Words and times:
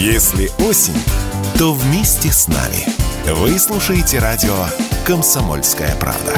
Если 0.00 0.50
осень, 0.66 0.96
то 1.58 1.74
вместе 1.74 2.32
с 2.32 2.48
нами. 2.48 2.86
Вы 3.34 3.58
слушаете 3.58 4.18
радио 4.18 4.64
«Комсомольская 5.04 5.94
правда». 5.96 6.32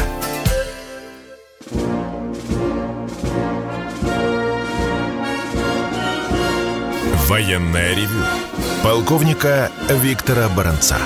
Военное 7.29 7.95
ревю 7.95 8.25
полковника 8.83 9.71
Виктора 9.89 10.49
Баранца. 10.49 10.99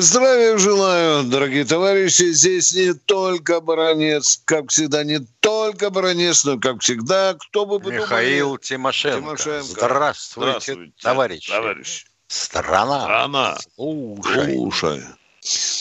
Здравия 0.00 0.56
желаю, 0.56 1.24
дорогие 1.24 1.66
товарищи. 1.66 2.32
Здесь 2.32 2.72
не 2.72 2.94
только 2.94 3.60
Баранец, 3.60 4.40
как 4.46 4.70
всегда, 4.70 5.04
не 5.04 5.18
только 5.40 5.90
Баранец, 5.90 6.42
но, 6.46 6.58
как 6.58 6.80
всегда, 6.80 7.34
кто 7.34 7.66
бы 7.66 7.78
подумали... 7.78 8.00
Михаил 8.00 8.56
Тимошенко. 8.56 9.20
Тимошенко. 9.20 9.62
Здравствуйте, 9.62 10.50
Здравствуйте 10.52 10.92
товарищи. 11.02 11.52
товарищи. 11.52 12.06
Страна. 12.28 13.02
Страна. 13.02 13.58
Слушай. 13.74 14.54
Слушай. 14.54 15.04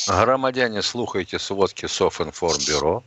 Громадяне, 0.07 0.81
слухайте 0.81 1.39
сводки 1.39 1.85
Софинформбюро. 1.85 3.05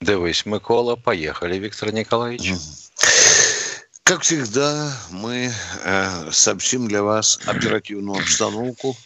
Дивись, 0.00 0.46
Микола. 0.46 0.94
Поехали, 0.94 1.58
Виктор 1.58 1.92
Николаевич. 1.92 2.52
Как 4.04 4.22
всегда, 4.22 4.96
мы 5.10 5.52
э, 5.84 6.30
сообщим 6.30 6.86
для 6.86 7.02
вас 7.02 7.40
оперативную 7.46 8.20
обстановку 8.20 8.96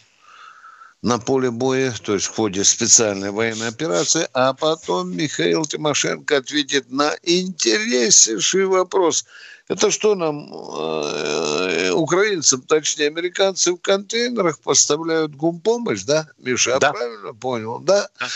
на 1.06 1.20
поле 1.20 1.52
боя, 1.52 1.94
то 2.02 2.14
есть 2.14 2.26
в 2.26 2.34
ходе 2.34 2.64
специальной 2.64 3.30
военной 3.30 3.68
операции, 3.68 4.26
а 4.32 4.54
потом 4.54 5.16
Михаил 5.16 5.64
Тимошенко 5.64 6.38
ответит 6.38 6.90
на 6.90 7.14
интереснейший 7.22 8.66
вопрос. 8.66 9.24
Это 9.68 9.92
что 9.92 10.16
нам, 10.16 10.52
э, 10.52 11.90
украинцам, 11.92 12.62
точнее 12.62 13.06
американцы, 13.06 13.72
в 13.72 13.76
контейнерах 13.76 14.58
поставляют 14.58 15.36
гумпомощь, 15.36 16.02
да, 16.02 16.26
Миша? 16.38 16.70
Я 16.70 16.78
да. 16.80 16.92
правильно 16.92 17.32
понял, 17.34 17.78
да? 17.78 18.08
да? 18.18 18.26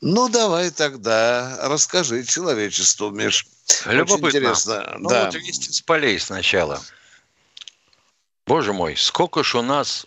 Ну, 0.00 0.28
давай 0.28 0.70
тогда 0.70 1.58
расскажи 1.62 2.22
человечеству, 2.22 3.10
Миш. 3.10 3.48
Любопытно. 3.86 4.28
Очень 4.28 4.38
интересно. 4.38 4.96
Ну, 5.00 5.08
да. 5.08 5.24
вот 5.24 5.34
вести 5.34 5.72
с 5.72 5.80
полей 5.80 6.20
сначала. 6.20 6.80
Боже 8.46 8.72
мой, 8.72 8.96
сколько 8.96 9.42
ж 9.42 9.56
у 9.56 9.62
нас 9.62 10.06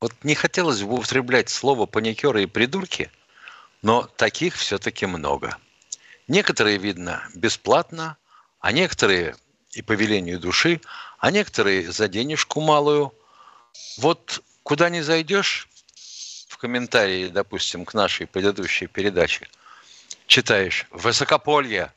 вот 0.00 0.12
не 0.22 0.34
хотелось 0.34 0.82
бы 0.82 0.94
употреблять 0.94 1.48
слово 1.48 1.86
паникеры 1.86 2.42
и 2.42 2.46
придурки, 2.46 3.10
но 3.82 4.02
таких 4.16 4.56
все-таки 4.56 5.06
много. 5.06 5.56
Некоторые, 6.28 6.78
видно, 6.78 7.22
бесплатно, 7.34 8.16
а 8.60 8.72
некоторые 8.72 9.36
и 9.72 9.82
по 9.82 9.92
велению 9.92 10.40
души, 10.40 10.80
а 11.18 11.30
некоторые 11.30 11.90
за 11.90 12.08
денежку 12.08 12.60
малую. 12.60 13.14
Вот 13.98 14.42
куда 14.62 14.88
не 14.88 15.02
зайдешь, 15.02 15.68
в 16.48 16.58
комментарии, 16.58 17.28
допустим, 17.28 17.84
к 17.84 17.92
нашей 17.92 18.26
предыдущей 18.26 18.86
передаче, 18.86 19.48
читаешь 20.26 20.86
«Высокополье», 20.90 21.92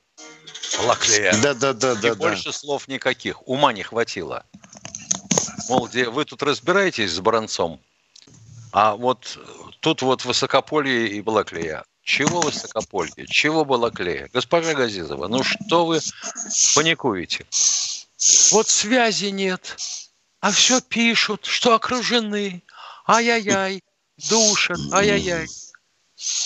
«Лаклея». 0.84 1.34
Да-да-да. 1.41 1.94
И 1.94 2.02
да, 2.02 2.16
больше 2.16 2.45
да. 2.45 2.52
слов 2.52 2.88
никаких. 2.89 3.47
Ума 3.47 3.72
не 3.72 3.84
хватило. 3.84 4.45
Мол, 5.70 5.88
где 5.88 6.09
вы 6.09 6.25
тут 6.25 6.42
разбираетесь 6.42 7.12
с 7.12 7.20
Баранцом, 7.20 7.80
а 8.72 8.95
вот 8.95 9.38
тут 9.81 10.02
вот 10.02 10.25
высокополье 10.25 11.08
и 11.08 11.22
Балаклея. 11.22 11.86
Чего 12.02 12.42
высокополье? 12.42 13.28
Чего 13.28 13.64
Балаклея? 13.64 14.31
Госпожа 14.34 14.73
Газизова, 14.73 15.28
ну 15.28 15.44
что 15.44 15.86
вы 15.86 16.00
паникуете? 16.73 17.45
Вот 18.52 18.67
связи 18.67 19.28
нет, 19.28 19.78
а 20.40 20.52
все 20.52 20.81
пишут, 20.81 21.45
что 21.45 21.75
окружены. 21.75 22.64
Ай-яй-яй, 23.06 23.84
душат, 24.28 24.80
ай-яй-яй. 24.92 25.47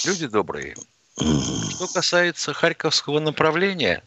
Люди 0.03 0.27
добрые. 0.27 0.75
Что 1.15 1.87
касается 1.87 2.53
Харьковского 2.53 3.19
направления, 3.19 4.03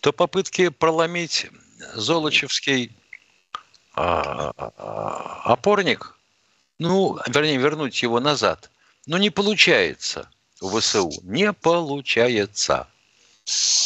то 0.00 0.12
попытки 0.12 0.68
проломить 0.68 1.46
Золочевский 1.94 2.92
опорник 5.44 6.18
ну, 6.78 7.18
вернее, 7.26 7.58
вернуть 7.58 8.02
его 8.02 8.20
назад. 8.20 8.70
Но 9.06 9.18
не 9.18 9.30
получается 9.30 10.30
в 10.60 10.78
ВСУ. 10.78 11.10
Не 11.22 11.52
получается. 11.52 12.88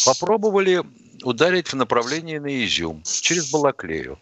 Попробовали 0.04 0.82
ударить 1.22 1.68
в 1.68 1.76
направлении 1.76 2.38
на 2.38 2.64
Изюм 2.64 3.02
через 3.04 3.50
Балаклею. 3.50 4.18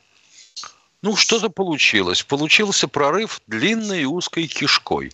Ну, 1.02 1.16
что-то 1.16 1.48
получилось. 1.48 2.22
Получился 2.22 2.86
прорыв 2.86 3.40
длинной 3.46 4.02
и 4.02 4.04
узкой 4.04 4.46
кишкой. 4.46 5.12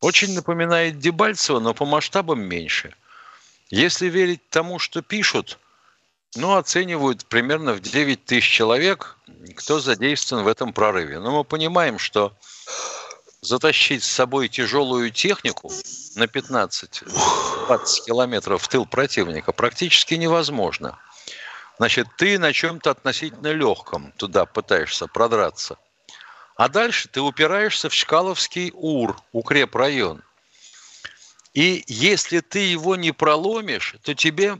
Очень 0.00 0.34
напоминает 0.34 0.98
Дебальцево, 0.98 1.60
но 1.60 1.74
по 1.74 1.84
масштабам 1.84 2.40
меньше. 2.40 2.94
Если 3.70 4.08
верить 4.08 4.40
тому, 4.48 4.78
что 4.78 5.02
пишут, 5.02 5.58
ну, 6.36 6.56
оценивают 6.56 7.26
примерно 7.26 7.72
в 7.72 7.80
9 7.80 8.24
тысяч 8.24 8.50
человек, 8.50 9.16
кто 9.56 9.80
задействован 9.80 10.44
в 10.44 10.48
этом 10.48 10.72
прорыве. 10.72 11.18
Но 11.20 11.30
мы 11.30 11.44
понимаем, 11.44 11.98
что 11.98 12.36
затащить 13.40 14.02
с 14.02 14.10
собой 14.10 14.48
тяжелую 14.48 15.10
технику 15.10 15.70
на 16.16 16.24
15-20 16.24 18.04
километров 18.06 18.62
в 18.62 18.68
тыл 18.68 18.86
противника 18.86 19.52
практически 19.52 20.14
невозможно. 20.14 20.98
Значит, 21.78 22.06
ты 22.16 22.38
на 22.38 22.52
чем-то 22.52 22.90
относительно 22.90 23.52
легком 23.52 24.12
туда 24.12 24.46
пытаешься 24.46 25.06
продраться. 25.06 25.76
А 26.56 26.68
дальше 26.68 27.08
ты 27.08 27.20
упираешься 27.20 27.88
в 27.88 27.94
Чкаловский 27.94 28.70
УР, 28.74 29.16
укрепрайон. 29.32 30.22
И 31.52 31.84
если 31.86 32.40
ты 32.40 32.60
его 32.60 32.96
не 32.96 33.12
проломишь, 33.12 33.96
то 34.02 34.14
тебе 34.14 34.58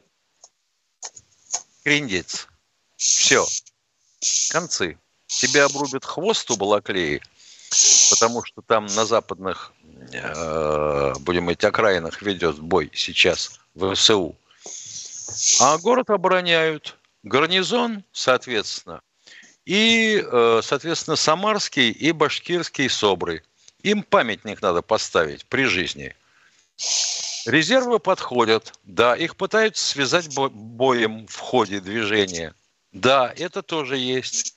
крендец. 1.85 2.49
Все. 2.97 3.47
Концы. 4.51 4.99
Тебе 5.27 5.63
обрубят 5.65 6.05
хвост 6.05 6.51
у 6.51 6.57
Балаклеи– 6.57 7.23
потому 8.11 8.45
что 8.45 8.63
там 8.63 8.87
на 8.87 9.05
западных, 9.05 9.73
э, 10.13 11.15
будем 11.21 11.43
говорить, 11.43 11.65
окраинах 11.65 12.23
ведет 12.23 12.59
бой 12.59 12.91
сейчас 12.95 13.61
ВСУ. 13.77 14.37
А 15.61 15.79
город 15.79 16.11
обороняют. 16.11 16.99
Гарнизон, 17.23 18.05
соответственно, 18.13 19.01
и, 19.65 20.23
э, 20.23 20.61
соответственно, 20.63 21.17
самарский 21.17 21.91
и 21.91 22.13
башкирский 22.13 22.91
СОБРы. 22.91 23.43
Им 23.83 24.03
памятник 24.03 24.61
надо 24.61 24.83
поставить 24.83 25.47
при 25.47 25.65
жизни. 25.65 26.15
Резервы 27.47 27.99
подходят. 27.99 28.73
Да, 28.85 29.15
их 29.15 29.37
пытаются 29.37 29.85
связать 29.85 30.35
боем 30.35 31.27
в 31.27 31.39
ходе 31.39 31.81
движения. 31.81 32.55
Да, 32.93 33.33
это 33.37 33.63
тоже 33.63 33.99
есть. 33.99 34.55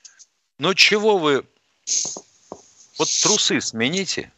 Но 0.58 0.74
чего 0.74 1.18
вы 1.18 1.44
вот 2.98 3.08
трусы 3.22 3.60
смените, 3.60 4.32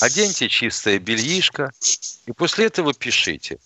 оденьте 0.00 0.48
чистое 0.48 0.98
бельишко, 0.98 1.72
и 2.26 2.32
после 2.32 2.66
этого 2.66 2.94
пишите. 2.94 3.58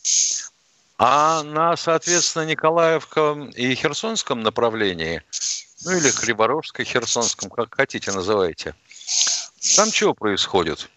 А 0.98 1.42
на, 1.42 1.76
соответственно, 1.76 2.44
Николаевском 2.44 3.48
и 3.50 3.74
Херсонском 3.74 4.40
направлении, 4.40 5.22
ну 5.84 5.92
или 5.92 6.10
Хлеборовско-Херсонском, 6.10 7.48
как 7.48 7.74
хотите 7.74 8.12
называйте, 8.12 8.74
там 9.76 9.90
чего 9.90 10.14
происходит? 10.14 10.90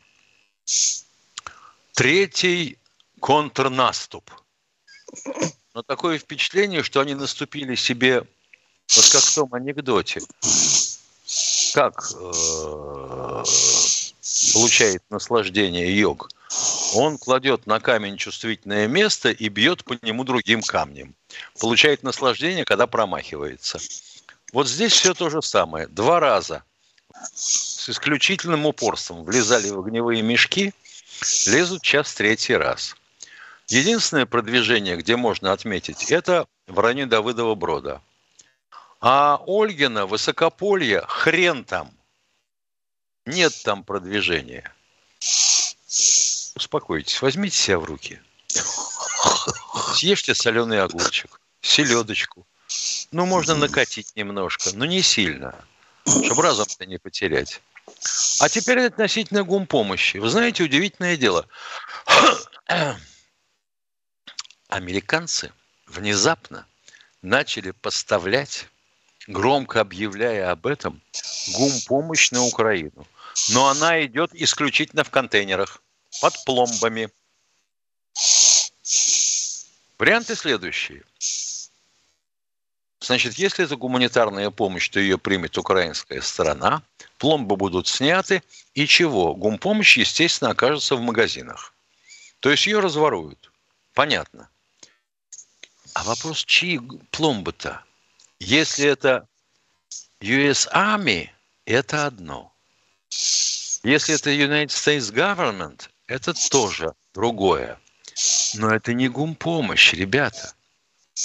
Третий 1.93 2.79
контрнаступ. 3.19 4.31
Но 5.75 5.83
такое 5.83 6.17
впечатление, 6.17 6.81
что 6.83 7.01
они 7.01 7.13
наступили 7.13 7.75
себе, 7.75 8.23
вот 8.95 9.09
как 9.11 9.21
в 9.21 9.35
том 9.35 9.53
анекдоте, 9.53 10.21
как 11.73 12.11
э, 12.15 13.43
получает 14.53 15.03
наслаждение 15.09 15.95
йог? 15.99 16.29
Он 16.95 17.17
кладет 17.17 17.65
на 17.67 17.79
камень 17.79 18.17
чувствительное 18.17 18.87
место 18.87 19.29
и 19.29 19.49
бьет 19.49 19.83
по 19.83 19.97
нему 20.03 20.23
другим 20.23 20.61
камнем. 20.61 21.15
Получает 21.59 22.03
наслаждение, 22.03 22.65
когда 22.65 22.87
промахивается. 22.87 23.79
Вот 24.51 24.67
здесь 24.67 24.93
все 24.93 25.13
то 25.13 25.29
же 25.29 25.41
самое. 25.41 25.87
Два 25.87 26.19
раза 26.19 26.63
с 27.33 27.89
исключительным 27.89 28.65
упорством 28.65 29.23
влезали 29.23 29.69
в 29.69 29.79
огневые 29.79 30.21
мешки, 30.21 30.73
лезут 31.47 31.83
сейчас 31.83 32.13
третий 32.13 32.55
раз. 32.55 32.95
Единственное 33.67 34.25
продвижение, 34.25 34.97
где 34.97 35.15
можно 35.15 35.51
отметить, 35.51 36.11
это 36.11 36.47
в 36.67 36.79
районе 36.79 37.05
Давыдова 37.05 37.55
Брода. 37.55 38.01
А 38.99 39.39
Ольгина, 39.45 40.05
Высокополье, 40.05 41.03
хрен 41.07 41.65
там. 41.65 41.91
Нет 43.25 43.53
там 43.63 43.83
продвижения. 43.83 44.71
Успокойтесь, 46.55 47.21
возьмите 47.21 47.57
себя 47.57 47.79
в 47.79 47.85
руки. 47.85 48.21
Съешьте 49.95 50.35
соленый 50.35 50.81
огурчик, 50.81 51.39
селедочку, 51.61 52.45
Ну, 53.11 53.25
можно 53.25 53.55
накатить 53.55 54.15
немножко, 54.15 54.69
но 54.73 54.85
не 54.85 55.01
сильно, 55.01 55.55
чтобы 56.05 56.43
разум-то 56.43 56.85
не 56.85 56.97
потерять. 56.97 57.61
А 58.39 58.49
теперь 58.49 58.79
относительно 58.85 59.43
гумпомощи. 59.43 60.17
Вы 60.17 60.29
знаете, 60.29 60.63
удивительное 60.63 61.17
дело. 61.17 61.47
Американцы 64.69 65.51
внезапно 65.87 66.65
начали 67.21 67.71
поставлять, 67.71 68.67
громко 69.27 69.81
объявляя 69.81 70.51
об 70.51 70.67
этом, 70.67 71.01
гумпомощь 71.53 72.31
на 72.31 72.43
Украину. 72.43 73.07
Но 73.49 73.67
она 73.67 74.03
идет 74.05 74.31
исключительно 74.33 75.03
в 75.03 75.09
контейнерах, 75.09 75.81
под 76.21 76.33
пломбами. 76.45 77.09
Варианты 79.97 80.35
следующие. 80.35 81.03
Значит, 83.03 83.33
если 83.33 83.65
это 83.65 83.75
гуманитарная 83.75 84.49
помощь, 84.49 84.87
то 84.89 84.97
ее 84.97 85.17
примет 85.17 85.57
украинская 85.57 86.21
сторона, 86.21 86.81
пломбы 87.17 87.57
будут 87.57 87.89
сняты, 87.89 88.41
и 88.75 88.87
чего? 88.87 89.35
Гумпомощь, 89.35 89.97
естественно, 89.97 90.51
окажется 90.51 90.95
в 90.95 91.01
магазинах. 91.01 91.73
То 92.39 92.49
есть 92.49 92.65
ее 92.65 92.79
разворуют. 92.79 93.51
Понятно. 93.93 94.47
А 95.93 96.03
вопрос, 96.05 96.45
чьи 96.45 96.79
пломбы-то? 97.11 97.83
Если 98.39 98.87
это 98.87 99.27
US 100.21 100.69
Army, 100.73 101.29
это 101.65 102.05
одно. 102.05 102.53
Если 103.83 104.15
это 104.15 104.29
United 104.29 104.69
States 104.69 105.13
Government, 105.13 105.89
это 106.07 106.33
тоже 106.49 106.93
другое. 107.13 107.77
Но 108.53 108.73
это 108.73 108.93
не 108.93 109.09
гумпомощь, 109.09 109.93
ребята. 109.93 110.53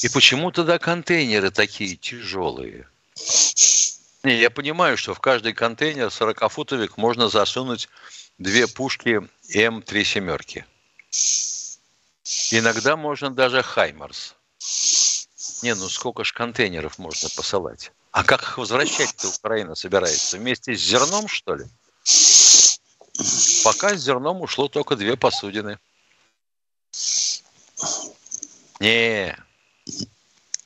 И 0.03 0.09
почему 0.09 0.53
тогда 0.53 0.79
контейнеры 0.79 1.51
такие 1.51 1.97
тяжелые? 1.97 2.89
Не, 4.23 4.39
я 4.39 4.51
понимаю, 4.51 4.97
что 4.97 5.15
в 5.15 5.21
каждый 5.21 5.55
контейнер 5.55 6.09
40-футовик 6.09 6.95
можно 6.97 7.29
засунуть 7.29 7.89
две 8.39 8.67
пушки 8.67 9.23
М3 9.55 10.05
семерки. 10.05 10.67
Иногда 12.51 12.97
можно 12.97 13.31
даже 13.31 13.63
Хаймарс. 13.63 14.35
Не, 15.63 15.75
ну 15.75 15.89
сколько 15.89 16.25
ж 16.25 16.33
контейнеров 16.33 16.99
можно 16.99 17.29
посылать? 17.31 17.93
А 18.11 18.25
как 18.25 18.43
их 18.43 18.59
возвращать-то 18.59 19.29
Украина 19.29 19.75
собирается? 19.75 20.37
Вместе 20.37 20.77
с 20.77 20.81
зерном, 20.81 21.29
что 21.29 21.55
ли? 21.55 21.65
Пока 23.65 23.97
с 23.97 24.01
зерном 24.01 24.43
ушло 24.43 24.69
только 24.69 24.97
две 24.97 25.17
посудины. 25.17 25.79
Не, 28.81 29.37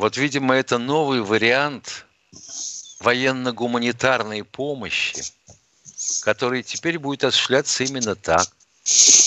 вот, 0.02 0.16
видимо, 0.16 0.56
это 0.56 0.78
новый 0.78 1.20
вариант 1.20 2.06
военно-гуманитарной 2.98 4.42
помощи, 4.42 5.22
который 6.24 6.64
теперь 6.64 6.98
будет 6.98 7.22
осуществляться 7.22 7.84
именно 7.84 8.16
так. 8.16 8.48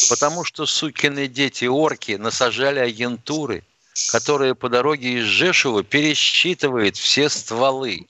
Потому 0.10 0.44
что 0.44 0.66
сукины 0.66 1.30
дети-орки 1.30 2.18
насажали 2.18 2.80
агентуры, 2.80 3.63
которые 4.12 4.54
по 4.54 4.68
дороге 4.68 5.19
из 5.19 5.24
Жешева 5.24 5.81
пересчитывают 5.81 6.98
все 6.98 7.30
стволы, 7.30 8.10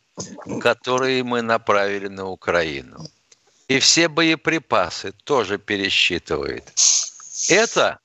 которые 0.60 1.24
мы 1.24 1.44
направили 1.44 2.08
на 2.08 2.26
Украину. 2.26 3.08
И 3.68 3.78
все 3.78 4.08
боеприпасы 4.08 5.12
тоже 5.24 5.60
пересчитывает. 5.60 6.74
Это, 7.48 8.00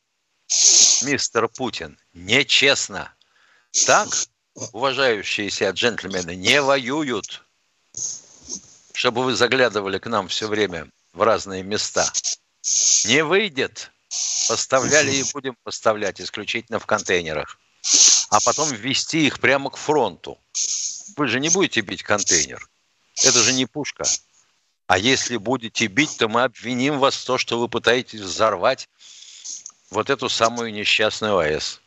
мистер 1.03 1.49
Путин, 1.49 1.99
нечестно. 2.13 3.11
Так 3.87 4.09
уважающиеся 4.73 5.71
джентльмены 5.71 6.35
не 6.35 6.61
воюют, 6.61 7.45
чтобы 8.93 9.25
вы 9.25 9.35
заглядывали 9.35 9.99
к 9.99 10.07
нам 10.07 10.29
все 10.29 10.49
время 10.49 10.91
в 11.13 11.23
разные 11.23 11.63
места. 11.63 12.11
Не 13.05 13.25
выйдет. 13.25 13.91
Поставляли 14.49 15.13
и 15.15 15.25
будем 15.33 15.57
поставлять 15.63 16.21
исключительно 16.21 16.81
в 16.81 16.87
контейнерах. 16.87 17.59
А 18.31 18.41
потом 18.41 18.71
ввести 18.73 19.27
их 19.27 19.39
прямо 19.41 19.71
к 19.71 19.77
фронту. 19.77 20.39
Вы 21.17 21.29
же 21.29 21.41
не 21.41 21.49
будете 21.49 21.81
бить 21.81 22.03
контейнер. 22.03 22.69
Это 23.23 23.39
же 23.41 23.53
не 23.53 23.67
пушка. 23.67 24.05
А 24.87 24.99
если 24.99 25.37
будете 25.37 25.87
бить, 25.87 26.17
то 26.19 26.29
мы 26.29 26.43
обвиним 26.43 26.99
вас 26.99 27.15
в 27.15 27.25
том, 27.25 27.39
что 27.39 27.59
вы 27.61 27.69
пытаетесь 27.69 28.21
взорвать 28.21 28.89
вот 29.91 30.11
эту 30.11 30.29
самую 30.29 30.73
несчастную 30.73 31.39
АЭС. 31.39 31.81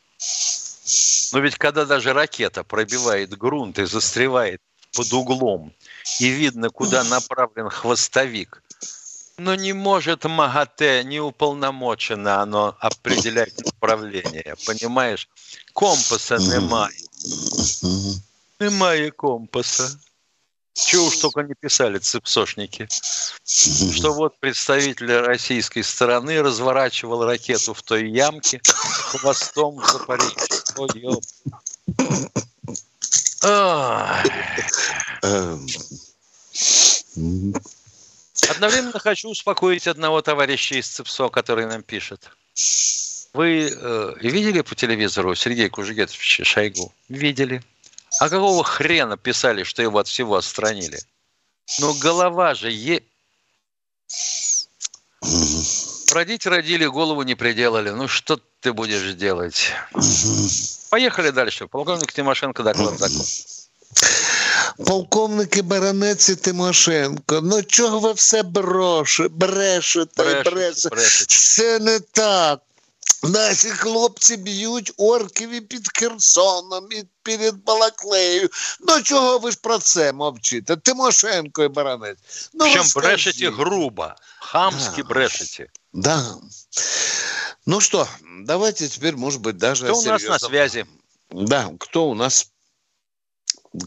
Но 1.31 1.39
ведь 1.39 1.55
когда 1.55 1.85
даже 1.85 2.13
ракета 2.13 2.63
пробивает 2.63 3.37
грунт 3.37 3.79
и 3.79 3.85
застревает 3.85 4.61
под 4.95 5.13
углом, 5.13 5.73
и 6.19 6.27
видно, 6.29 6.69
куда 6.69 7.03
направлен 7.03 7.69
хвостовик, 7.69 8.61
но 9.37 9.55
не 9.55 9.73
может 9.73 10.25
МАГАТЭ, 10.25 11.03
не 11.03 11.19
уполномочено 11.19 12.41
оно 12.41 12.75
определять 12.79 13.57
направление, 13.65 14.55
понимаешь? 14.65 15.29
Компаса 15.73 16.37
немає. 16.37 16.97
Немає 18.59 19.11
компаса. 19.11 19.97
Чего 20.73 21.05
уж 21.05 21.17
только 21.17 21.43
не 21.43 21.53
писали 21.53 21.99
цепсошники, 21.99 22.87
что 23.45 24.13
вот 24.13 24.37
представитель 24.39 25.11
российской 25.17 25.83
стороны 25.83 26.41
разворачивал 26.41 27.25
ракету 27.25 27.73
в 27.73 27.83
той 27.83 28.09
ямке 28.09 28.61
хвостом 28.63 29.75
в 29.75 29.85
Запорожье. 29.85 30.35
Одновременно 38.49 38.99
хочу 38.99 39.29
успокоить 39.29 39.87
одного 39.87 40.21
товарища 40.21 40.75
из 40.75 40.87
ЦИПСО, 40.87 41.29
который 41.29 41.65
нам 41.65 41.83
пишет. 41.83 42.29
Вы 43.33 43.69
э, 43.71 44.13
видели 44.21 44.61
по 44.61 44.75
телевизору 44.75 45.33
Сергея 45.35 45.69
Кужегетовича 45.69 46.43
Шойгу? 46.43 46.93
Видели. 47.09 47.63
А 48.19 48.29
какого 48.29 48.63
хрена 48.63 49.17
писали, 49.17 49.63
что 49.63 49.81
его 49.81 49.99
от 49.99 50.07
всего 50.07 50.35
отстранили? 50.35 50.99
Ну, 51.79 51.93
голова 51.93 52.53
же 52.55 52.71
е... 52.71 53.01
Родить 56.13 56.45
родили, 56.45 56.85
голову 56.85 57.23
не 57.23 57.35
приделали. 57.35 57.89
Ну, 57.89 58.07
что 58.07 58.39
ты 58.61 58.73
будешь 58.73 59.15
делать? 59.15 59.71
Поехали 60.89 61.31
дальше. 61.31 61.67
Полковник 61.67 62.11
Тимошенко 62.11 62.63
доклад 62.63 62.99
закон. 62.99 63.25
Полковники 64.85 65.61
Баранець 65.61 66.29
і 66.29 66.35
Тимошенко, 66.35 67.41
ну 67.41 67.63
чого 67.63 67.99
ви 67.99 68.13
все 68.13 68.43
броши, 68.43 69.27
брешете, 69.27 70.23
брешете, 70.23 70.89
брешете? 70.89 71.35
Це 71.35 71.79
не 71.79 71.99
так. 71.99 72.59
Наші 73.22 73.70
хлопці 73.70 74.36
б'ють 74.36 74.92
орків 74.96 75.50
і 75.50 75.60
під 75.60 75.98
Херсоном, 75.98 76.92
і 76.92 77.04
перед 77.22 77.64
Балаклеєю. 77.64 78.48
Ну 78.80 79.02
чого 79.02 79.38
ви 79.38 79.50
ж 79.50 79.58
про 79.62 79.78
це 79.78 80.12
мовчите? 80.12 80.76
Тимошенко 80.76 81.64
і 81.64 81.68
Баранець. 81.68 82.18
Ну, 82.54 82.64
Причем 82.64 82.86
брешете 82.96 83.50
грубо, 83.50 84.14
хамски 84.40 85.02
да. 85.02 85.08
брешете. 85.08 85.66
Да. 85.92 86.36
Ну 87.66 87.80
что, 87.80 88.08
давайте 88.44 88.88
теперь, 88.88 89.16
может 89.16 89.40
быть, 89.40 89.56
даже... 89.56 89.84
Кто 89.84 89.98
у 89.98 90.02
нас 90.02 90.22
на 90.22 90.38
связи? 90.38 90.86
Да, 91.30 91.70
кто 91.78 92.08
у 92.08 92.14
нас... 92.14 92.50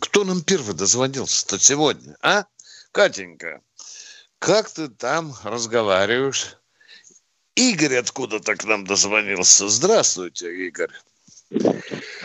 Кто 0.02 0.24
нам 0.24 0.42
первый 0.42 0.76
дозвонился-то 0.76 1.58
сегодня, 1.58 2.16
а? 2.22 2.46
Катенька, 2.92 3.62
как 4.40 4.70
ты 4.70 4.90
там 4.90 5.36
разговариваешь? 5.44 6.58
Игорь 7.57 7.97
откуда-то 7.97 8.55
к 8.55 8.65
нам 8.65 8.85
дозвонился. 8.85 9.69
Здравствуйте, 9.69 10.55
Игорь. 10.67 10.93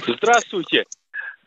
Здравствуйте. 0.05 0.85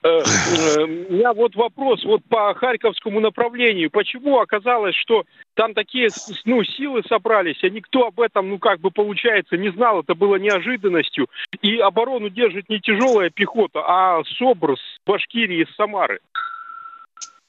Э, 0.02 0.22
э, 0.76 0.82
у 0.82 0.86
меня 0.86 1.32
вот 1.32 1.54
вопрос 1.54 2.02
вот 2.04 2.22
по 2.28 2.54
Харьковскому 2.54 3.20
направлению. 3.20 3.90
Почему 3.90 4.38
оказалось, 4.40 4.94
что 4.96 5.24
там 5.54 5.74
такие 5.74 6.08
ну, 6.46 6.64
силы 6.64 7.02
собрались, 7.08 7.62
а 7.62 7.68
никто 7.68 8.06
об 8.06 8.20
этом, 8.20 8.48
ну 8.50 8.58
как 8.58 8.80
бы 8.80 8.90
получается, 8.90 9.56
не 9.56 9.70
знал, 9.72 10.00
это 10.00 10.14
было 10.14 10.36
неожиданностью. 10.36 11.28
И 11.60 11.78
оборону 11.78 12.30
держит 12.30 12.68
не 12.68 12.80
тяжелая 12.80 13.30
пехота, 13.30 13.82
а 13.86 14.22
СОБР 14.38 14.76
с 14.78 15.00
Башкирии, 15.06 15.66
с 15.70 15.74
Самары. 15.76 16.20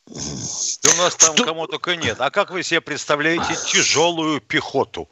у 0.08 0.13
нас 1.01 1.15
там 1.15 1.36
Что? 1.36 1.46
кому 1.46 1.68
только 1.68 1.96
нет. 1.96 2.18
А 2.20 2.30
как 2.30 2.51
вы 2.51 2.63
себе 2.63 2.82
представляете 2.82 3.54
тяжелую 3.72 4.42
пехоту? 4.42 5.10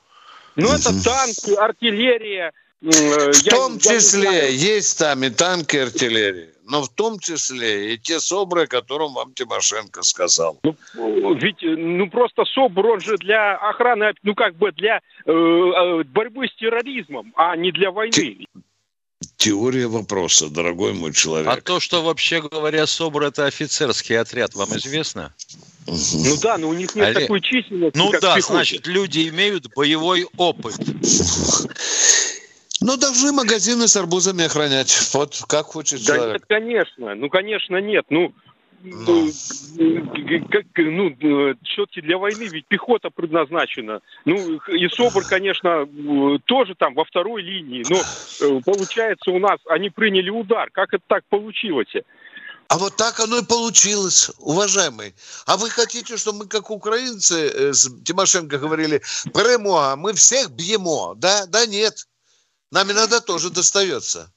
Ну, 0.55 0.67
это 0.67 1.03
танки, 1.03 1.55
артиллерия. 1.55 2.51
Э, 2.81 3.31
в 3.31 3.43
том 3.43 3.79
числе 3.79 4.53
есть 4.53 4.99
там 4.99 5.23
и 5.23 5.29
танки, 5.29 5.77
и 5.77 5.79
артиллерия. 5.79 6.49
Но 6.65 6.81
в 6.81 6.89
том 6.89 7.19
числе 7.19 7.93
и 7.93 7.97
те 7.97 8.19
СОБРы, 8.19 8.63
о 8.63 8.67
котором 8.67 9.13
вам 9.13 9.33
Тимошенко 9.33 10.01
сказал. 10.03 10.59
Ну, 10.63 11.33
ведь, 11.33 11.61
ну, 11.61 12.09
просто 12.09 12.45
СОБР, 12.45 12.85
он 12.85 12.99
же 12.99 13.17
для 13.17 13.55
охраны, 13.55 14.13
ну, 14.23 14.33
как 14.33 14.55
бы 14.55 14.71
для 14.71 15.01
э, 15.25 15.31
э 15.31 16.03
борьбы 16.03 16.47
с 16.47 16.55
терроризмом, 16.55 17.33
а 17.35 17.55
не 17.55 17.71
для 17.71 17.91
войны. 17.91 18.47
Теория 19.37 19.87
вопроса, 19.87 20.49
дорогой 20.49 20.93
мой 20.93 21.13
человек. 21.13 21.47
А 21.47 21.59
то, 21.61 21.79
что 21.79 22.01
вообще 22.03 22.41
говоря, 22.41 22.85
СОБР 22.87 23.23
это 23.23 23.45
офицерский 23.45 24.19
отряд, 24.19 24.53
вам 24.55 24.69
известно? 24.77 25.33
Ну 25.85 26.37
да, 26.41 26.57
но 26.57 26.69
у 26.69 26.73
них 26.73 26.95
нет 26.95 27.07
Олег- 27.07 27.21
такой 27.23 27.41
численности, 27.41 27.97
Ну 27.97 28.09
как 28.11 28.21
да, 28.21 28.33
в 28.33 28.35
пехоте. 28.37 28.53
значит, 28.53 28.87
люди 28.87 29.27
имеют 29.29 29.67
боевой 29.75 30.25
опыт. 30.37 30.75
Ну, 32.81 32.97
должны 32.97 33.31
магазины 33.31 33.87
с 33.87 33.95
арбузами 33.95 34.43
охранять. 34.45 35.09
Вот 35.13 35.41
как 35.47 35.67
хочет 35.67 36.03
Да 36.05 36.15
человек. 36.15 36.33
нет, 36.33 36.43
конечно. 36.47 37.15
Ну, 37.15 37.29
конечно, 37.29 37.77
нет. 37.81 38.05
Ну, 38.09 38.33
Ну. 38.83 39.29
э, 39.79 40.39
как, 40.51 40.65
ну, 40.75 41.09
э, 41.09 41.55
все-таки 41.63 42.01
для 42.01 42.17
войны 42.17 42.43
ведь 42.51 42.67
пехота 42.67 43.09
предназначена. 43.09 44.01
Ну, 44.25 44.59
и 44.67 44.87
СОБР, 44.89 45.23
конечно, 45.23 45.87
э, 45.87 46.37
тоже 46.45 46.75
там 46.75 46.93
во 46.93 47.05
второй 47.05 47.43
линии. 47.43 47.85
Но 47.89 47.97
э, 47.97 48.61
получается 48.65 49.31
у 49.31 49.39
нас, 49.39 49.59
они 49.69 49.89
приняли 49.89 50.29
удар. 50.29 50.69
Как 50.71 50.93
это 50.93 51.03
так 51.07 51.23
получилось? 51.29 51.93
А 52.67 52.77
вот 52.77 52.97
так 52.97 53.19
оно 53.19 53.37
и 53.37 53.45
получилось, 53.45 54.31
уважаемый. 54.39 55.13
А 55.45 55.57
вы 55.57 55.69
хотите, 55.69 56.17
чтобы 56.17 56.39
мы, 56.39 56.47
как 56.47 56.69
украинцы, 56.69 57.47
э, 57.47 57.73
с 57.73 57.89
Тимошенко 58.03 58.57
говорили, 58.57 59.01
перемога, 59.33 59.95
мы 59.95 60.13
всех 60.13 60.51
бьемо, 60.51 61.13
да? 61.15 61.45
Да 61.45 61.65
нет. 61.65 62.05
Нам 62.71 62.91
иногда 62.91 63.21
тоже 63.21 63.49
достается. 63.49 64.29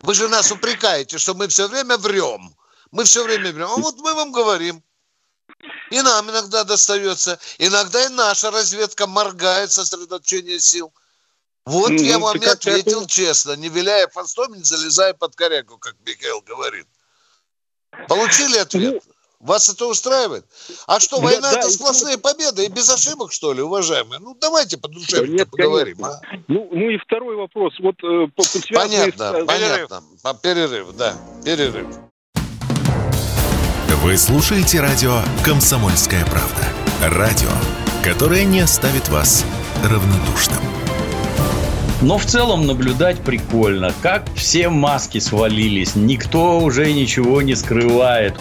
Вы 0.00 0.12
же 0.12 0.28
нас 0.28 0.52
упрекаете, 0.52 1.16
что 1.16 1.32
мы 1.34 1.48
все 1.48 1.68
время 1.68 1.96
врем. 1.96 2.54
Мы 2.94 3.02
все 3.04 3.24
время 3.24 3.52
врем. 3.52 3.66
А 3.66 3.76
вот 3.76 3.96
мы 3.98 4.14
вам 4.14 4.30
говорим. 4.30 4.80
И 5.90 6.00
нам 6.00 6.30
иногда 6.30 6.62
достается. 6.62 7.40
Иногда 7.58 8.06
и 8.06 8.08
наша 8.10 8.52
разведка 8.52 9.08
моргает 9.08 9.72
сосредоточение 9.72 10.60
сил. 10.60 10.92
Вот 11.66 11.90
Ну, 11.90 11.96
я 12.02 12.18
ну, 12.18 12.26
вам 12.26 12.36
и 12.36 12.44
ответил 12.46 13.00
это- 13.02 13.10
честно, 13.10 13.56
не 13.56 13.68
виляя 13.68 14.06
хвостом, 14.08 14.54
не 14.54 14.62
залезая 14.62 15.12
под 15.12 15.34
корягу, 15.34 15.78
как 15.78 15.96
Михаил 16.06 16.40
говорит. 16.42 16.86
Получили 18.08 18.58
ответ? 18.58 19.02
Вас 19.40 19.68
это 19.68 19.86
устраивает? 19.86 20.46
А 20.86 21.00
что, 21.00 21.16
Да, 21.16 21.22
война 21.24 21.52
да, 21.52 21.58
это 21.58 21.68
и- 21.68 21.72
сплошные 21.72 22.16
победы 22.16 22.64
и 22.64 22.68
без 22.68 22.88
ошибок, 22.90 23.32
что 23.32 23.52
ли, 23.52 23.60
уважаемые? 23.60 24.20
Ну, 24.20 24.34
давайте 24.40 24.76
по 24.78 24.86
душе 24.88 25.26
Нет, 25.26 25.50
поговорим. 25.50 25.96
конечно. 25.96 26.20
а? 26.30 26.36
Ну, 26.48 26.68
ну 26.70 26.90
и 26.90 26.98
второй 26.98 27.34
вопрос. 27.36 27.72
Вот 27.80 27.96
э, 28.04 28.28
по- 28.36 28.42
связанный 28.44 28.76
Понятно, 28.76 29.32
с, 29.32 29.34
э, 29.34 29.44
понятно. 29.44 30.02
По- 30.22 30.34
Перерыв, 30.34 30.92
да, 30.96 31.16
перерыв. 31.44 31.86
Вы 34.04 34.18
слушаете 34.18 34.82
радио 34.82 35.22
«Комсомольская 35.42 36.26
правда». 36.26 36.62
Радио, 37.00 37.48
которое 38.02 38.44
не 38.44 38.60
оставит 38.60 39.08
вас 39.08 39.46
равнодушным. 39.82 40.58
Но 42.02 42.18
в 42.18 42.26
целом 42.26 42.66
наблюдать 42.66 43.18
прикольно, 43.20 43.94
как 44.02 44.26
все 44.34 44.68
маски 44.68 45.20
свалились, 45.20 45.94
никто 45.94 46.60
уже 46.60 46.92
ничего 46.92 47.40
не 47.40 47.54
скрывает. 47.54 48.38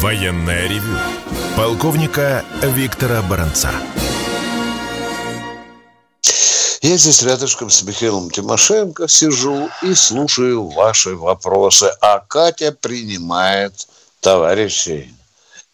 Военное 0.00 0.66
ревю 0.66 0.96
полковника 1.58 2.42
Виктора 2.62 3.20
Баранца. 3.20 3.68
Я 6.82 6.96
здесь 6.96 7.22
рядышком 7.22 7.70
с 7.70 7.84
Михаилом 7.84 8.28
Тимошенко 8.28 9.06
сижу 9.06 9.68
и 9.82 9.94
слушаю 9.94 10.66
ваши 10.66 11.14
вопросы. 11.14 11.92
А 12.00 12.18
Катя 12.18 12.72
принимает 12.72 13.86
товарищей. 14.20 15.08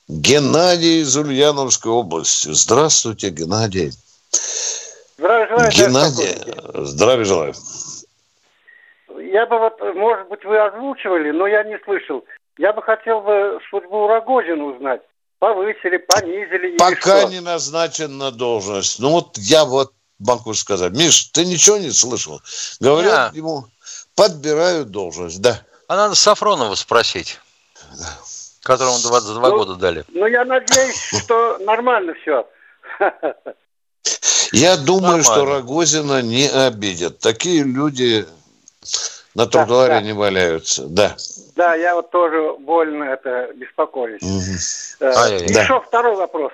Геннадий 0.07 1.01
из 1.01 1.17
Ульяновской 1.17 1.91
области. 1.91 2.49
Здравствуйте, 2.53 3.31
Геннадий. 3.31 3.93
Здравия 5.17 5.49
желаю, 5.49 5.73
Геннадий, 5.73 6.85
здравия 6.85 7.25
желаю. 7.25 7.55
Я 9.33 9.47
бы 9.47 9.59
вот, 9.59 9.81
может 9.95 10.29
быть, 10.29 10.45
вы 10.45 10.59
озвучивали, 10.59 11.31
но 11.31 11.47
я 11.47 11.65
не 11.65 11.79
слышал. 11.85 12.23
Я 12.59 12.75
бы 12.75 12.83
хотел 12.83 13.23
бы 13.23 13.59
судьбу 13.71 14.09
Рогозина 14.09 14.63
узнать. 14.63 15.01
Повысили, 15.39 15.97
понизили 15.97 16.69
или 16.69 16.77
Пока 16.77 17.23
что? 17.23 17.31
не 17.31 17.41
назначен 17.41 18.19
на 18.19 18.31
должность. 18.31 18.99
Ну 18.99 19.11
вот 19.11 19.39
я 19.39 19.65
вот 19.65 19.93
могу 20.19 20.55
сказать. 20.55 20.93
Миш, 20.93 21.25
ты 21.33 21.45
ничего 21.45 21.79
не 21.79 21.91
слышал? 21.91 22.41
Говорят 22.81 23.35
ему, 23.35 23.67
подбирают 24.15 24.91
должность. 24.91 25.41
Да. 25.41 25.63
А 25.87 25.97
надо 25.97 26.15
Сафронова 26.15 26.75
спросить, 26.75 27.41
которому 28.63 28.99
22 28.99 29.49
Ну, 29.49 29.57
года 29.57 29.75
дали. 29.77 30.05
Ну, 30.09 30.27
я 30.27 30.45
надеюсь, 30.45 31.23
что 31.25 31.59
нормально 31.59 32.15
все. 32.23 32.47
Я 34.53 34.77
думаю, 34.77 35.19
Нормально. 35.19 35.25
что 35.25 35.45
Рогозина 35.45 36.23
не 36.23 36.49
обидят. 36.49 37.19
Такие 37.19 37.65
люди 37.65 38.27
на 39.35 39.47
тротуаре 39.47 39.95
да. 39.95 40.01
не 40.01 40.13
валяются. 40.13 40.85
Да. 40.87 41.17
Да, 41.55 41.75
я 41.75 41.95
вот 41.95 42.11
тоже 42.11 42.55
больно 42.61 43.05
это 43.05 43.51
беспокоюсь. 43.55 44.23
Э, 45.01 45.13
Ай-яй-яй. 45.15 45.65
Еще 45.65 45.81
второй 45.87 46.17
вопрос. 46.17 46.53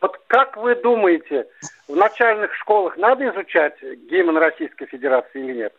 Вот 0.00 0.20
как 0.26 0.56
вы 0.56 0.74
думаете, 0.74 1.46
в 1.88 1.96
начальных 1.96 2.54
школах 2.54 2.96
надо 2.96 3.28
изучать 3.30 3.74
гимн 4.10 4.36
Российской 4.36 4.86
Федерации 4.86 5.42
или 5.42 5.56
нет? 5.58 5.74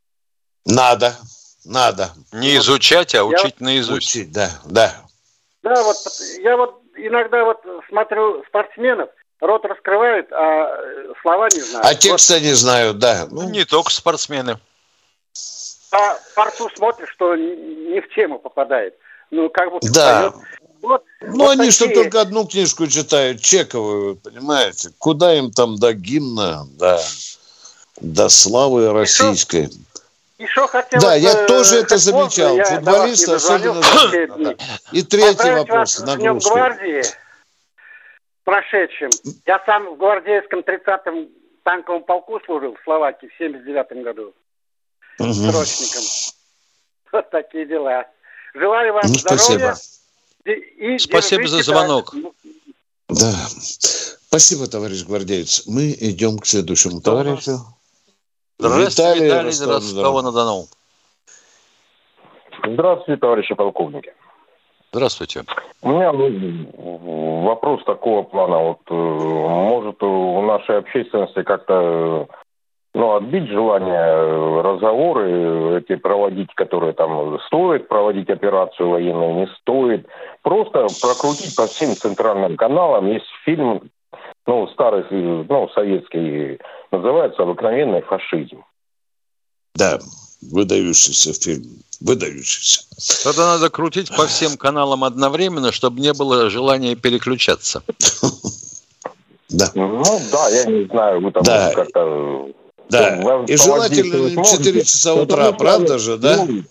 Надо. 0.65 1.15
Надо. 1.65 2.11
Не 2.31 2.57
изучать, 2.57 3.13
а 3.13 3.17
я 3.17 3.25
учить 3.25 3.59
наизусть. 3.59 4.09
Учить, 4.09 4.31
да, 4.31 4.49
да. 4.65 4.93
Да, 5.63 5.83
вот 5.83 5.97
я 6.39 6.55
вот 6.55 6.81
иногда 6.95 7.43
вот 7.43 7.61
смотрю 7.89 8.43
спортсменов, 8.47 9.09
рот 9.41 9.65
раскрывают, 9.65 10.31
а 10.31 10.75
э, 10.77 11.13
слова 11.21 11.49
не 11.53 11.59
знают. 11.61 11.85
А 11.85 11.93
текста 11.95 12.39
не 12.39 12.53
знаю, 12.53 12.93
да. 12.93 13.27
Ну, 13.29 13.49
не 13.49 13.65
только 13.65 13.91
спортсмены. 13.91 14.53
Вот 14.53 14.61
по 15.89 16.19
порту 16.35 16.69
смотришь, 16.75 17.09
что 17.09 17.35
не 17.35 18.01
в 18.01 18.13
тему 18.13 18.39
попадает. 18.39 18.95
Ну, 19.31 19.49
как 19.49 19.71
будто 19.71 19.91
Да. 19.93 20.31
поет. 20.31 20.47
Вот, 20.81 21.03
ну 21.21 21.45
вот 21.45 21.59
они 21.59 21.71
что 21.71 21.85
такие. 21.87 22.03
только 22.03 22.21
одну 22.21 22.45
книжку 22.45 22.87
читают, 22.87 23.41
чековую, 23.41 24.15
понимаете? 24.17 24.91
Куда 24.97 25.33
им 25.35 25.51
там 25.51 25.77
до 25.77 25.93
гимна, 25.93 26.65
да, 26.77 26.99
до 27.99 28.29
славы 28.29 28.91
российской. 28.93 29.69
Еще 30.37 30.67
хотел 30.67 31.01
Да, 31.01 31.15
я 31.15 31.31
э, 31.33 31.47
тоже 31.47 31.77
это 31.77 31.95
можно, 31.95 31.97
замечал. 32.29 32.55
я 32.57 32.65
Футболисты 32.65 33.31
особенно 33.33 33.81
да. 33.81 34.55
И 34.91 35.01
третий 35.01 35.29
Поздравить 35.35 35.57
вопрос, 35.69 35.99
вас 35.99 36.15
Днем 36.17 36.37
гвардии 36.37 37.01
прошедшим. 38.43 39.09
Я 39.45 39.61
сам 39.65 39.95
в 39.95 39.97
гвардейском 39.97 40.59
30-м 40.59 41.27
танковом 41.63 42.03
полку 42.03 42.39
служил 42.45 42.75
в 42.75 42.83
Словакии 42.83 43.27
в 43.27 43.37
79 43.37 44.03
году 44.03 44.33
Мгм. 45.19 45.33
срочником. 45.33 46.03
Вот 47.13 47.29
такие 47.31 47.65
дела. 47.65 48.05
Желаю 48.53 48.93
вам 48.93 49.03
Ну, 49.07 49.13
здоровья. 49.13 49.39
спасибо. 49.39 49.75
И- 50.47 50.95
и 50.95 50.97
Спасибо 50.99 51.47
за 51.47 51.61
звонок. 51.61 52.11
так. 52.11 52.21
Да. 53.09 53.33
Спасибо, 54.27 54.67
товарищ 54.67 55.03
гвардеец. 55.05 55.67
Мы 55.67 55.91
идем 55.99 56.39
к 56.39 56.45
следующему 56.45 57.01
товарищу. 57.01 57.59
Здравствуйте, 58.59 59.25
Виталий, 59.25 59.49
Ростов-на-Дону. 59.49 60.01
Ростова-на-Дону. 60.03 60.67
Здравствуйте, 62.65 63.19
товарищи 63.19 63.55
полковники. 63.55 64.13
Здравствуйте. 64.91 65.43
У 65.81 65.89
меня 65.89 66.11
ну, 66.13 67.43
вопрос 67.45 67.83
такого 67.85 68.23
плана. 68.23 68.57
Вот, 68.57 68.79
э, 68.89 68.93
может, 68.93 70.01
у 70.01 70.41
нашей 70.41 70.77
общественности 70.77 71.43
как-то 71.43 72.27
э, 72.29 72.33
ну, 72.97 73.15
отбить 73.15 73.47
желание 73.47 73.93
э, 73.93 74.61
разговоры 74.61 75.29
э, 75.29 75.79
эти 75.79 75.95
проводить, 75.99 76.53
которые 76.55 76.93
там 76.93 77.39
стоит 77.45 77.87
проводить 77.87 78.29
операцию 78.29 78.89
военную, 78.89 79.35
не 79.35 79.47
стоит. 79.61 80.07
Просто 80.41 80.87
прокрутить 80.99 81.55
по 81.55 81.67
всем 81.67 81.95
центральным 81.95 82.57
каналам. 82.57 83.07
Есть 83.07 83.27
фильм, 83.45 83.91
ну, 84.47 84.67
старый, 84.69 85.03
э, 85.11 85.45
ну, 85.47 85.69
советский, 85.75 86.59
называется 86.91 87.43
«Обыкновенный 87.43 88.01
фашизм». 88.01 88.63
Да, 89.75 89.99
выдающийся 90.41 91.33
фильм. 91.39 91.83
Выдающийся. 92.01 92.81
Тогда 93.23 93.57
надо 93.57 93.69
крутить 93.69 94.09
по 94.15 94.25
всем 94.25 94.57
каналам 94.57 95.03
одновременно, 95.03 95.71
чтобы 95.71 95.99
не 95.99 96.13
было 96.13 96.49
желания 96.49 96.95
переключаться. 96.95 97.83
Да. 99.49 99.71
Ну, 99.75 100.03
да, 100.29 100.49
я 100.49 100.65
не 100.65 100.85
знаю, 100.87 101.21
вы 101.21 101.31
там 101.31 101.41
Да. 101.43 101.71
как-то... 101.73 102.51
Да. 102.89 103.17
Ну, 103.21 103.43
И 103.45 103.57
желательно 103.57 104.15
не 104.29 104.35
в 104.35 104.43
4 104.43 104.81
часа 104.81 105.13
утра, 105.15 105.51
правда 105.51 105.97
же, 105.99 106.17
да? 106.17 106.45
Ну, 106.45 106.63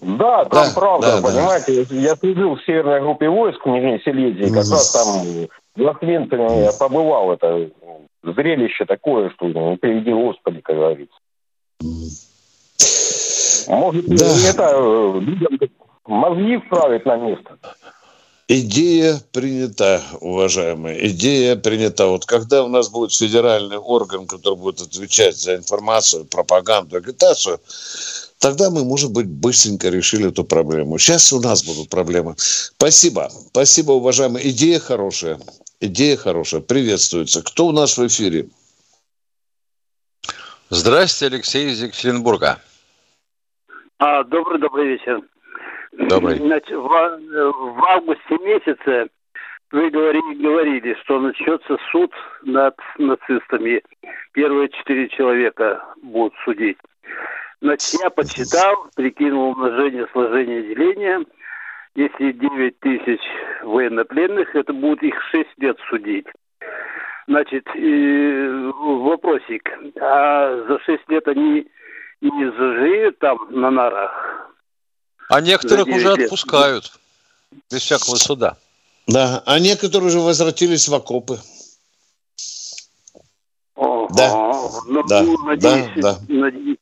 Да, 0.00 0.44
там 0.44 0.66
Да, 0.68 0.72
правда, 0.74 1.06
да, 1.06 1.20
да. 1.20 1.28
понимаете, 1.28 1.86
я 1.90 2.16
служил 2.16 2.56
в 2.56 2.64
северной 2.64 3.00
группе 3.00 3.28
войск 3.28 3.64
в 3.64 3.68
Нижней 3.68 4.00
Силезии, 4.04 4.48
как 4.52 4.68
раз 4.68 4.90
там 4.92 5.48
в 5.76 5.88
Освенциме 5.88 6.64
я 6.64 6.72
побывал, 6.72 7.32
это 7.32 7.68
зрелище 8.22 8.84
такое, 8.84 9.30
что 9.30 9.46
не 9.46 9.76
приведи 9.76 10.12
Господи, 10.12 10.60
как 10.60 10.76
говорится. 10.76 11.14
Может, 13.68 14.06
Да. 14.06 14.26
это 14.48 14.70
э, 14.74 15.20
людям 15.20 15.58
мозги 16.06 16.56
вправить 16.58 17.06
на 17.06 17.16
место. 17.16 17.56
Идея 18.54 19.18
принята, 19.32 20.02
уважаемые. 20.20 21.08
Идея 21.08 21.56
принята. 21.56 22.08
Вот 22.08 22.26
когда 22.26 22.62
у 22.62 22.68
нас 22.68 22.90
будет 22.90 23.14
федеральный 23.14 23.78
орган, 23.78 24.26
который 24.26 24.58
будет 24.58 24.82
отвечать 24.82 25.38
за 25.38 25.56
информацию, 25.56 26.26
пропаганду, 26.26 26.98
агитацию, 26.98 27.58
тогда 28.38 28.68
мы, 28.68 28.84
может 28.84 29.10
быть, 29.10 29.26
быстренько 29.26 29.88
решили 29.88 30.28
эту 30.28 30.44
проблему. 30.44 30.98
Сейчас 30.98 31.32
у 31.32 31.40
нас 31.40 31.64
будут 31.64 31.88
проблемы. 31.88 32.34
Спасибо. 32.36 33.30
Спасибо, 33.48 33.92
уважаемые. 33.92 34.50
Идея 34.50 34.80
хорошая. 34.80 35.40
Идея 35.80 36.18
хорошая. 36.18 36.60
Приветствуется. 36.60 37.42
Кто 37.42 37.68
у 37.68 37.72
нас 37.72 37.96
в 37.96 38.06
эфире? 38.06 38.50
Здравствуйте, 40.68 41.36
Алексей 41.36 41.70
из 41.70 41.82
Екатеринбурга. 41.82 42.60
А, 43.98 44.24
добрый, 44.24 44.60
добрый 44.60 44.88
вечер. 44.88 45.22
Добрый. 45.92 46.36
Значит, 46.36 46.70
в, 46.70 46.82
в 46.82 47.84
августе 47.84 48.38
месяце 48.40 49.08
вы 49.70 49.90
говорили, 49.90 50.42
говорили, 50.42 50.96
что 51.02 51.20
начнется 51.20 51.76
суд 51.90 52.12
над 52.42 52.76
нацистами. 52.98 53.82
Первые 54.32 54.68
четыре 54.70 55.08
человека 55.08 55.82
будут 56.02 56.34
судить. 56.44 56.78
Значит, 57.60 58.00
я 58.02 58.10
подсчитал, 58.10 58.86
прикинул 58.96 59.50
умножение, 59.50 60.06
сложение, 60.12 60.62
деление. 60.62 61.20
Если 61.94 62.32
9 62.32 62.80
тысяч 62.80 63.20
военнопленных, 63.62 64.54
это 64.56 64.72
будет 64.72 65.02
их 65.02 65.14
6 65.30 65.48
лет 65.58 65.78
судить. 65.88 66.26
Значит, 67.28 67.66
вопросик. 67.74 69.70
А 70.00 70.64
за 70.68 70.78
6 70.80 71.08
лет 71.08 71.28
они 71.28 71.66
не 72.20 72.50
заживут 72.50 73.18
там 73.18 73.46
на 73.50 73.70
нарах? 73.70 74.41
А 75.28 75.40
некоторых 75.40 75.86
уже 75.88 76.12
отпускают. 76.12 76.92
Без 77.70 77.82
всякого 77.82 78.16
суда. 78.16 78.56
Да, 79.06 79.42
а 79.46 79.58
некоторые 79.58 80.08
уже 80.08 80.20
возвратились 80.20 80.88
в 80.88 80.94
окопы. 80.94 81.38
Ага. 83.76 84.08
Да. 84.16 84.30
Ну, 84.86 85.02
Да, 85.08 85.22
надеюсь, 85.22 85.90
да, 85.96 86.14
да. 86.14 86.18
надеюсь. 86.28 86.78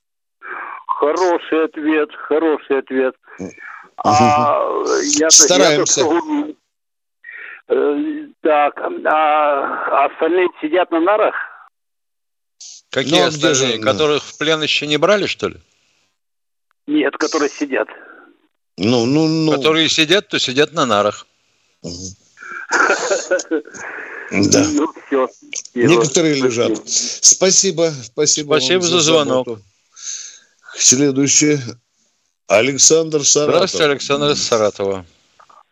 Хороший 0.86 1.64
ответ, 1.64 2.10
хороший 2.28 2.78
ответ. 2.80 3.14
А 4.04 4.60
я 5.18 5.30
Стараемся. 5.30 6.00
Я, 6.02 6.54
Э, 7.72 8.26
так, 8.42 8.80
а 8.80 10.06
остальные 10.06 10.48
сидят 10.60 10.90
на 10.90 10.98
нарах? 10.98 11.34
Какие 12.90 13.20
Ну, 13.20 13.24
а 13.24 13.28
остальные? 13.28 13.54
же, 13.54 13.78
ну? 13.78 13.84
Которых 13.84 14.24
в 14.24 14.38
плен 14.38 14.60
еще 14.60 14.88
не 14.88 14.96
брали, 14.96 15.26
что 15.26 15.48
ли? 15.50 15.56
Нет, 16.88 17.16
которые 17.16 17.48
сидят. 17.48 17.86
Ну, 18.82 19.04
ну, 19.04 19.28
ну. 19.28 19.52
Которые 19.52 19.90
сидят, 19.90 20.28
то 20.28 20.38
сидят 20.38 20.72
на 20.72 20.86
нарах. 20.86 21.26
Да. 21.82 21.90
Ну, 24.72 24.92
все. 25.06 25.28
Некоторые 25.74 26.40
лежат. 26.40 26.88
Спасибо, 26.88 27.90
спасибо. 28.02 28.54
Спасибо 28.54 28.82
за 28.82 29.00
звонок. 29.00 29.46
заботу. 29.46 29.62
Следующий. 30.76 31.58
Александр 32.46 33.22
Саратов. 33.22 33.54
Здравствуйте, 33.54 33.84
Александр 33.84 34.34
Саратова. 34.34 35.04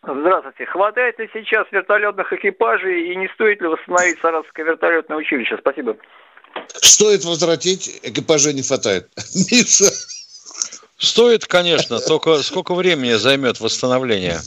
Здравствуйте. 0.02 0.66
Хватает 0.66 1.18
ли 1.18 1.30
сейчас 1.32 1.66
вертолетных 1.70 2.30
экипажей 2.30 3.12
и 3.12 3.16
не 3.16 3.28
стоит 3.28 3.62
ли 3.62 3.68
восстановить 3.68 4.18
Саратовское 4.20 4.66
вертолетное 4.66 5.16
училище? 5.16 5.56
Спасибо. 5.58 5.96
Стоит 6.74 7.24
возвратить, 7.24 8.00
экипажа 8.02 8.52
не 8.52 8.62
хватает. 8.62 9.08
Миша. 9.50 9.86
Стоит, 10.98 11.46
конечно, 11.46 12.00
только 12.00 12.42
сколько 12.42 12.74
времени 12.74 13.12
займет 13.14 13.60
восстановление? 13.60 14.40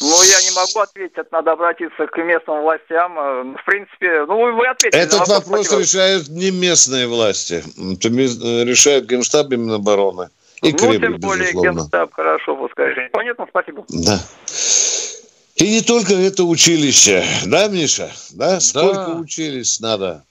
Ну, 0.00 0.22
я 0.22 0.42
не 0.42 0.50
могу 0.54 0.80
ответить, 0.80 1.16
это 1.16 1.28
надо 1.32 1.52
обратиться 1.52 2.06
к 2.06 2.16
местным 2.18 2.62
властям. 2.62 3.14
В 3.54 3.64
принципе, 3.64 4.24
ну, 4.26 4.54
вы 4.56 4.66
ответили. 4.66 5.00
на 5.00 5.04
Этот 5.04 5.28
вопрос 5.28 5.66
спасибо. 5.66 5.80
решают 5.82 6.28
не 6.28 6.50
местные 6.50 7.06
власти. 7.06 7.64
Это 7.94 8.08
решает 8.08 9.06
Генштаб 9.06 9.48
Минобороны. 9.50 10.28
И 10.62 10.72
Ну, 10.72 10.78
Кремль, 10.78 11.00
тем 11.00 11.18
более, 11.20 11.48
безусловно. 11.52 11.80
Генштаб, 11.80 12.12
хорошо, 12.12 12.56
пускай. 12.56 12.90
решит. 12.90 13.12
Понятно, 13.12 13.46
спасибо. 13.48 13.84
Да. 13.88 14.20
И 15.56 15.70
не 15.70 15.80
только 15.80 16.14
это 16.14 16.44
училище. 16.44 17.24
Да, 17.46 17.68
Миша? 17.68 18.10
Да? 18.32 18.60
Сколько 18.60 19.10
учились 19.10 19.80
надо? 19.80 20.24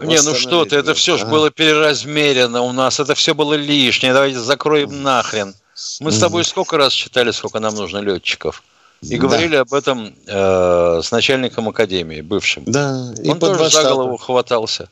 Не, 0.00 0.20
ну 0.22 0.34
что 0.34 0.64
ты, 0.64 0.76
это 0.76 0.94
все 0.94 1.16
же 1.16 1.22
Ага. 1.22 1.32
было 1.32 1.50
переразмерено 1.50 2.62
у 2.62 2.72
нас, 2.72 2.98
это 2.98 3.14
все 3.14 3.34
было 3.34 3.54
лишнее, 3.54 4.12
давайте 4.12 4.38
закроем 4.40 5.02
нахрен. 5.02 5.54
Мы 6.00 6.10
с 6.10 6.18
тобой 6.18 6.44
сколько 6.44 6.76
раз 6.76 6.92
читали, 6.92 7.30
сколько 7.30 7.60
нам 7.60 7.74
нужно 7.74 7.98
летчиков. 7.98 8.62
И 9.02 9.16
Да. 9.16 9.22
говорили 9.26 9.56
об 9.56 9.72
этом 9.74 10.14
э, 10.26 11.00
с 11.02 11.10
начальником 11.10 11.68
академии, 11.68 12.22
бывшим. 12.22 12.64
Да, 12.66 13.12
и 13.22 13.28
Он 13.28 13.38
тоже 13.38 13.68
за 13.70 13.82
голову 13.84 14.16
хватался. 14.16 14.88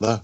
Да. 0.00 0.22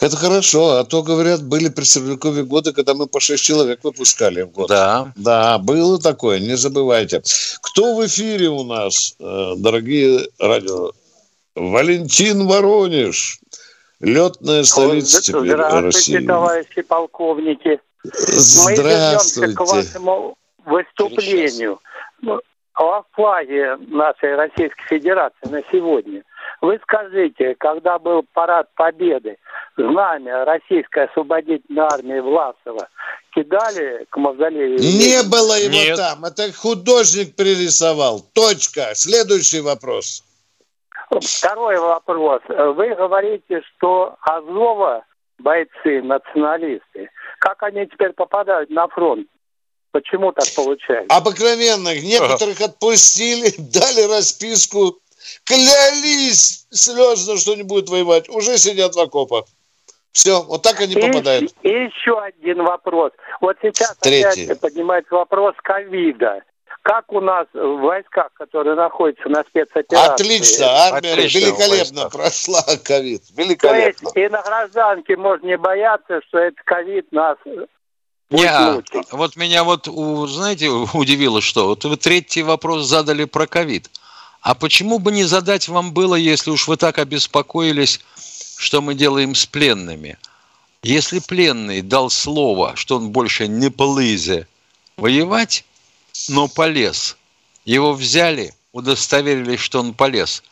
Это 0.00 0.16
хорошо, 0.16 0.78
а 0.78 0.84
то, 0.84 1.02
говорят, 1.04 1.44
были 1.44 1.68
при 1.68 1.84
Сердюкове 1.84 2.42
годы, 2.42 2.72
когда 2.72 2.92
мы 2.94 3.06
по 3.06 3.20
шесть 3.20 3.44
человек 3.44 3.84
выпускали 3.84 4.42
в 4.42 4.50
год. 4.50 4.68
Да. 4.68 5.12
Да, 5.14 5.58
было 5.58 6.00
такое, 6.00 6.40
не 6.40 6.56
забывайте. 6.56 7.22
Кто 7.60 7.94
в 7.94 8.04
эфире 8.06 8.48
у 8.48 8.64
нас, 8.64 9.14
э, 9.20 9.52
дорогие 9.56 10.26
радио? 10.40 10.90
Валентин 11.54 12.46
Воронеж, 12.46 13.38
летная 14.00 14.62
столица 14.64 15.22
теперь 15.22 15.50
Здравствуйте, 15.52 15.84
России. 15.86 16.26
товарищи 16.26 16.82
полковники. 16.82 17.80
Мы 18.04 18.10
вернемся 18.10 18.74
Здравствуйте. 18.74 19.54
к 19.54 19.60
вашему 19.60 20.36
выступлению. 20.64 21.78
Ну, 22.22 22.40
О 22.74 23.02
флаге 23.12 23.76
нашей 23.88 24.34
Российской 24.34 24.84
Федерации 24.88 25.48
на 25.48 25.60
сегодня. 25.70 26.22
Вы 26.62 26.78
скажите, 26.82 27.54
когда 27.58 27.98
был 27.98 28.24
парад 28.32 28.68
Победы, 28.76 29.36
знамя 29.76 30.44
Российской 30.44 31.04
освободительной 31.04 31.82
армии 31.82 32.20
Власова 32.20 32.88
кидали 33.34 34.06
к 34.08 34.16
мавзолею? 34.16 34.78
Не 34.78 35.22
было 35.28 35.58
его 35.58 35.72
Нет. 35.74 35.96
там, 35.96 36.24
это 36.24 36.50
художник 36.52 37.36
пририсовал. 37.36 38.20
Точка. 38.32 38.92
Следующий 38.94 39.60
вопрос. 39.60 40.24
Второй 41.20 41.78
вопрос. 41.78 42.40
Вы 42.48 42.94
говорите, 42.94 43.62
что 43.76 44.16
Азова 44.22 45.04
бойцы, 45.38 46.02
националисты. 46.02 47.10
Как 47.38 47.62
они 47.62 47.86
теперь 47.86 48.12
попадают 48.12 48.70
на 48.70 48.88
фронт? 48.88 49.26
Почему 49.90 50.32
так 50.32 50.44
получается? 50.56 51.14
Обыкновенных. 51.14 52.02
Некоторых 52.02 52.60
отпустили, 52.60 53.52
дали 53.58 54.08
расписку, 54.10 54.98
клялись 55.44 56.66
слезно, 56.70 57.36
что 57.36 57.54
не 57.54 57.62
будут 57.62 57.90
воевать. 57.90 58.28
Уже 58.28 58.56
сидят 58.56 58.94
в 58.94 59.00
окопах. 59.00 59.44
Все, 60.12 60.42
вот 60.42 60.62
так 60.62 60.80
они 60.80 60.94
И- 60.94 61.00
попадают. 61.00 61.52
И, 61.62 61.68
еще 61.68 62.18
один 62.18 62.62
вопрос. 62.64 63.12
Вот 63.40 63.56
сейчас 63.62 63.96
Третий. 63.98 64.44
опять 64.44 64.60
поднимается 64.60 65.14
вопрос 65.14 65.54
ковида. 65.62 66.42
Как 66.82 67.12
у 67.12 67.20
нас 67.20 67.46
в 67.52 67.78
войсках, 67.80 68.32
которые 68.34 68.74
находятся 68.74 69.28
на 69.28 69.44
спецоперации? 69.44 70.14
Отлично, 70.14 70.66
армия 70.66 71.12
Отлично, 71.12 71.38
великолепно 71.38 72.10
прошла 72.10 72.62
ковид. 72.84 73.22
То 73.22 73.32
есть 73.32 73.38
Великолепно. 73.38 74.10
и 74.16 74.28
на 74.28 74.42
гражданке 74.42 75.16
можно 75.16 75.46
не 75.46 75.56
бояться, 75.56 76.20
что 76.26 76.38
этот 76.38 76.60
ковид 76.64 77.12
нас 77.12 77.38
Не, 78.30 78.82
вот 79.12 79.36
меня 79.36 79.62
вот, 79.62 79.86
у- 79.86 80.26
знаете, 80.26 80.68
удивило, 80.94 81.40
что 81.40 81.68
вот 81.68 81.84
вы 81.84 81.96
третий 81.96 82.42
вопрос 82.42 82.86
задали 82.86 83.26
про 83.26 83.46
ковид. 83.46 83.88
А 84.40 84.56
почему 84.56 84.98
бы 84.98 85.12
не 85.12 85.22
задать 85.22 85.68
вам 85.68 85.92
было, 85.92 86.16
если 86.16 86.50
уж 86.50 86.66
вы 86.66 86.76
так 86.76 86.98
обеспокоились, 86.98 88.00
что 88.56 88.82
мы 88.82 88.94
делаем 88.94 89.36
с 89.36 89.46
пленными? 89.46 90.18
Если 90.82 91.20
пленный 91.20 91.80
дал 91.80 92.10
слово, 92.10 92.74
что 92.74 92.96
он 92.96 93.10
больше 93.10 93.46
не 93.46 93.70
полызе 93.70 94.48
воевать, 94.96 95.64
но 96.28 96.48
полез, 96.48 97.16
его 97.64 97.92
взяли, 97.92 98.52
удостоверились, 98.72 99.60
что 99.60 99.80
он 99.80 99.94
полез, 99.94 100.42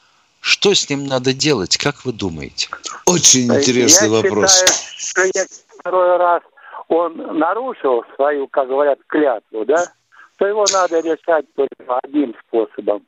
что 0.40 0.74
с 0.74 0.88
ним 0.88 1.06
надо 1.06 1.32
делать, 1.32 1.76
как 1.76 2.04
вы 2.04 2.12
думаете? 2.12 2.68
Очень 3.06 3.46
интересный 3.54 4.08
Я 4.08 4.22
вопрос. 4.22 4.58
считаю, 4.58 4.76
что 4.96 5.22
если 5.22 5.78
второй 5.78 6.16
раз 6.16 6.42
он 6.88 7.38
нарушил 7.38 8.04
свою, 8.16 8.48
как 8.48 8.68
говорят, 8.68 8.98
клятву, 9.06 9.64
да, 9.64 9.92
то 10.38 10.46
его 10.46 10.64
надо 10.72 11.00
решать 11.00 11.46
только 11.54 11.98
одним 12.02 12.34
способом 12.46 13.06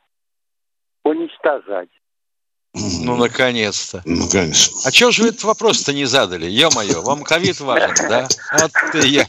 –уничтожать. 1.05 1.89
Ну, 3.03 3.17
наконец-то. 3.17 4.03
Ну, 4.05 4.29
конечно. 4.29 4.79
А 4.85 4.91
чего 4.91 5.11
же 5.11 5.23
вы 5.23 5.29
этот 5.29 5.45
вопрос-то 5.45 5.93
не 5.93 6.07
задали? 6.07 6.47
Ё-моё, 6.47 7.03
вам 7.03 7.23
ковид 7.23 7.61
важен, 7.61 7.95
да? 8.09 8.29
Вот 8.59 8.73
ты 8.93 9.07
я. 9.09 9.27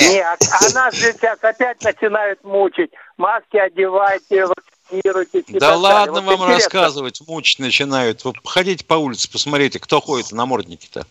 Нет, 0.00 0.40
а 0.60 0.70
нас 0.74 0.94
же 0.94 1.12
сейчас 1.12 1.38
опять 1.42 1.82
начинают 1.82 2.42
мучить. 2.42 2.90
Маски 3.18 3.56
одевайте, 3.56 4.46
вакцинируйтесь. 4.46 5.44
Да 5.48 5.76
ладно. 5.76 6.12
Вот 6.12 6.24
вам 6.24 6.34
интересно, 6.36 6.54
рассказывать, 6.54 7.20
мучить 7.26 7.58
начинают. 7.58 8.24
Вы 8.24 8.32
ходите 8.44 8.84
по 8.84 8.94
улице, 8.94 9.30
посмотрите, 9.30 9.78
кто 9.78 10.00
ходит 10.00 10.32
на 10.32 10.46
морднике-то. 10.46 11.06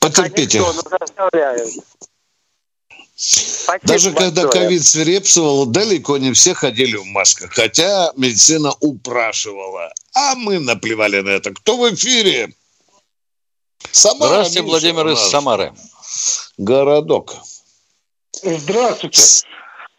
Потерпите. 0.00 0.60
Они 0.60 0.72
что, 0.72 0.82
ну. 1.16 1.82
Спасибо 3.20 3.88
Даже 3.92 4.12
когда 4.12 4.42
большое. 4.42 4.64
ковид 4.66 4.84
свирепствовал, 4.84 5.66
далеко 5.66 6.18
не 6.18 6.32
все 6.32 6.54
ходили 6.54 6.94
в 6.94 7.04
масках, 7.06 7.52
хотя 7.52 8.12
медицина 8.16 8.70
упрашивала. 8.80 9.92
А 10.14 10.36
мы 10.36 10.60
наплевали 10.60 11.20
на 11.20 11.30
это. 11.30 11.52
Кто 11.52 11.76
в 11.76 11.92
эфире? 11.94 12.54
Самара, 13.90 14.28
Здравствуйте, 14.28 14.62
Миша, 14.62 14.70
Владимир 14.70 15.08
из. 15.08 15.18
Самары. 15.18 15.72
Городок. 16.58 17.34
Здравствуйте. 18.40 19.20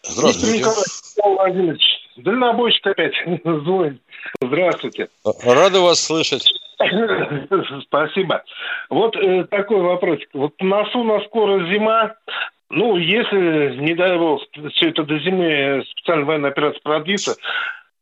Здравствуйте. 0.04 0.60
Николаевич 0.60 0.92
Владимирович. 1.22 1.84
Дальнобойщик 2.16 2.88
опять 2.88 3.14
звонит. 3.44 4.02
Здравствуйте. 4.42 5.10
Рады 5.44 5.80
вас 5.82 6.00
слышать. 6.00 6.48
Спасибо. 7.88 8.44
Вот 8.90 9.14
э, 9.18 9.44
такой 9.52 9.82
вопросик. 9.82 10.30
Вот 10.34 10.54
на 10.62 10.84
носу 10.84 11.04
на 11.04 11.20
скоро 11.26 11.68
зима. 11.70 12.16
Ну, 12.70 12.98
если, 12.98 13.78
не 13.78 13.96
дай 13.96 14.18
бог, 14.18 14.42
все 14.74 14.90
это 14.90 15.04
до 15.04 15.18
зимы 15.20 15.84
специальная 15.92 16.26
военная 16.26 16.52
операция 16.52 16.82
продлится, 16.82 17.36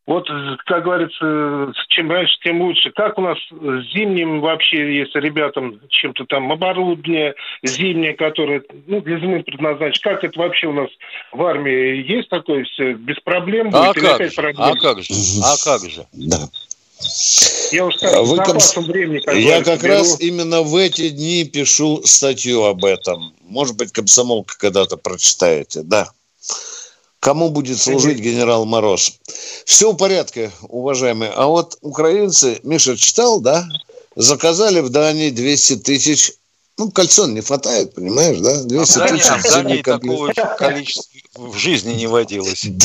вот, 0.08 0.26
как 0.66 0.86
говорится, 0.86 1.74
чем 1.90 2.10
раньше, 2.10 2.34
тем 2.42 2.62
лучше. 2.62 2.92
Как 2.92 3.18
у 3.18 3.22
нас 3.22 3.38
с 3.50 3.94
зимним 3.94 4.40
вообще, 4.40 5.00
если 5.00 5.20
ребятам 5.20 5.82
чем-то 5.90 6.26
там 6.26 6.50
оборудование 6.50 7.36
зимнее, 7.62 8.14
которое 8.14 8.64
ну, 8.88 9.02
для 9.02 9.20
зимы 9.20 9.44
предназначено, 9.44 10.14
как 10.14 10.24
это 10.24 10.40
вообще 10.40 10.68
у 10.68 10.74
нас 10.74 10.90
в 11.34 11.44
армии 11.44 12.10
есть 12.10 12.30
такое 12.30 12.64
все? 12.64 12.94
Без 12.94 13.20
проблем 13.20 13.70
А 13.74 13.88
будет 13.88 13.98
или 13.98 14.06
как 14.06 14.32
же? 14.32 14.54
А 14.58 14.76
как 14.76 15.02
же? 15.02 15.14
А 15.44 15.56
как 15.66 15.90
же? 15.90 16.06
Да. 16.14 16.38
Я 17.72 17.86
уж 17.86 17.96
А 17.98 18.00
так, 18.00 18.26
с 18.26 18.30
вы 18.30 18.36
запасом 18.38 18.86
времени, 18.86 19.20
как 19.20 19.36
Я 19.36 19.64
как 19.64 19.82
беру. 19.82 19.94
раз 19.94 20.20
именно 20.20 20.62
в 20.62 20.76
эти 20.76 21.10
дни 21.10 21.44
пишу 21.44 22.02
статью 22.06 22.64
об 22.64 22.86
этом. 22.86 23.34
Может 23.42 23.76
быть, 23.76 23.92
комсомолка 23.92 24.56
когда-то 24.58 24.98
прочитаете. 24.98 25.82
Да. 25.84 26.10
Кому 27.20 27.50
будет 27.50 27.80
служить 27.80 28.20
генерал 28.20 28.66
Мороз? 28.66 29.20
Все 29.66 29.92
в 29.92 29.98
порядке, 29.98 30.52
уважаемые. 30.62 31.32
А 31.32 31.48
вот 31.48 31.78
украинцы, 31.82 32.60
Миша 32.64 32.96
читал, 32.96 33.40
да? 33.42 33.68
Заказали 34.16 34.80
в 34.80 34.90
Дании 34.90 35.30
200 35.30 35.78
тысяч. 35.78 36.34
Ну, 36.78 36.92
кольцо 36.92 37.26
не 37.28 37.42
хватает, 37.42 37.94
понимаешь, 37.96 38.38
да? 38.40 38.64
200 38.64 38.92
В 38.92 38.98
Дании, 38.98 39.18
тысяч 39.20 39.30
в 39.30 39.44
Дании 39.52 39.68
зимний 39.70 39.82
комплект. 39.84 40.36
такого 40.36 40.56
количества 40.56 41.17
в 41.38 41.56
жизни 41.58 41.94
не 41.94 42.08
водилось. 42.08 42.68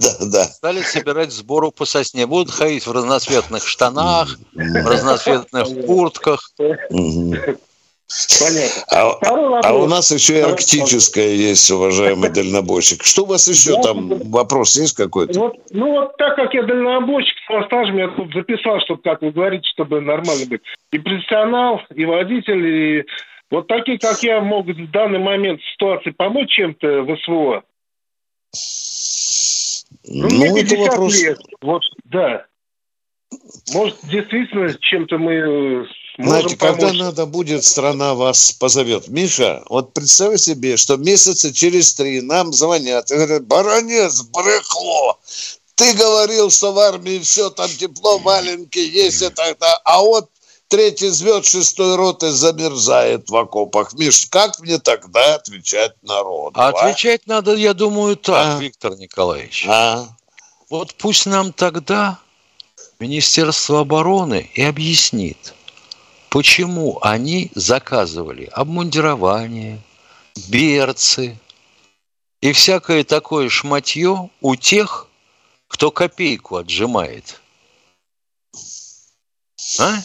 Да, 0.00 0.26
да. 0.32 0.44
Стали 0.44 0.80
собирать 0.82 1.32
сбору 1.32 1.72
по 1.72 1.84
сосне. 1.84 2.26
Будут 2.26 2.52
ходить 2.52 2.86
в 2.86 2.92
разноцветных 2.92 3.66
штанах, 3.66 4.38
в 4.54 4.86
разноцветных 4.86 5.86
куртках. 5.86 6.52
Понятно. 8.40 8.82
А, 8.90 9.60
а 9.64 9.74
у 9.74 9.86
нас 9.86 10.10
еще 10.12 10.38
и 10.38 10.40
арктическая 10.40 11.28
есть, 11.28 11.70
уважаемый 11.70 12.30
дальнобойщик. 12.30 13.02
Что 13.02 13.24
у 13.24 13.26
вас 13.26 13.48
еще 13.48 13.76
Да, 13.76 13.82
там? 13.82 14.08
Вопрос 14.30 14.76
есть 14.76 14.96
какой-то? 14.96 15.38
Вот, 15.38 15.56
ну 15.70 15.90
вот 15.90 16.16
так 16.16 16.36
как 16.36 16.54
я 16.54 16.62
дальнобойщик 16.62 17.36
со 17.46 17.62
стажем, 17.64 17.98
я 17.98 18.08
тут 18.08 18.32
записал, 18.32 18.80
чтобы, 18.80 19.02
как 19.02 19.20
вы 19.20 19.30
говорите, 19.30 19.68
чтобы 19.68 20.00
нормально 20.00 20.46
быть. 20.48 20.62
И 20.90 20.98
профессионал, 20.98 21.82
и 21.94 22.04
водитель, 22.06 22.66
и 22.66 23.04
вот 23.50 23.66
такие, 23.66 23.98
как 23.98 24.22
я, 24.22 24.40
могут 24.40 24.76
в 24.76 24.90
данный 24.90 25.18
момент 25.18 25.60
ситуации 25.74 26.10
помочь 26.10 26.50
чем-то 26.50 27.02
в 27.02 27.16
СВО. 27.24 27.62
Ну, 30.04 30.28
Ну, 30.28 30.56
это 30.56 30.70
50 30.70 30.88
вопрос. 30.88 31.14
лет. 31.20 31.38
Вот, 31.60 31.82
да. 32.04 32.46
Может, 33.72 33.96
действительно, 34.04 34.74
чем-то 34.80 35.18
мы 35.18 35.32
э, 35.34 35.84
Знаете, 36.18 36.44
можем 36.44 36.58
когда 36.58 36.86
помочь. 36.86 36.98
надо 36.98 37.26
будет, 37.26 37.64
страна 37.64 38.14
вас 38.14 38.52
позовет. 38.52 39.08
Миша, 39.08 39.62
вот 39.68 39.92
представь 39.92 40.40
себе, 40.40 40.76
что 40.78 40.96
месяца 40.96 41.52
через 41.52 41.92
три 41.92 42.22
нам 42.22 42.52
звонят 42.54 43.10
и 43.10 43.14
говорят, 43.14 43.46
баронец, 43.46 44.22
брехло, 44.22 45.18
ты 45.74 45.92
говорил, 45.94 46.50
что 46.50 46.72
в 46.72 46.78
армии 46.78 47.18
все 47.18 47.50
там 47.50 47.68
тепло, 47.68 48.18
маленький, 48.18 48.86
есть 48.88 49.20
и 49.22 49.28
так 49.28 49.58
далее. 49.58 49.78
А 49.84 50.00
вот 50.00 50.30
третий 50.68 51.08
звезд 51.08 51.46
шестой 51.46 51.96
роты 51.96 52.30
замерзает 52.30 53.28
в 53.28 53.36
окопах. 53.36 53.92
Миш, 53.94 54.26
как 54.30 54.60
мне 54.60 54.78
тогда 54.78 55.36
отвечать 55.36 55.94
народу? 56.02 56.60
А 56.60 56.68
а? 56.68 56.68
отвечать 56.68 57.26
надо, 57.26 57.54
я 57.54 57.74
думаю, 57.74 58.16
так, 58.16 58.56
А. 58.56 58.58
Виктор 58.60 58.96
Николаевич. 58.96 59.66
А? 59.68 60.06
Вот 60.70 60.94
пусть 60.94 61.26
нам 61.26 61.52
тогда 61.52 62.18
Министерство 62.98 63.80
обороны 63.80 64.50
и 64.54 64.62
объяснит, 64.62 65.54
почему 66.28 66.98
они 67.00 67.50
заказывали 67.54 68.50
обмундирование, 68.52 69.80
берцы 70.48 71.38
и 72.40 72.52
всякое 72.52 73.04
такое 73.04 73.48
шматье 73.48 74.30
у 74.40 74.56
тех, 74.56 75.06
кто 75.68 75.90
копейку 75.90 76.56
отжимает. 76.56 77.40
А? 79.80 79.98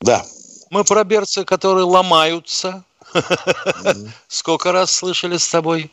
Да. 0.00 0.24
Мы 0.70 0.84
про 0.84 1.04
берцы, 1.04 1.44
которые 1.44 1.84
ломаются. 1.84 2.84
Сколько 4.28 4.72
раз 4.72 4.90
слышали 4.90 5.36
с 5.36 5.48
тобой? 5.48 5.90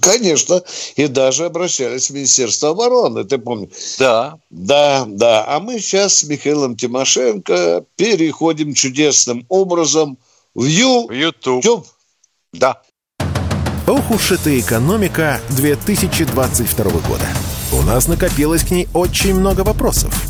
Конечно. 0.00 0.62
И 0.96 1.08
даже 1.08 1.46
обращались 1.46 2.08
в 2.08 2.14
Министерство 2.14 2.70
обороны, 2.70 3.24
ты 3.24 3.38
помнишь? 3.38 3.70
Да. 3.98 4.38
Да, 4.50 5.04
да. 5.08 5.44
А 5.48 5.60
мы 5.60 5.80
сейчас 5.80 6.18
с 6.18 6.22
Михаилом 6.24 6.76
Тимошенко 6.76 7.84
переходим 7.96 8.74
чудесным 8.74 9.44
образом 9.48 10.18
в 10.54 10.64
Ю... 10.64 11.10
YouTube. 11.10 11.86
Да. 12.52 12.80
Ох 13.86 14.10
уж 14.10 14.30
эта 14.30 14.58
экономика 14.58 15.40
2022 15.50 16.84
года. 16.84 17.26
У 17.72 17.82
нас 17.82 18.06
накопилось 18.06 18.62
к 18.62 18.70
ней 18.70 18.88
очень 18.94 19.34
много 19.34 19.62
вопросов. 19.62 20.29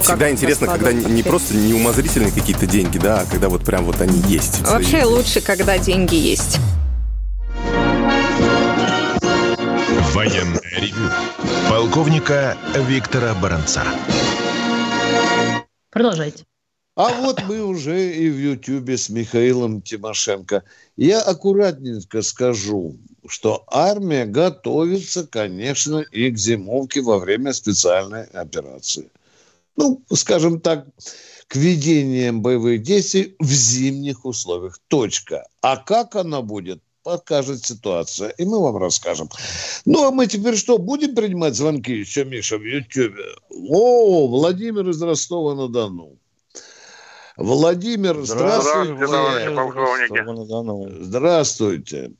Всегда 0.00 0.30
интересно, 0.30 0.66
когда 0.66 0.92
не 0.92 1.04
не 1.04 1.22
просто 1.22 1.54
неумозрительные 1.56 2.32
какие-то 2.32 2.66
деньги, 2.66 2.98
да, 2.98 3.20
а 3.20 3.26
когда 3.26 3.48
вот 3.48 3.64
прям 3.64 3.84
вот 3.84 4.00
они 4.00 4.20
есть. 4.28 4.60
Вообще 4.60 5.04
лучше, 5.04 5.40
когда 5.40 5.78
деньги 5.78 6.14
есть. 6.14 6.58
Военное 10.12 10.60
ревю 10.76 11.10
полковника 11.68 12.56
Виктора 12.88 13.34
Баранца. 13.34 13.82
Продолжайте. 15.90 16.44
А 16.96 17.10
вот 17.20 17.42
мы 17.46 17.62
уже 17.62 18.12
и 18.12 18.28
в 18.28 18.36
Ютьюбе 18.36 18.96
с 18.96 19.08
Михаилом 19.08 19.82
Тимошенко. 19.82 20.64
Я 20.96 21.20
аккуратненько 21.20 22.22
скажу, 22.22 22.96
что 23.28 23.62
армия 23.68 24.26
готовится, 24.26 25.24
конечно, 25.24 25.98
и 25.98 26.28
к 26.30 26.36
зимовке 26.36 27.00
во 27.00 27.18
время 27.18 27.52
специальной 27.52 28.24
операции. 28.24 29.10
Ну, 29.78 30.02
скажем 30.12 30.60
так, 30.60 30.86
к 31.46 31.54
ведениям 31.54 32.42
боевых 32.42 32.82
действий 32.82 33.36
в 33.38 33.50
зимних 33.50 34.24
условиях. 34.24 34.80
Точка. 34.88 35.46
А 35.62 35.76
как 35.76 36.16
она 36.16 36.42
будет, 36.42 36.82
покажет 37.04 37.64
ситуация. 37.64 38.30
И 38.30 38.44
мы 38.44 38.60
вам 38.60 38.76
расскажем. 38.76 39.30
Ну, 39.84 40.04
а 40.04 40.10
мы 40.10 40.26
теперь 40.26 40.56
что, 40.56 40.78
будем 40.78 41.14
принимать 41.14 41.54
звонки 41.54 41.92
еще, 41.92 42.24
Миша, 42.24 42.58
в 42.58 42.64
Ютьюбе? 42.64 43.22
О, 43.50 44.26
Владимир 44.26 44.88
из 44.88 45.00
Ростова-на-Дону. 45.00 46.18
Владимир, 47.36 48.20
здравствуйте. 48.24 49.06
Здравствуйте, 49.06 49.06
товарищи 49.06 49.54
полковники. 49.54 51.04
Здравствуйте. 51.04 52.10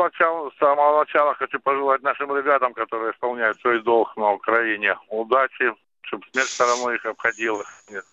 С, 0.00 0.02
начала, 0.02 0.50
с 0.50 0.56
самого 0.56 1.00
начала 1.00 1.34
хочу 1.34 1.60
пожелать 1.60 2.02
нашим 2.02 2.34
ребятам, 2.34 2.72
которые 2.72 3.12
исполняют 3.12 3.60
свой 3.60 3.82
долг 3.82 4.16
на 4.16 4.32
Украине, 4.32 4.96
удачи, 5.08 5.74
чтобы 6.00 6.24
смерть 6.32 6.48
стороной 6.48 6.96
их 6.96 7.04
обходила, 7.04 7.62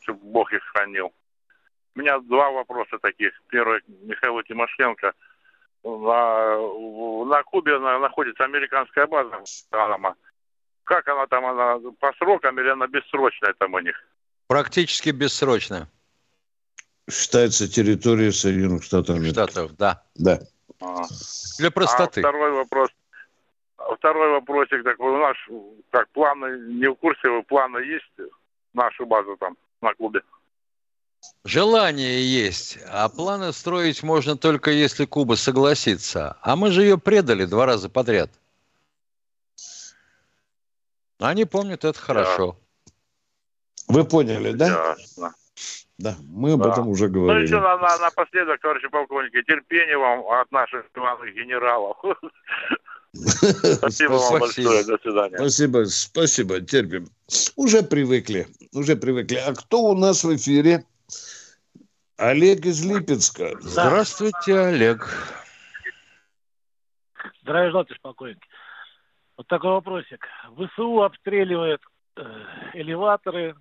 чтобы 0.01 0.19
Бог 0.21 0.51
их 0.51 0.61
хранил. 0.73 1.13
У 1.95 1.99
меня 1.99 2.19
два 2.19 2.51
вопроса 2.51 2.99
таких. 3.01 3.31
Первый, 3.47 3.79
Михаилу 4.03 4.43
Тимошенко. 4.43 5.13
На, 5.83 6.57
на 7.25 7.43
Кубе 7.43 7.79
на- 7.79 7.99
находится 7.99 8.43
американская 8.43 9.07
база 9.07 9.41
Панама. 9.69 10.15
Как 10.83 11.07
она 11.07 11.25
там, 11.27 11.45
она 11.45 11.79
по 11.99 12.11
срокам 12.17 12.59
или 12.59 12.67
она 12.67 12.87
бессрочная 12.87 13.53
там 13.53 13.73
у 13.73 13.79
них? 13.79 13.95
Практически 14.47 15.11
бессрочно. 15.11 15.87
Считается 17.09 17.71
территорией 17.71 18.33
Соединенных 18.33 18.83
Штатов 18.83 19.15
Америки. 19.15 19.31
Штатов, 19.33 19.77
да. 19.77 20.03
Да. 20.15 20.39
А. 20.81 21.03
Для 21.57 21.71
простоты. 21.71 22.21
А 22.21 22.23
второй 22.23 22.51
вопрос. 22.51 22.89
а 23.77 23.95
Второй 23.95 24.31
вопросик 24.31 24.83
такой. 24.83 25.11
У 25.11 25.17
нас 25.17 25.35
как 25.91 26.09
планы, 26.09 26.73
не 26.73 26.87
в 26.89 26.95
курсе, 26.95 27.29
вы 27.29 27.43
планы 27.43 27.79
есть 27.79 28.31
нашу 28.73 29.05
базу 29.05 29.37
там 29.37 29.57
на 29.81 29.93
клубе? 29.93 30.21
Желание 31.43 32.23
есть, 32.23 32.77
а 32.87 33.09
планы 33.09 33.51
строить 33.51 34.03
можно 34.03 34.37
только 34.37 34.71
если 34.71 35.05
Куба 35.05 35.35
согласится. 35.35 36.37
А 36.41 36.55
мы 36.55 36.71
же 36.71 36.83
ее 36.83 36.97
предали 36.97 37.45
два 37.45 37.65
раза 37.65 37.89
подряд. 37.89 38.29
Они 41.19 41.45
помнят 41.45 41.83
это 41.83 41.97
хорошо. 41.99 42.57
Вы 43.87 44.03
поняли, 44.03 44.51
да? 44.51 44.95
Ясно. 44.97 45.33
Да, 45.97 46.15
мы 46.29 46.53
об 46.53 46.61
Да. 46.61 46.71
этом 46.71 46.87
уже 46.89 47.07
Ну 47.07 47.13
говорили. 47.13 47.45
еще 47.47 47.59
на, 47.59 47.77
на- 47.77 47.97
напоследок, 47.97 48.61
товарищи 48.61 48.87
полковники, 48.87 49.41
терпения 49.43 49.97
вам 49.97 50.19
от 50.27 50.51
наших 50.51 50.85
главных 50.93 51.33
генералов. 51.33 51.97
Спасибо 53.13 54.13
вам 54.13 54.39
большое. 54.39 54.83
До 54.83 54.97
свидания. 54.99 55.37
Спасибо, 55.37 55.85
спасибо, 55.85 56.61
терпим. 56.61 57.07
Уже 57.55 57.81
привыкли, 57.81 58.45
уже 58.73 58.95
привыкли. 58.95 59.37
А 59.37 59.53
кто 59.55 59.79
у 59.81 59.97
нас 59.97 60.23
в 60.23 60.35
эфире? 60.35 60.85
Олег 62.17 62.65
из 62.65 62.83
Липецка. 62.85 63.51
Здравствуйте, 63.61 64.59
Олег. 64.59 65.07
Здравия 67.41 67.69
желаю, 67.71 67.87
полковник. 68.01 68.37
Вот 69.37 69.47
такой 69.47 69.71
вопросик. 69.71 70.25
ВСУ 70.55 71.01
обстреливает 71.03 71.81
э, 72.17 72.21
элеваторы, 72.73 73.55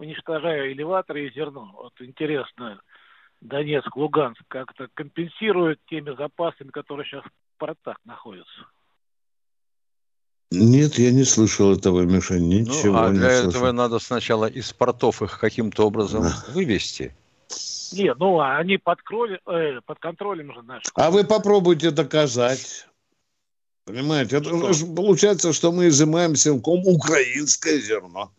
уничтожая 0.00 0.72
элеваторы 0.72 1.26
и 1.26 1.32
зерно. 1.34 1.70
Вот 1.74 1.92
интересно, 2.00 2.80
Донецк, 3.40 3.94
Луганск 3.96 4.40
как-то 4.48 4.88
компенсируют 4.94 5.78
теми 5.88 6.14
запасами, 6.16 6.70
которые 6.70 7.06
сейчас 7.06 7.22
в 7.24 7.58
портах 7.58 7.96
находятся? 8.04 8.66
Нет, 10.50 10.94
я 10.98 11.12
не 11.12 11.24
слышал 11.24 11.72
этого, 11.72 12.00
Миша, 12.00 12.34
Ну, 12.34 12.40
ничего 12.40 13.02
а 13.02 13.10
не 13.10 13.18
для 13.18 13.42
слышал. 13.42 13.50
этого 13.50 13.72
надо 13.72 13.98
сначала 14.00 14.46
из 14.46 14.72
портов 14.72 15.22
их 15.22 15.38
каким-то 15.38 15.86
образом 15.86 16.24
вывести. 16.52 17.14
Нет, 17.92 18.18
ну 18.18 18.40
а 18.40 18.56
они 18.56 18.78
под, 18.78 19.00
кроли- 19.02 19.40
э, 19.46 19.80
под 19.84 19.98
контролем 19.98 20.52
же 20.54 20.62
наших. 20.62 20.90
А 20.94 21.10
вы 21.10 21.24
попробуйте 21.24 21.90
доказать. 21.90 22.86
Понимаете, 23.84 24.36
это 24.38 24.72
же 24.72 24.86
получается, 24.86 25.52
что 25.52 25.72
мы 25.72 25.88
изымаем 25.88 26.36
силком 26.36 26.80
украинское 26.86 27.78
зерно. 27.78 28.32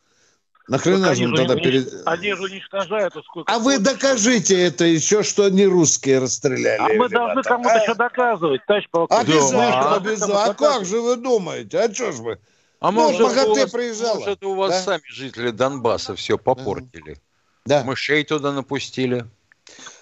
Нахрена 0.67 1.07
Так 1.07 1.15
же 1.17 1.23
они, 1.25 1.35
же 1.35 1.41
тогда 1.45 1.53
унич- 1.55 1.63
перед... 1.63 2.07
они 2.07 2.33
же 2.33 2.43
уничтожают. 2.43 3.13
сколько 3.25 3.51
А 3.53 3.59
вы 3.59 3.79
докажите 3.79 4.59
это 4.61 4.85
еще, 4.85 5.23
что 5.23 5.49
не 5.49 5.65
русские 5.65 6.19
расстреляли. 6.19 6.79
А 6.79 6.93
мы 6.97 7.09
должны 7.09 7.41
кому-то 7.43 7.73
А? 7.75 7.83
что 7.83 7.95
доказывать, 7.95 8.65
товарищ 8.65 8.87
полковник. 8.91 9.27
Обязательно, 9.29 9.71
Да. 9.81 9.95
обязательно. 9.95 10.43
А 10.45 10.53
как 10.53 10.85
же 10.85 11.01
вы 11.01 11.15
думаете? 11.17 11.79
А 11.79 11.93
что 11.93 12.11
ж 12.11 12.15
вы? 12.17 12.39
А 12.79 12.91
Ну, 12.91 13.01
может, 13.01 13.21
у 13.21 13.27
МАГАТЭ 13.27 13.61
вас, 13.63 13.71
приезжала. 13.71 14.19
может, 14.19 14.43
у 14.43 14.55
вас 14.55 14.71
Да? 14.71 14.81
сами 14.81 15.03
жители 15.07 15.49
Донбасса 15.51 16.15
все 16.15 16.37
попортили. 16.37 17.17
Да. 17.65 17.83
Мышей 17.83 18.23
туда 18.23 18.51
напустили. 18.51 19.25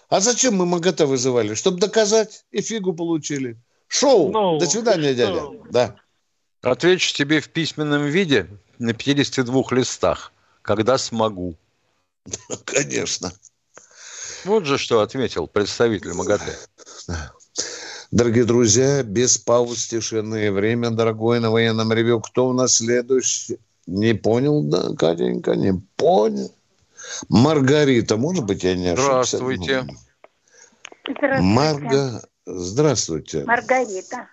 А 0.10 0.20
зачем 0.22 0.56
мы 0.56 0.66
МАГАТЭ 0.66 1.06
вызывали? 1.06 1.56
Чтобы 1.56 1.80
доказать 1.80 2.46
и 2.52 2.62
фигу 2.62 2.94
получили. 2.94 3.58
Шоу. 3.88 4.32
Ну, 4.32 4.60
До 4.60 4.66
свидания, 4.66 5.14
что? 5.14 5.16
дядя. 5.16 5.42
Да. 5.72 5.96
Отвечу 6.62 7.14
тебе 7.14 7.40
в 7.42 7.50
письменном 7.50 8.04
виде 8.06 8.48
на 8.78 8.94
52 8.94 9.72
листах, 9.72 10.32
когда 10.70 11.00
смогу. 11.00 11.56
Конечно. 12.66 13.32
Вот 14.46 14.66
же 14.66 14.78
что 14.78 15.02
ответил 15.02 15.48
представитель 15.48 16.14
МАГАТЭ. 16.14 16.56
Дорогие 18.12 18.46
друзья, 18.46 19.02
без 19.02 19.40
пауз, 19.40 19.88
тишины 19.88 20.46
и 20.46 20.50
время, 20.50 20.92
дорогой, 20.92 21.40
на 21.40 21.50
военном 21.50 21.92
ревю. 21.92 22.22
Кто 22.22 22.50
у 22.50 22.54
нас 22.54 22.76
следующий? 22.76 23.58
Не 23.88 24.14
понял, 24.14 24.62
да, 24.62 24.96
Катенька, 24.96 25.56
не 25.56 25.74
понял. 25.96 26.54
Маргарита, 27.30 28.18
может 28.18 28.46
быть, 28.46 28.64
я 28.64 28.76
не 28.76 28.90
ошибся? 28.90 29.38
Здравствуйте. 29.38 29.88
Здравствуйте. 31.08 31.42
Марга, 31.42 32.22
здравствуйте. 32.46 33.44
Маргарита. 33.46 34.28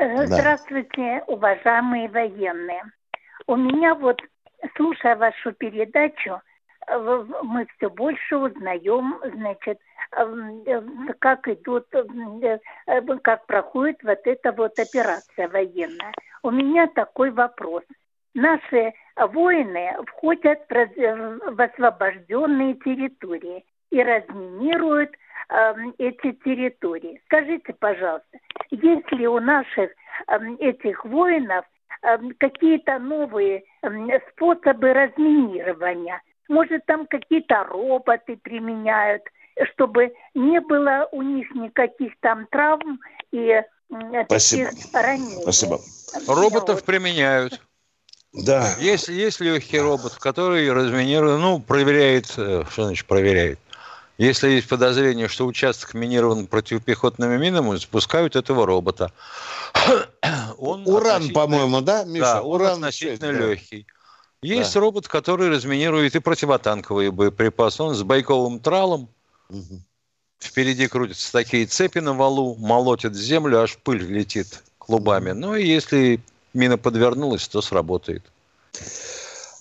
Э, 0.00 0.26
Да. 0.26 0.26
Здравствуйте, 0.26 1.22
уважаемые 1.28 2.08
военные. 2.08 2.82
У 3.46 3.56
меня 3.56 3.94
вот, 3.94 4.20
слушая 4.76 5.16
вашу 5.16 5.52
передачу, 5.52 6.40
э, 6.86 7.24
мы 7.42 7.66
все 7.76 7.90
больше 7.90 8.36
узнаем, 8.36 9.18
значит, 9.34 9.78
эм, 10.16 10.62
э, 10.66 10.82
как 11.18 11.48
идут, 11.48 11.86
э, 11.92 12.58
э, 12.86 13.00
как 13.22 13.46
проходит 13.46 14.02
вот 14.02 14.20
эта 14.24 14.52
вот 14.52 14.78
операция 14.78 15.48
военная. 15.48 16.12
У 16.42 16.50
меня 16.50 16.86
такой 16.88 17.30
вопрос. 17.30 17.82
Наши 18.34 18.92
воины 19.16 19.96
входят 20.06 20.60
в 20.68 21.60
освобожденные 21.60 22.74
территории 22.74 23.64
и 23.90 24.02
разминируют 24.02 25.10
эм, 25.48 25.94
эти 25.98 26.32
территории. 26.32 27.20
Скажите, 27.24 27.72
пожалуйста, 27.72 28.38
есть 28.70 29.10
ли 29.12 29.26
у 29.26 29.40
наших 29.40 29.90
эм, 30.28 30.56
этих 30.60 31.04
воинов 31.04 31.64
эм, 31.64 31.77
какие-то 32.38 32.98
новые 32.98 33.64
эм, 33.82 34.10
способы 34.32 34.92
разминирования? 34.92 36.22
Может, 36.48 36.86
там 36.86 37.06
какие-то 37.06 37.64
роботы 37.64 38.36
применяют, 38.42 39.22
чтобы 39.72 40.12
не 40.34 40.60
было 40.60 41.08
у 41.12 41.22
них 41.22 41.50
никаких 41.54 42.12
там 42.20 42.46
травм 42.50 43.00
и 43.32 43.62
Спасибо. 44.26 44.70
ранений? 44.92 45.42
Спасибо. 45.42 45.80
Роботов 46.26 46.84
применяют. 46.84 47.60
Да. 48.32 48.74
Есть, 48.78 49.08
есть 49.08 49.40
легкий 49.40 49.78
робот, 49.78 50.14
который 50.14 50.70
разминирует, 50.70 51.40
ну, 51.40 51.60
проверяет, 51.60 52.26
э, 52.36 52.64
что 52.70 52.84
значит 52.84 53.06
проверяет. 53.06 53.58
Если 54.18 54.48
есть 54.50 54.68
подозрение, 54.68 55.28
что 55.28 55.46
участок 55.46 55.94
минирован 55.94 56.48
противопехотными 56.48 57.36
минами, 57.38 57.76
запускают 57.76 58.34
этого 58.34 58.66
робота. 58.66 59.12
Он 60.58 60.82
Уран, 60.88 61.30
по-моему, 61.30 61.80
да, 61.80 62.02
Миша? 62.02 62.24
Да, 62.24 62.42
он 62.42 62.54
Уран 62.56 62.72
относительно 62.84 63.32
да. 63.32 63.38
легкий. 63.38 63.86
Есть 64.42 64.74
робот, 64.74 65.06
который 65.06 65.48
разминирует 65.48 66.16
и 66.16 66.18
противотанковые 66.18 67.12
боеприпасы. 67.12 67.82
Он 67.82 67.94
с 67.94 68.02
байковым 68.02 68.58
тралом. 68.58 69.08
Впереди 70.40 70.88
крутятся 70.88 71.32
такие 71.32 71.66
цепи 71.66 71.98
на 71.98 72.12
валу, 72.12 72.56
молотит 72.56 73.14
землю, 73.14 73.60
аж 73.60 73.78
пыль 73.78 74.02
летит 74.02 74.62
клубами. 74.78 75.32
Ну 75.32 75.54
и 75.54 75.66
если 75.66 76.20
мина 76.54 76.76
подвернулась, 76.76 77.48
то 77.48 77.60
сработает. 77.60 78.22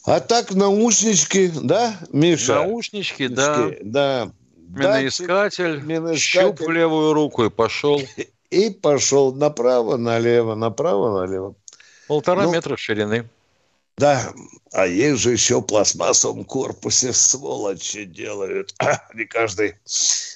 А 0.06 0.20
так 0.20 0.52
наушнички, 0.52 1.52
да, 1.62 1.98
Миша? 2.12 2.56
Наушнички, 2.56 3.28
да. 3.28 3.72
Да. 3.82 4.32
Миноискатель, 4.68 5.82
миноискатель. 5.82 6.48
щуп 6.58 6.60
в 6.60 6.70
левую 6.72 7.14
руку 7.14 7.46
и 7.46 7.50
пошел. 7.50 8.02
И 8.50 8.70
пошел 8.70 9.34
направо, 9.34 9.98
налево, 9.98 10.56
направо, 10.56 11.20
налево. 11.22 11.56
Полтора 12.08 12.44
Ну, 12.44 12.54
метра 12.54 12.78
ширины. 12.78 13.30
Да, 13.98 14.32
а 14.72 14.86
есть 14.86 15.22
же 15.22 15.32
еще 15.32 15.60
в 15.60 15.64
пластмассовом 15.64 16.46
корпусе 16.46 17.12
сволочи 17.14 18.06
делают. 18.06 18.74
Не 19.16 19.26
каждый 19.26 19.76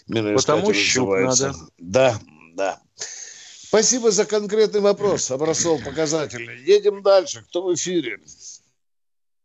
миноискатель 0.08 0.36
Потому 0.36 0.74
щуп 0.74 1.10
называется. 1.10 1.48
надо. 1.48 1.60
Да, 1.78 2.20
да. 2.56 2.80
Спасибо 2.98 4.12
за 4.12 4.26
конкретный 4.26 4.82
вопрос. 4.82 5.32
Образцов 5.32 5.84
показательный. 5.86 6.62
Едем 6.63 7.02
дальше. 7.04 7.44
Кто 7.48 7.63
в 7.63 7.74
эфире? 7.76 8.20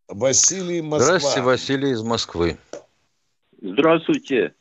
Василий 0.09 0.81
Москва. 0.83 1.19
Здравствуйте, 1.19 1.43
Василий 1.43 1.91
из 1.93 2.03
Москвы. 2.03 2.57
Здравствуйте. 3.61 4.55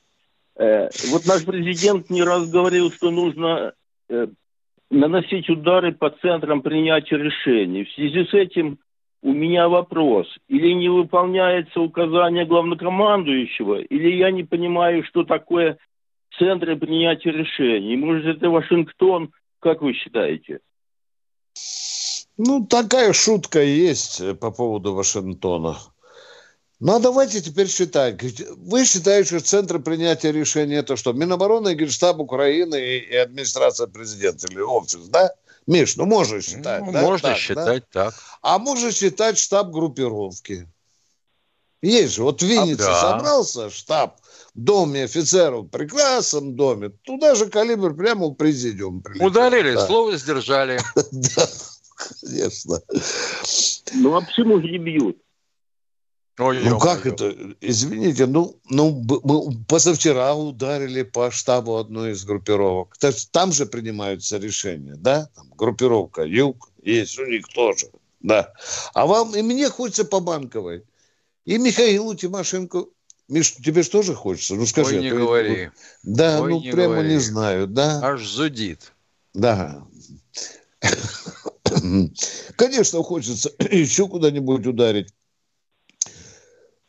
Э, 0.57 0.89
вот 1.09 1.25
наш 1.25 1.45
президент 1.45 2.09
не 2.09 2.23
раз 2.23 2.49
говорил, 2.49 2.91
что 2.91 3.11
нужно 3.11 3.73
э, 4.09 4.27
наносить 4.89 5.49
удары 5.49 5.91
по 5.93 6.09
центрам 6.09 6.61
принятия 6.61 7.17
решений. 7.17 7.83
В 7.83 7.91
связи 7.93 8.25
с 8.25 8.33
этим 8.33 8.79
у 9.21 9.33
меня 9.33 9.67
вопрос. 9.67 10.27
Или 10.47 10.73
не 10.73 10.89
выполняется 10.89 11.79
указание 11.81 12.45
главнокомандующего, 12.45 13.81
или 13.81 14.15
я 14.15 14.31
не 14.31 14.43
понимаю, 14.43 15.03
что 15.03 15.23
такое 15.23 15.77
центры 16.37 16.75
принятия 16.77 17.31
решений. 17.31 17.97
Может, 17.97 18.37
это 18.37 18.49
Вашингтон? 18.49 19.31
Как 19.59 19.81
вы 19.81 19.93
считаете? 19.93 20.59
Ну, 22.37 22.65
такая 22.65 23.13
шутка 23.13 23.61
есть 23.63 24.21
э, 24.21 24.35
по 24.35 24.51
поводу 24.51 24.93
Вашингтона. 24.93 25.77
Ну, 26.79 26.95
а 26.95 26.99
давайте 26.99 27.41
теперь 27.41 27.69
считать. 27.69 28.19
Вы 28.57 28.85
считаете, 28.85 29.27
что 29.37 29.39
центр 29.39 29.79
принятия 29.79 30.31
решений 30.31 30.75
это 30.75 30.97
что? 30.97 31.13
Минобороны, 31.13 31.73
Генштаб 31.73 32.19
Украины 32.19 32.75
и, 32.99 33.15
администрация 33.15 33.87
президента 33.87 34.47
или 34.47 34.59
офис, 34.59 35.07
да? 35.07 35.31
Миш, 35.67 35.95
ну 35.95 36.05
можно 36.05 36.41
считать, 36.41 36.83
Ну, 36.85 36.91
да? 36.91 37.01
можно 37.01 37.29
Так, 37.29 37.37
считать 37.37 37.89
так. 37.89 38.13
да? 38.13 38.17
А 38.41 38.59
можно 38.59 38.91
считать 38.91 39.37
штаб 39.37 39.71
группировки. 39.71 40.67
Есть 41.81 42.15
же, 42.15 42.23
вот 42.23 42.41
в 42.41 42.45
Виннице 42.45 42.83
А, 42.83 42.85
да. 42.87 43.01
собрался 43.19 43.69
штаб 43.69 44.19
в 44.53 44.59
доме 44.59 45.03
офицеров, 45.05 45.65
в 45.65 45.69
прекрасном 45.69 46.55
доме. 46.55 46.89
Туда 47.03 47.35
же 47.35 47.47
калибр 47.47 47.95
прямо 47.95 48.27
в 48.27 48.33
президиум 48.35 49.01
прилетел. 49.01 49.27
Удалили, 49.27 49.73
Да. 49.73 49.87
слово 49.87 50.17
сдержали. 50.17 50.79
Да, 51.11 51.47
конечно. 52.21 52.79
Ну 53.93 54.15
а 54.15 54.21
почему 54.21 54.59
же 54.61 54.67
не 54.67 54.77
бьют? 54.77 55.17
Ой, 56.37 56.61
Ну 56.63 56.79
как 56.79 57.05
это? 57.05 57.33
Извините, 57.61 58.25
ну, 58.25 58.59
ну 58.69 59.01
мы 59.23 59.63
позавчера 59.67 60.35
ударили 60.35 61.03
по 61.03 61.31
штабу 61.31 61.77
одной 61.77 62.11
из 62.11 62.25
группировок. 62.25 62.97
Там 63.31 63.53
же 63.53 63.65
принимаются 63.65 64.37
решения, 64.37 64.95
да? 64.97 65.29
Там 65.35 65.49
группировка 65.55 66.23
Юг 66.23 66.71
есть 66.83 67.17
у 67.19 67.25
них 67.25 67.47
тоже, 67.47 67.87
да. 68.19 68.51
А 68.93 69.05
вам 69.05 69.35
и 69.35 69.41
мне 69.41 69.69
хочется 69.69 70.03
по 70.03 70.19
банковой. 70.19 70.83
И 71.45 71.57
Михаилу 71.57 72.15
Тимошенко. 72.15 72.85
Миш, 73.27 73.53
тебе 73.53 73.81
же 73.81 73.89
тоже 73.89 74.13
хочется? 74.13 74.55
Ну 74.55 74.65
скажи. 74.65 74.97
Ой, 74.97 74.99
а 74.99 75.01
не 75.01 75.09
говори. 75.09 75.71
Да, 76.03 76.41
Ой, 76.41 76.51
ну 76.51 76.61
не 76.61 76.71
прямо 76.71 76.95
говори. 76.95 77.13
не 77.13 77.17
знаю, 77.19 77.67
да. 77.67 78.01
Аж 78.03 78.27
зудит. 78.27 78.93
Да. 79.33 79.83
Конечно, 82.55 83.01
хочется 83.03 83.51
еще 83.71 84.07
куда-нибудь 84.07 84.67
ударить. 84.67 85.13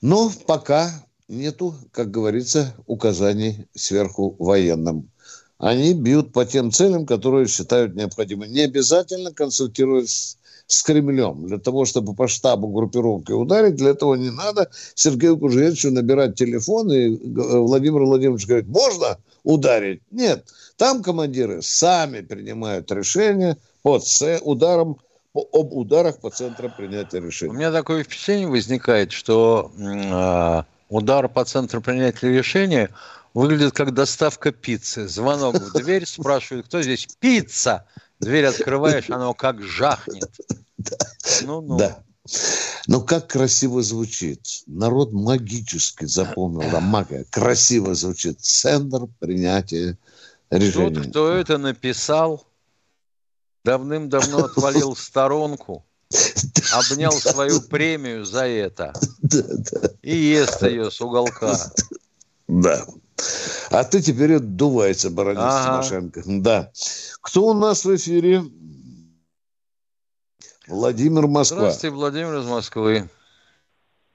Но 0.07 0.31
пока 0.47 1.05
нету, 1.27 1.75
как 1.91 2.13
говорится, 2.13 2.77
указаний 2.87 3.67
сверху 3.75 4.37
военным. 4.39 5.11
Они 5.59 5.95
бьют 5.95 6.33
по 6.33 6.45
тем 6.45 6.71
целям, 6.71 7.07
которые 7.07 7.49
считают 7.49 7.97
необходимыми. 7.97 8.53
Не 8.53 8.61
обязательно 8.61 9.33
консультируясь 9.33 10.11
с, 10.13 10.39
с 10.69 10.85
Кремлем. 10.85 11.49
Для 11.49 11.59
того, 11.59 11.87
чтобы 11.87 12.15
по 12.15 12.29
штабу 12.29 12.69
группировки 12.69 13.33
ударить, 13.33 13.75
для 13.75 13.91
этого 13.91 14.15
не 14.15 14.31
надо 14.31 14.71
Сергею 14.95 15.39
Кужевичу 15.39 15.91
набирать 15.91 16.37
телефон, 16.37 16.93
и 16.93 17.17
э, 17.17 17.59
Владимир 17.59 18.05
Владимирович 18.05 18.47
говорит, 18.47 18.69
можно 18.69 19.19
ударить? 19.43 20.03
Нет. 20.13 20.45
Там 20.77 21.03
командиры 21.03 21.63
сами 21.63 22.21
принимают 22.21 22.93
решение 22.93 23.57
по 23.83 23.99
ц- 23.99 24.39
ударам, 24.41 24.99
по- 25.37 25.49
об 25.61 25.75
ударах 25.75 26.19
по 26.19 26.31
центрам 26.31 26.73
принятия 26.75 27.19
У 27.19 27.25
решений. 27.27 27.53
меня 27.55 27.71
такое 27.71 28.03
впечатление 28.03 28.49
возникает, 28.49 29.13
что 29.13 29.71
а, 29.79 30.65
удар 30.89 31.29
по 31.29 31.45
центру 31.45 31.83
принятия 31.83 32.31
решения 32.31 32.89
выглядит 33.35 33.75
как 33.75 33.93
доставка 33.93 34.51
пиццы. 34.51 35.07
Звонок 35.09 35.57
в 35.57 35.73
дверь, 35.75 36.07
спрашивают, 36.07 36.67
кто 36.67 36.81
здесь? 36.81 37.07
Пицца! 37.21 37.85
Дверь 38.19 38.47
открываешь, 38.47 39.11
оно 39.11 39.35
как 39.35 39.63
жахнет. 39.63 40.31
Ну-ну. 41.43 41.77
Да. 41.77 41.99
Но 42.87 43.03
как 43.03 43.29
красиво 43.29 43.83
звучит. 43.83 44.41
Народ 44.67 45.13
магически 45.13 46.07
запомнил, 46.07 46.71
да, 46.71 46.81
магия. 46.81 47.27
Красиво 47.31 47.95
звучит. 47.95 48.41
Центр 48.41 49.07
принятия 49.19 49.99
Тот, 50.49 50.61
решений. 50.63 51.11
кто 51.11 51.31
это 51.31 51.59
написал, 51.59 52.47
давным-давно 53.67 54.45
отвалил 54.45 54.95
в 54.95 55.01
сторонку, 55.01 55.85
обнял 56.73 57.11
свою 57.13 57.61
премию 57.61 58.25
за 58.25 58.47
это 58.47 58.93
и 60.03 60.15
ест 60.15 60.63
ее 60.63 60.91
с 60.91 61.01
уголка. 61.01 61.57
Да. 62.47 62.87
А 63.71 63.83
ты 63.83 64.01
теперь 64.01 64.37
отдувается, 64.37 65.11
баронец 65.11 65.41
Ага. 65.43 65.83
Тимошенко. 65.83 66.23
Да. 66.27 66.71
Кто 67.23 67.47
у 67.47 67.55
нас 67.55 67.85
в 67.85 67.97
эфире? 67.97 68.43
Владимир 70.69 71.27
Москва. 71.27 71.59
Здравствуйте, 71.59 71.95
Владимир 71.95 72.35
из 72.39 72.47
Москвы. 72.47 73.09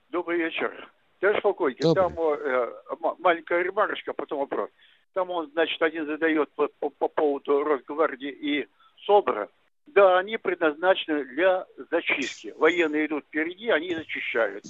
Добрый 0.09 0.37
вечер. 0.37 0.71
Товарищ 1.19 1.41
полковник, 1.43 1.81
Добрый. 1.81 2.03
там 2.03 2.15
э, 2.19 3.15
маленькая 3.19 3.61
ремарочка, 3.63 4.13
потом 4.13 4.39
вопрос. 4.39 4.69
Там 5.13 5.29
он, 5.29 5.49
значит, 5.51 5.81
один 5.81 6.05
задает 6.07 6.49
по, 6.55 6.67
по- 6.79 6.89
по 6.89 7.07
поводу 7.09 7.63
Росгвардии 7.63 8.29
и 8.31 8.67
СОБРа. 9.05 9.49
Да, 9.87 10.19
они 10.19 10.37
предназначены 10.37 11.25
для 11.25 11.65
зачистки. 11.89 12.53
Военные 12.57 13.07
идут 13.07 13.25
впереди, 13.25 13.69
они 13.69 13.93
зачищают. 13.93 14.63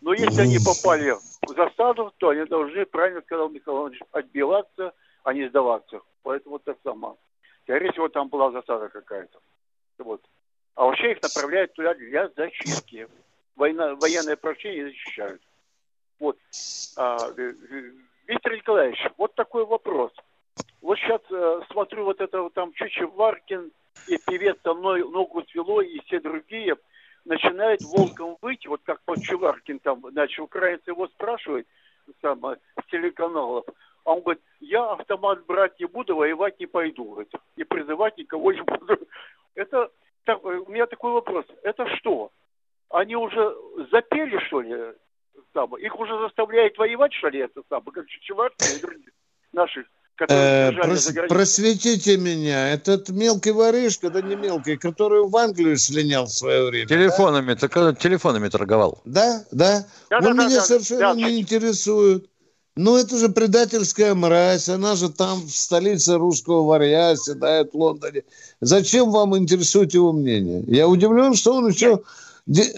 Но 0.00 0.12
если 0.12 0.42
они 0.42 0.58
попали 0.58 1.12
в 1.12 1.54
засаду, 1.54 2.12
то 2.18 2.28
они 2.28 2.44
должны, 2.44 2.84
правильно 2.84 3.22
сказал 3.22 3.48
Михаил 3.48 3.78
Иванович, 3.78 4.02
отбиваться, 4.12 4.92
а 5.24 5.32
не 5.32 5.48
сдаваться. 5.48 6.00
Поэтому 6.22 6.58
так 6.58 6.76
само. 6.82 7.18
Скорее 7.62 7.90
всего, 7.92 8.08
там 8.08 8.28
была 8.28 8.50
засада 8.52 8.88
какая-то. 8.88 9.38
Вот. 9.98 10.22
А 10.74 10.84
вообще 10.84 11.12
их 11.12 11.22
направляют 11.22 11.72
туда 11.72 11.94
для 11.94 12.28
зачистки. 12.36 13.08
Война, 13.56 13.94
военное 13.94 14.36
поручение 14.36 14.84
защищают. 14.84 15.40
Вот. 16.20 16.38
А, 16.96 17.16
э, 17.36 17.54
э, 17.70 17.90
Виктор 18.26 18.54
Николаевич, 18.54 18.98
вот 19.16 19.34
такой 19.34 19.64
вопрос. 19.64 20.12
Вот 20.82 20.98
сейчас 20.98 21.20
э, 21.30 21.60
смотрю 21.70 22.04
вот 22.04 22.20
это 22.20 22.42
вот 22.42 22.54
там 22.54 22.72
Чучеваркин 22.72 23.72
и 24.08 24.18
певец 24.26 24.56
со 24.62 24.74
мной 24.74 25.00
ногу 25.00 25.44
свело 25.50 25.80
и 25.80 25.98
все 26.00 26.20
другие 26.20 26.76
начинают 27.24 27.82
волком 27.82 28.36
выйти, 28.40 28.68
вот 28.68 28.80
как 28.84 29.00
под 29.02 29.20
Чуваркин 29.20 29.80
там, 29.80 30.00
значит, 30.10 30.38
украинцы 30.38 30.90
его 30.90 31.08
спрашивают 31.08 31.66
там, 32.20 32.44
э, 32.46 32.56
с 32.80 32.90
телеканалов, 32.90 33.64
а 34.04 34.12
он 34.12 34.20
говорит, 34.20 34.42
я 34.60 34.92
автомат 34.92 35.44
брать 35.46 35.78
не 35.80 35.86
буду, 35.86 36.14
воевать 36.14 36.60
не 36.60 36.66
пойду, 36.66 37.04
говорит, 37.04 37.32
и 37.56 37.64
призывать 37.64 38.16
никого 38.16 38.52
не 38.52 38.62
буду. 38.62 38.98
Это, 39.56 39.90
так, 40.24 40.38
э, 40.44 40.62
у 40.66 40.70
меня 40.70 40.86
такой 40.86 41.12
вопрос, 41.12 41.44
это 41.62 41.86
что? 41.96 42.30
Они 42.90 43.16
уже 43.16 43.56
запели, 43.90 44.38
что 44.46 44.60
ли, 44.60 44.94
самое? 45.52 45.84
Их 45.84 45.98
уже 45.98 46.16
заставляют 46.20 46.78
воевать, 46.78 47.12
что 47.14 47.28
ли, 47.28 47.40
это 47.40 47.62
самое, 47.68 47.90
как 47.92 48.06
Чуваркин 48.06 48.76
и 48.76 48.80
другие 48.80 49.12
которые 49.56 49.86
Э, 50.28 50.70
прос- 50.72 51.28
просветите 51.28 52.16
меня. 52.16 52.72
Этот 52.72 53.10
мелкий 53.10 53.52
воришка, 53.52 54.10
да 54.10 54.22
не 54.22 54.34
мелкий, 54.34 54.76
который 54.76 55.26
в 55.28 55.36
Англию 55.36 55.76
слинял 55.76 56.26
в 56.26 56.32
свое 56.32 56.64
время. 56.66 56.88
Телефонами, 56.88 57.54
так, 57.54 57.76
э, 57.76 57.94
телефонами 57.98 58.48
торговал. 58.48 59.00
Да, 59.04 59.44
да. 59.50 59.86
Да, 60.10 60.18
Он 60.18 60.22
да, 60.24 60.32
да, 60.34 60.44
меня 60.46 60.56
да, 60.56 60.62
совершенно 60.62 61.00
да, 61.00 61.14
не 61.14 61.40
интересует. 61.40 62.28
Ну, 62.76 62.96
это 62.96 63.16
же 63.18 63.28
предательская 63.30 64.14
мразь. 64.14 64.68
Она 64.68 64.96
же 64.96 65.10
там 65.10 65.40
в 65.42 65.50
столице 65.50 66.16
русского 66.16 66.62
варья 66.62 67.16
седает 67.16 67.72
в 67.72 67.76
Лондоне. 67.76 68.22
Зачем 68.60 69.10
вам 69.10 69.36
интересует 69.36 69.94
его 69.94 70.12
мнение? 70.12 70.62
Я 70.66 70.86
удивлен, 70.88 71.34
что 71.34 71.54
он 71.54 71.68
еще... 71.68 72.00
де- 72.46 72.74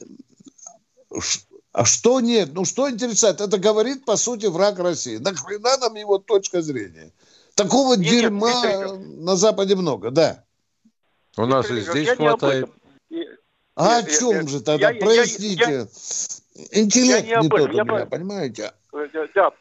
А 1.79 1.85
что 1.85 2.19
нет? 2.21 2.49
Ну, 2.55 2.65
что 2.65 2.91
интересует? 2.91 3.41
Это 3.41 3.57
говорит, 3.57 4.05
по 4.05 4.17
сути, 4.17 4.47
враг 4.47 4.81
России. 4.81 5.19
Нахрена 5.19 5.77
нам 5.79 5.95
его 5.95 6.19
точка 6.19 6.61
зрения? 6.61 7.13
Такого 7.55 7.95
Нет, 7.95 8.01
нет, 8.01 8.11
дерьма 8.11 8.51
Виктор 8.51 8.99
на 8.99 9.37
Западе 9.37 9.77
много, 9.77 10.11
да. 10.11 10.43
У 11.37 11.47
нас 11.47 11.71
и 11.71 11.81
здесь 11.81 12.09
я 12.09 12.17
хватает. 12.17 12.69
А 12.69 13.15
Нет, 13.15 13.39
о 13.77 14.03
нет, 14.03 14.19
чем 14.19 14.31
нет. 14.41 14.49
же 14.49 14.61
тогда? 14.61 14.89
Я- 14.89 14.95
я- 14.97 15.01
Проясните. 15.01 15.87
я- 15.87 16.81
Интеллект 16.83 17.29
я 17.29 17.37
не 17.37 17.43
не 17.43 17.47
об 17.47 17.55
этом, 17.55 17.67
тот 17.67 17.71
у 17.71 17.77
я 17.77 17.85
меня, 17.85 18.07
понимаете? 18.07 18.73
Э, 18.93 19.09
да, 19.13 19.27
да. 19.37 19.53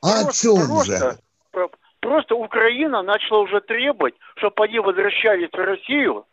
А 0.00 0.20
о 0.20 0.22
Просто- 0.24 0.42
чем 0.42 0.66
просто, 0.66 0.96
же? 0.98 1.18
про- 1.50 1.70
Просто 2.00 2.36
Украина 2.36 3.02
начала 3.02 3.40
уже 3.40 3.60
требовать, 3.60 4.14
чтобы 4.36 4.64
они 4.64 4.78
возвращались 4.78 5.50
в 5.50 5.56
Россию 5.56 6.24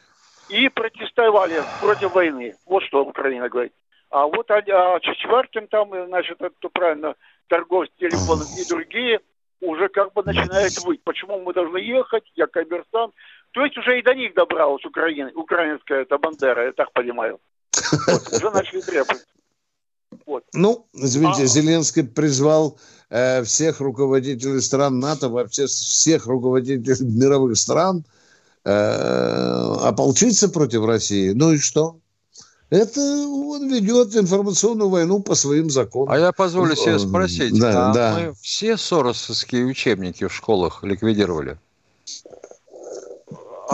и 0.47 0.69
протестовали 0.69 1.61
против 1.81 2.13
войны. 2.15 2.55
Вот 2.65 2.83
что 2.83 3.03
Украина 3.03 3.49
говорит. 3.49 3.73
А 4.13 4.27
вот 4.27 4.49
а, 4.51 4.57
а 4.57 4.99
Чичваркин 4.99 5.67
там, 5.69 5.89
значит, 6.07 6.39
это 6.39 6.69
правильно, 6.71 7.15
торговцы 7.47 7.91
телефоном 7.97 8.45
и 8.55 8.63
другие 8.69 9.19
уже 9.59 9.89
как 9.89 10.13
бы 10.13 10.21
начинают 10.21 10.77
выть. 10.83 11.03
Почему 11.03 11.41
мы 11.41 11.51
должны 11.51 11.77
ехать, 11.77 12.23
я 12.35 12.45
коммерсант. 12.45 13.15
То 13.53 13.65
есть 13.65 13.75
уже 13.75 13.97
и 13.97 14.03
до 14.03 14.13
них 14.13 14.35
добралась 14.35 14.85
Украина, 14.85 15.31
украинская 15.33 16.03
эта 16.03 16.19
бандера, 16.19 16.65
я 16.65 16.73
так 16.73 16.91
понимаю. 16.93 17.39
Вот, 18.07 18.33
уже 18.33 18.51
начали 18.51 18.81
требовать. 18.81 19.25
Вот. 20.27 20.43
Ну, 20.53 20.85
извините, 20.93 21.41
А- 21.41 21.47
Зеленский 21.47 22.03
призвал 22.03 22.77
э, 23.09 23.41
всех 23.43 23.79
руководителей 23.79 24.61
стран 24.61 24.99
НАТО, 24.99 25.29
вообще 25.29 25.65
всех 25.65 26.27
руководителей 26.27 27.03
мировых 27.19 27.57
стран 27.57 28.05
э, 28.63 28.69
ополчиться 29.81 30.49
против 30.49 30.85
России. 30.85 31.31
Ну 31.31 31.53
и 31.53 31.57
что? 31.57 31.97
Это 32.69 32.99
он 32.99 33.69
ведет 33.69 34.15
информационную 34.15 34.89
войну 34.89 35.21
по 35.21 35.35
своим 35.35 35.69
законам. 35.69 36.11
А 36.13 36.17
я 36.17 36.31
позволю 36.31 36.75
себе 36.75 36.97
спросить, 36.97 37.59
Да, 37.59 37.91
а 37.91 37.93
да. 37.93 38.17
мы 38.17 38.33
все 38.41 38.77
соросовские 38.77 39.65
учебники 39.65 40.25
в 40.27 40.33
школах 40.33 40.83
ликвидировали? 40.83 41.57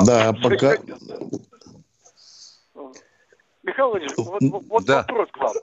Да, 0.05 0.33
пока... 0.33 0.77
Михаил 3.63 3.89
Владимирович, 3.89 4.17
вот, 4.17 4.41
вот- 4.67 4.85
Да. 4.85 5.05
вопрос 5.07 5.29
к 5.31 5.37
вам. 5.37 5.53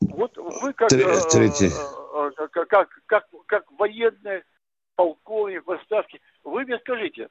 Вот 0.00 0.36
вы 0.36 0.72
как, 0.72 0.92
э, 0.92 1.20
третий. 1.30 1.66
э, 1.66 2.30
э, 2.36 2.48
как, 2.50 2.68
как, 2.68 2.88
как, 3.06 3.26
как 3.46 3.64
военный 3.78 4.42
полковник 4.96 5.66
в 5.66 5.70
отставке, 5.70 6.20
вы 6.44 6.64
мне 6.64 6.78
скажите, 6.78 7.28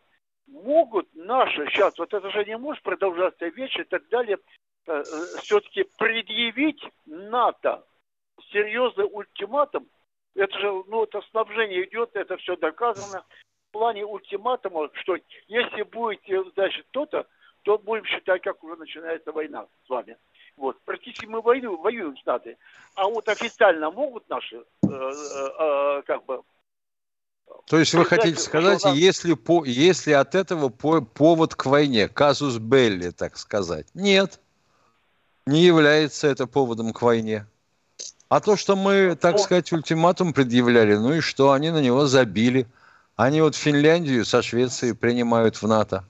могут 0.47 1.07
наши 1.13 1.65
сейчас, 1.67 1.97
вот 1.97 2.13
это 2.13 2.29
же 2.31 2.45
не 2.45 2.57
может 2.57 2.81
продолжаться 2.83 3.45
вечно 3.47 3.81
и 3.81 3.85
так 3.85 4.07
далее, 4.09 4.37
все-таки 5.41 5.86
предъявить 5.97 6.82
НАТО 7.05 7.84
серьезный 8.51 9.07
ультиматум. 9.11 9.88
Это 10.36 10.57
же, 10.59 10.84
ну, 10.88 11.03
это 11.03 11.21
снабжение 11.29 11.88
идет, 11.88 12.11
это 12.15 12.38
все 12.38 12.55
доказано. 12.55 13.23
В 13.69 13.71
плане 13.71 14.05
ультиматума, 14.05 14.89
что 14.93 15.17
если 15.47 15.84
будете, 15.84 16.43
значит, 16.53 16.86
то-то, 16.91 17.27
то 17.63 17.77
будем 17.77 18.05
считать, 18.05 18.41
как 18.41 18.63
уже 18.63 18.75
начинается 18.75 19.32
война 19.32 19.67
с 19.86 19.89
вами. 19.89 20.17
Вот. 20.57 20.79
Практически 20.84 21.25
мы 21.25 21.41
войну, 21.41 21.77
воюем 21.77 22.17
с 22.17 22.25
НАТО. 22.25 22.55
А 22.95 23.07
вот 23.07 23.27
официально 23.29 23.91
могут 23.91 24.27
наши, 24.29 24.57
э, 24.57 24.61
э, 24.89 25.49
э, 25.59 26.01
как 26.05 26.25
бы, 26.25 26.41
То 27.67 27.77
есть 27.77 27.93
вы 27.93 28.05
хотите 28.05 28.39
сказать, 28.39 28.84
нам- 28.84 28.95
если, 28.95 29.34
по, 29.34 29.63
если 29.65 30.11
от 30.11 30.36
этого 30.36 30.69
по- 30.69 31.01
повод 31.01 31.55
к 31.55 31.65
войне, 31.65 32.09
казус 32.09 32.57
белли, 32.57 33.11
так 33.11 33.38
сказать? 33.38 33.88
Нет, 33.93 34.39
не 35.45 35.63
является 35.63 36.27
это 36.27 36.47
поводом 36.47 36.93
к 36.93 37.01
войне. 37.01 37.45
А 38.29 38.39
то, 38.39 38.55
что 38.55 38.75
мы, 38.75 39.15
так 39.15 39.39
сказать, 39.39 39.71
ультиматум 39.73 40.33
предъявляли, 40.33 40.95
ну 40.95 41.13
и 41.13 41.19
что, 41.19 41.51
они 41.51 41.69
на 41.69 41.81
него 41.81 42.05
забили. 42.05 42.65
Они 43.17 43.41
вот 43.41 43.55
Финляндию 43.55 44.25
со 44.25 44.41
Швецией 44.41 44.93
принимают 44.93 45.61
в 45.61 45.67
НАТО. 45.67 46.05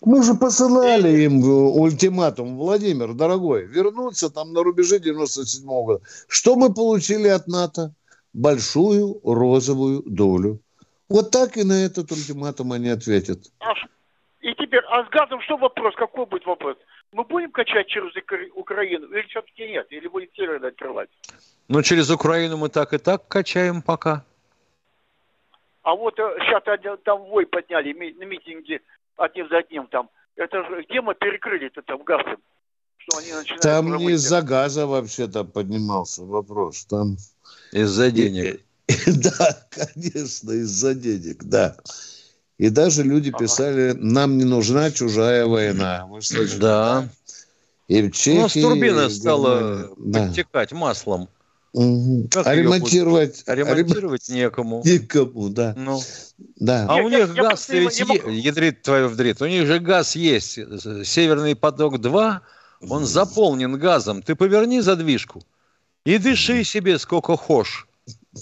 Мы 0.00 0.22
же 0.22 0.34
посылали 0.34 1.24
им 1.24 1.42
э, 1.42 1.46
ультиматум, 1.46 2.56
Владимир, 2.56 3.12
дорогой, 3.14 3.66
вернуться 3.66 4.30
там 4.30 4.52
на 4.52 4.62
рубежи 4.62 4.98
97 4.98 5.66
года. 5.66 6.00
Что 6.28 6.56
мы 6.56 6.72
получили 6.72 7.28
от 7.28 7.46
НАТО? 7.46 7.92
Большую 8.32 9.20
розовую 9.24 10.02
долю. 10.06 10.60
Вот 11.08 11.30
так 11.30 11.56
и 11.56 11.64
на 11.64 11.84
этот 11.84 12.10
ультиматум 12.10 12.72
они 12.72 12.88
ответят. 12.88 13.50
И 14.40 14.54
теперь, 14.54 14.82
а 14.90 15.04
с 15.04 15.10
газом 15.10 15.40
что 15.42 15.56
вопрос? 15.56 15.94
Какой 15.96 16.26
будет 16.26 16.46
вопрос? 16.46 16.76
Мы 17.12 17.24
будем 17.24 17.52
качать 17.52 17.88
через 17.88 18.16
Укра- 18.16 18.50
Украину 18.54 19.06
или 19.06 19.22
все-таки 19.28 19.68
нет? 19.68 19.86
Или 19.90 20.08
будет 20.08 20.30
северно 20.34 20.68
открывать? 20.68 21.10
Ну, 21.68 21.82
через 21.82 22.10
Украину 22.10 22.56
мы 22.56 22.68
так 22.68 22.94
и 22.94 22.98
так 22.98 23.28
качаем 23.28 23.82
пока. 23.82 24.24
А 25.82 25.94
вот 25.94 26.14
сейчас 26.16 27.00
там 27.04 27.22
вой 27.24 27.44
подняли 27.46 27.92
на 27.92 28.24
митинге 28.24 28.80
одним 29.16 29.48
за 29.48 29.58
одним 29.58 29.86
там. 29.88 30.08
Это 30.36 30.64
же 30.64 30.82
где 30.88 31.00
мы 31.02 31.14
перекрыли-то 31.14 31.82
там 31.82 32.02
газом? 32.02 32.38
Что 32.96 33.18
они 33.18 33.32
начинают 33.32 33.62
Там 33.62 33.96
не 33.96 34.12
из-за 34.12 34.42
газа 34.42 34.86
вообще-то 34.86 35.44
поднимался 35.44 36.24
вопрос. 36.24 36.86
Там... 36.86 37.16
Из-за 37.72 38.10
денег. 38.10 38.60
Да, 39.06 39.66
конечно, 39.70 40.52
из-за 40.52 40.94
денег, 40.94 41.44
да. 41.44 41.76
И 42.62 42.70
даже 42.70 43.02
люди 43.02 43.32
писали, 43.32 43.90
нам 43.98 44.38
не 44.38 44.44
нужна 44.44 44.92
чужая 44.92 45.46
война. 45.46 46.06
Слышали? 46.20 46.60
Да. 46.60 47.08
И 47.88 48.02
в 48.02 48.12
Чехии, 48.12 48.38
У 48.38 48.42
нас 48.42 48.52
турбина 48.52 49.06
и 49.06 49.10
стала. 49.10 49.90
Да. 49.98 50.28
подтекать 50.28 50.70
маслом. 50.70 51.28
Как 52.30 52.46
А 52.46 52.54
ремонтировать? 52.54 53.42
а 53.46 53.54
ремонтировать 53.56 54.28
некому. 54.28 54.80
Никому, 54.84 55.48
да. 55.48 55.74
Ну. 55.76 56.00
Да. 56.54 56.86
А 56.88 56.96
у 57.02 57.08
я- 57.08 57.18
них 57.26 57.34
я 57.34 57.42
газ 57.42 57.66
просто 57.66 57.72
не 57.74 57.80
ведь 57.80 58.00
могу- 58.08 58.30
е- 58.30 58.38
ядрит 58.38 58.82
твою 58.82 59.08
вдрит. 59.08 59.42
У 59.42 59.46
них 59.46 59.66
же 59.66 59.80
газ 59.80 60.14
есть. 60.14 60.52
Северный 61.04 61.56
поток-2, 61.56 62.38
он 62.88 63.06
заполнен 63.06 63.76
газом. 63.76 64.22
Ты 64.22 64.36
поверни 64.36 64.80
задвижку 64.82 65.42
и 66.04 66.16
дыши 66.18 66.62
себе 66.62 66.96
сколько 67.00 67.36
хочешь. 67.36 67.88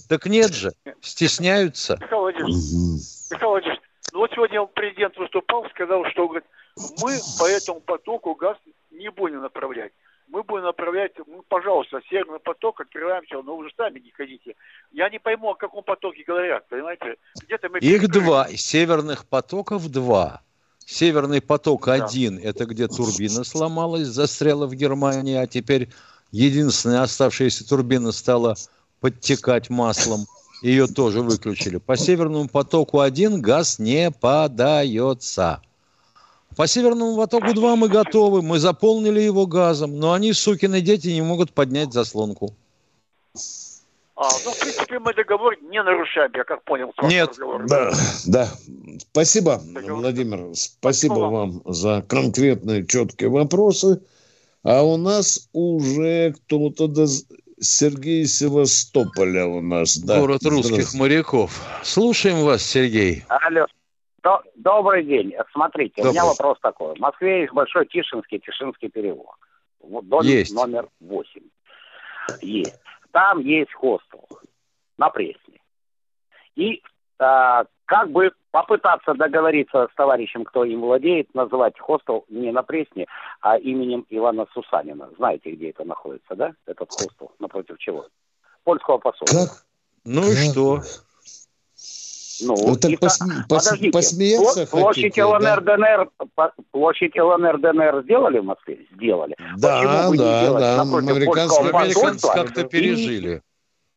Так 0.09 0.27
нет 0.27 0.53
же, 0.53 0.73
стесняются. 1.01 1.95
Михаил 2.03 2.21
Владимирович, 2.21 2.57
Михаил 3.31 3.51
Владимирович, 3.51 3.80
ну 4.13 4.19
вот 4.21 4.31
сегодня 4.33 4.65
президент 4.67 5.17
выступал, 5.17 5.69
сказал, 5.71 6.05
что 6.07 6.29
говорит, 6.29 6.49
мы 7.03 7.19
по 7.39 7.45
этому 7.45 7.81
потоку 7.81 8.35
газ 8.35 8.57
не 8.91 9.11
будем 9.11 9.43
направлять. 9.43 9.93
Мы 10.29 10.45
будем 10.45 10.65
направлять, 10.65 11.13
ну, 11.27 11.43
пожалуйста, 11.49 12.01
северный 12.09 12.39
поток, 12.39 12.81
открываемся, 12.81 13.43
но 13.43 13.57
вы 13.57 13.69
же 13.69 13.75
сами 13.77 13.99
не 13.99 14.13
ходите. 14.13 14.55
Я 14.93 15.11
не 15.11 15.19
пойму, 15.19 15.51
о 15.51 15.55
каком 15.57 15.83
потоке 15.83 16.23
говорят, 16.25 16.69
понимаете? 16.69 17.17
Где-то 17.43 17.69
мы 17.69 17.79
Их 17.79 18.01
перекрыли. 18.01 18.25
два, 18.25 18.49
северных 18.49 19.27
потоков 19.27 19.89
два. 19.91 20.43
Северный 20.87 21.41
поток 21.43 21.89
один– 21.89 22.39
это 22.43 22.65
где 22.67 22.87
турбина 22.87 23.45
сломалась, 23.45 24.07
застряла 24.07 24.67
в 24.67 24.75
Германии, 24.75 25.37
а 25.37 25.47
теперь 25.47 25.89
единственная 26.31 27.03
оставшаяся 27.03 27.69
турбина 27.69 28.13
стала 28.13 28.55
подтекать 29.01 29.69
маслом. 29.71 30.27
Ее 30.63 30.87
тоже 30.87 31.23
выключили. 31.23 31.79
По 31.79 31.97
Северному 31.97 32.49
потоку 32.49 33.01
один 33.01 33.41
газ 33.41 33.79
не 33.79 34.11
подается. 34.11 35.63
По 36.57 36.67
Северному 36.67 37.17
потоку 37.17 37.55
2 37.55 37.77
мы 37.77 37.89
готовы, 37.89 38.43
мы 38.43 38.59
заполнили 38.59 39.21
его 39.21 39.47
газом, 39.47 39.99
но 39.99 40.13
они, 40.13 40.33
сукины 40.33 40.81
дети, 40.81 41.09
не 41.09 41.23
могут 41.23 41.53
поднять 41.53 41.93
заслонку. 41.93 42.55
А, 44.17 44.29
ну, 44.45 44.51
в 44.51 44.59
принципе, 44.61 44.99
мы 44.99 45.15
договор 45.15 45.57
не 45.63 45.83
нарушаем, 45.83 46.31
я 46.35 46.45
как 46.45 46.63
понял. 46.65 46.93
Нет. 47.05 47.39
Да, 47.67 47.93
да. 48.27 48.49
Спасибо, 48.99 49.63
Владимир. 49.65 50.55
Спасибо 50.55 51.15
вам 51.15 51.63
за 51.65 52.05
конкретные, 52.07 52.87
четкие 52.87 53.31
вопросы. 53.31 54.03
А 54.63 54.83
у 54.83 54.99
нас 54.99 55.49
уже 55.55 56.33
кто-то 56.33 56.85
доз- 56.85 57.25
Сергей 57.61 58.25
Севастополя 58.27 59.47
у 59.47 59.61
нас. 59.61 59.97
Да. 59.99 60.19
Город 60.21 60.43
русских 60.45 60.95
моряков. 60.95 61.61
Слушаем 61.83 62.45
вас, 62.45 62.63
Сергей. 62.63 63.25
Алло. 63.29 63.67
До- 64.23 64.43
Добрый 64.57 65.05
день. 65.05 65.33
Смотрите, 65.53 66.03
у 66.03 66.07
меня 66.11 66.23
Добрый. 66.23 66.29
вопрос 66.39 66.59
такой. 66.61 66.95
В 66.95 66.99
Москве 66.99 67.41
есть 67.43 67.53
большой 67.53 67.87
Тишинский, 67.87 68.39
Тишинский 68.39 68.89
переулок. 68.89 69.37
Дом 69.83 70.23
Есть. 70.25 70.55
номер 70.55 70.89
8. 71.01 71.41
Есть. 72.43 72.79
Там 73.13 73.41
есть 73.41 73.73
хостел 73.73 74.27
на 74.99 75.09
Пресне. 75.11 75.61
И 76.57 76.83
как 77.87 78.11
бы 78.11 78.33
попытаться 78.51 79.15
договориться 79.15 79.89
с 79.93 79.95
товарищем, 79.97 80.45
кто 80.45 80.65
им 80.65 80.81
владеет, 80.81 81.33
называть 81.35 81.79
хостел 81.79 82.25
не 82.29 82.51
на 82.53 82.63
Пресне, 82.63 83.07
а 83.41 83.59
именем 83.59 84.07
Ивана 84.11 84.47
Сусанина. 84.55 85.09
Знаете, 85.17 85.51
где 85.53 85.71
это 85.71 85.85
находится, 85.85 86.35
да? 86.35 86.53
Этот 86.67 86.91
хостел. 86.91 87.33
Напротив 87.39 87.77
чего? 87.79 88.07
Польского 88.65 88.99
посольства. 88.99 89.55
Ну 90.05 90.23
и 90.31 90.35
что? 90.35 90.81
Ну, 92.43 92.55
Ну, 92.57 92.75
так 92.77 92.91
и 92.91 92.97
та- 92.97 93.09
пос- 93.09 93.43
подождите, 93.49 93.91
посмеяться 93.91 94.67
площадь 94.67 95.03
хотите, 95.13 95.25
ЛНР, 95.25 95.61
ДНР, 95.61 96.11
по- 96.35 96.53
площадь 96.71 97.15
ЛНР, 97.19 97.59
ДНР 97.59 98.03
сделали 98.05 98.39
в 98.39 98.45
Москве? 98.45 98.87
Сделали. 98.95 99.37
Да, 99.59 99.83
да, 99.83 100.51
да. 100.59 100.81
Американцы, 100.81 101.61
Американцы 101.61 102.27
как-то 102.33 102.63
и- 102.63 102.69
пережили. 102.69 103.43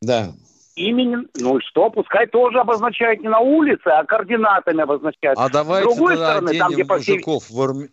Да. 0.01 0.33
Именем, 0.75 1.27
ну 1.39 1.59
и 1.59 1.61
что, 1.61 1.89
пускай 1.91 2.25
тоже 2.25 2.59
обозначают 2.59 3.21
не 3.21 3.29
на 3.29 3.39
улице, 3.39 3.87
а 3.87 4.03
координатами 4.05 4.81
обозначают. 4.81 5.37
А 5.37 5.47
давайте 5.49 5.89
С 5.89 5.95
другой 5.95 6.13
тогда 6.15 6.31
стороны, 6.31 6.57
там, 6.57 6.67
где 6.69 6.75
оденем 6.81 6.87
по 6.87 6.97
всей... 6.99 7.11
мужиков 7.13 7.49
в 7.49 7.61
арми- 7.61 7.89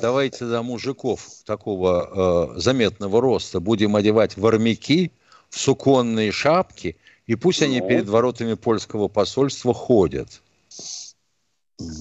Давайте 0.00 0.38
тогда 0.38 0.62
мужиков 0.62 1.20
такого 1.44 2.52
э, 2.54 2.58
заметного 2.60 3.20
роста 3.20 3.58
будем 3.58 3.96
одевать 3.96 4.36
в 4.36 4.46
армяки, 4.46 5.10
в 5.48 5.58
суконные 5.58 6.30
шапки, 6.30 6.96
и 7.26 7.34
пусть 7.34 7.62
они 7.62 7.80
Ну. 7.80 7.88
перед 7.88 8.08
воротами 8.08 8.54
польского 8.54 9.08
посольства 9.08 9.74
ходят. 9.74 10.28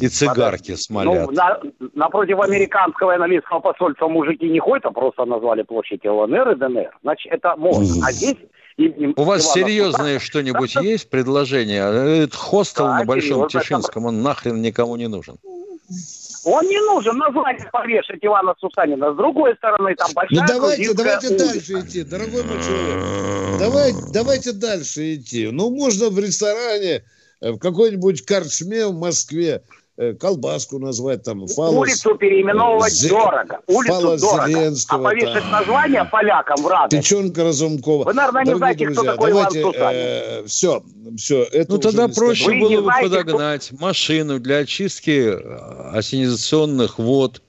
И 0.01 0.07
цигарки 0.09 0.75
смолят. 0.75 1.30
Ну, 1.30 1.32
на- 1.32 1.59
напротив 1.95 2.39
американского 2.41 3.13
и 3.13 3.15
английского 3.15 3.59
посольства 3.59 4.07
мужики 4.07 4.47
не 4.47 4.59
ходят, 4.59 4.86
а 4.86 4.91
просто 4.91 5.25
назвали 5.25 5.63
площадь 5.63 6.05
ЛНР 6.05 6.51
и 6.51 6.55
ДНР. 6.55 6.97
Значит, 7.01 7.32
это 7.34 7.55
можно. 7.55 8.05
А 8.05 8.11
здесь... 8.11 8.36
именем 8.80 9.13
У 9.17 9.23
вас 9.23 9.43
Ивана 9.43 9.53
серьезное 9.53 10.19
что-нибудь 10.19 10.75
есть 10.82 11.09
предложение? 11.09 12.23
Этот 12.23 12.36
хостел 12.36 12.86
Да, 12.86 12.99
на 12.99 13.05
Большом 13.05 13.49
серьезно, 13.49 13.59
Тишинском, 13.61 14.05
он 14.05 14.21
нахрен 14.21 14.61
никому 14.61 14.95
не 14.95 15.07
нужен. 15.07 15.38
Он 16.45 16.65
не 16.65 16.80
нужен 16.80 17.17
название 17.17 17.69
повешать 17.71 18.19
Ивана 18.21 18.53
Сусанина. 18.59 19.13
С 19.13 19.17
другой 19.17 19.55
стороны, 19.57 19.93
там 19.95 20.09
большая 20.13 20.41
Ну 20.41 20.47
давайте, 20.47 20.93
давайте 20.93 21.27
улица. 21.27 21.45
дальше 21.47 21.80
идти, 21.82 22.03
дорогой 22.03 22.43
мой 22.43 22.63
человек. 22.63 23.59
Давай, 23.59 23.93
давайте 24.13 24.51
дальше 24.53 25.15
идти. 25.15 25.49
Ну, 25.51 25.69
можно 25.69 26.09
в 26.09 26.17
ресторане, 26.17 27.03
э, 27.41 27.51
в 27.51 27.59
какой-нибудь 27.59 28.25
корчме 28.25 28.86
в 28.86 28.93
Москве 28.93 29.63
колбаску 30.20 30.80
назвать 30.80 31.24
там. 31.24 31.43
фалос- 31.45 31.78
Улицу 31.78 32.16
переименовывать 32.16 32.93
Зе- 32.93 33.10
дорого. 33.10 33.60
Улицу 33.68 33.93
фалос 33.93 34.22
дорого. 34.22 34.43
А 34.89 34.97
повешать 34.97 35.43
там. 35.43 35.52
название 35.52 36.06
полякам 36.06 36.62
в 36.64 36.68
радость. 36.68 37.04
Печенка 37.04 37.43
Разумкова. 37.43 38.06
Вы, 38.06 38.14
наверное, 38.14 38.43
не 38.45 38.54
Дорогие 38.54 38.58
знаете, 38.58 38.86
кто 38.86 38.93
друзья, 38.95 39.12
такой 39.14 39.32
Иван 39.32 39.47
давайте, 39.54 39.62
Сусанин. 39.78 40.47
все, 40.47 40.84
все. 41.18 41.43
Это 41.43 41.72
Ну 41.74 41.78
тогда 41.80 42.08
проще 42.08 42.52
было 42.60 42.70
бы 42.78 42.84
знаете, 42.84 43.08
кто- 43.10 43.18
подогнать 43.24 43.72
машину 43.80 44.39
для 44.39 44.58
очистки 44.58 45.34
э, 45.34 45.97
осенизационных 45.97 46.97
вод 47.00 47.41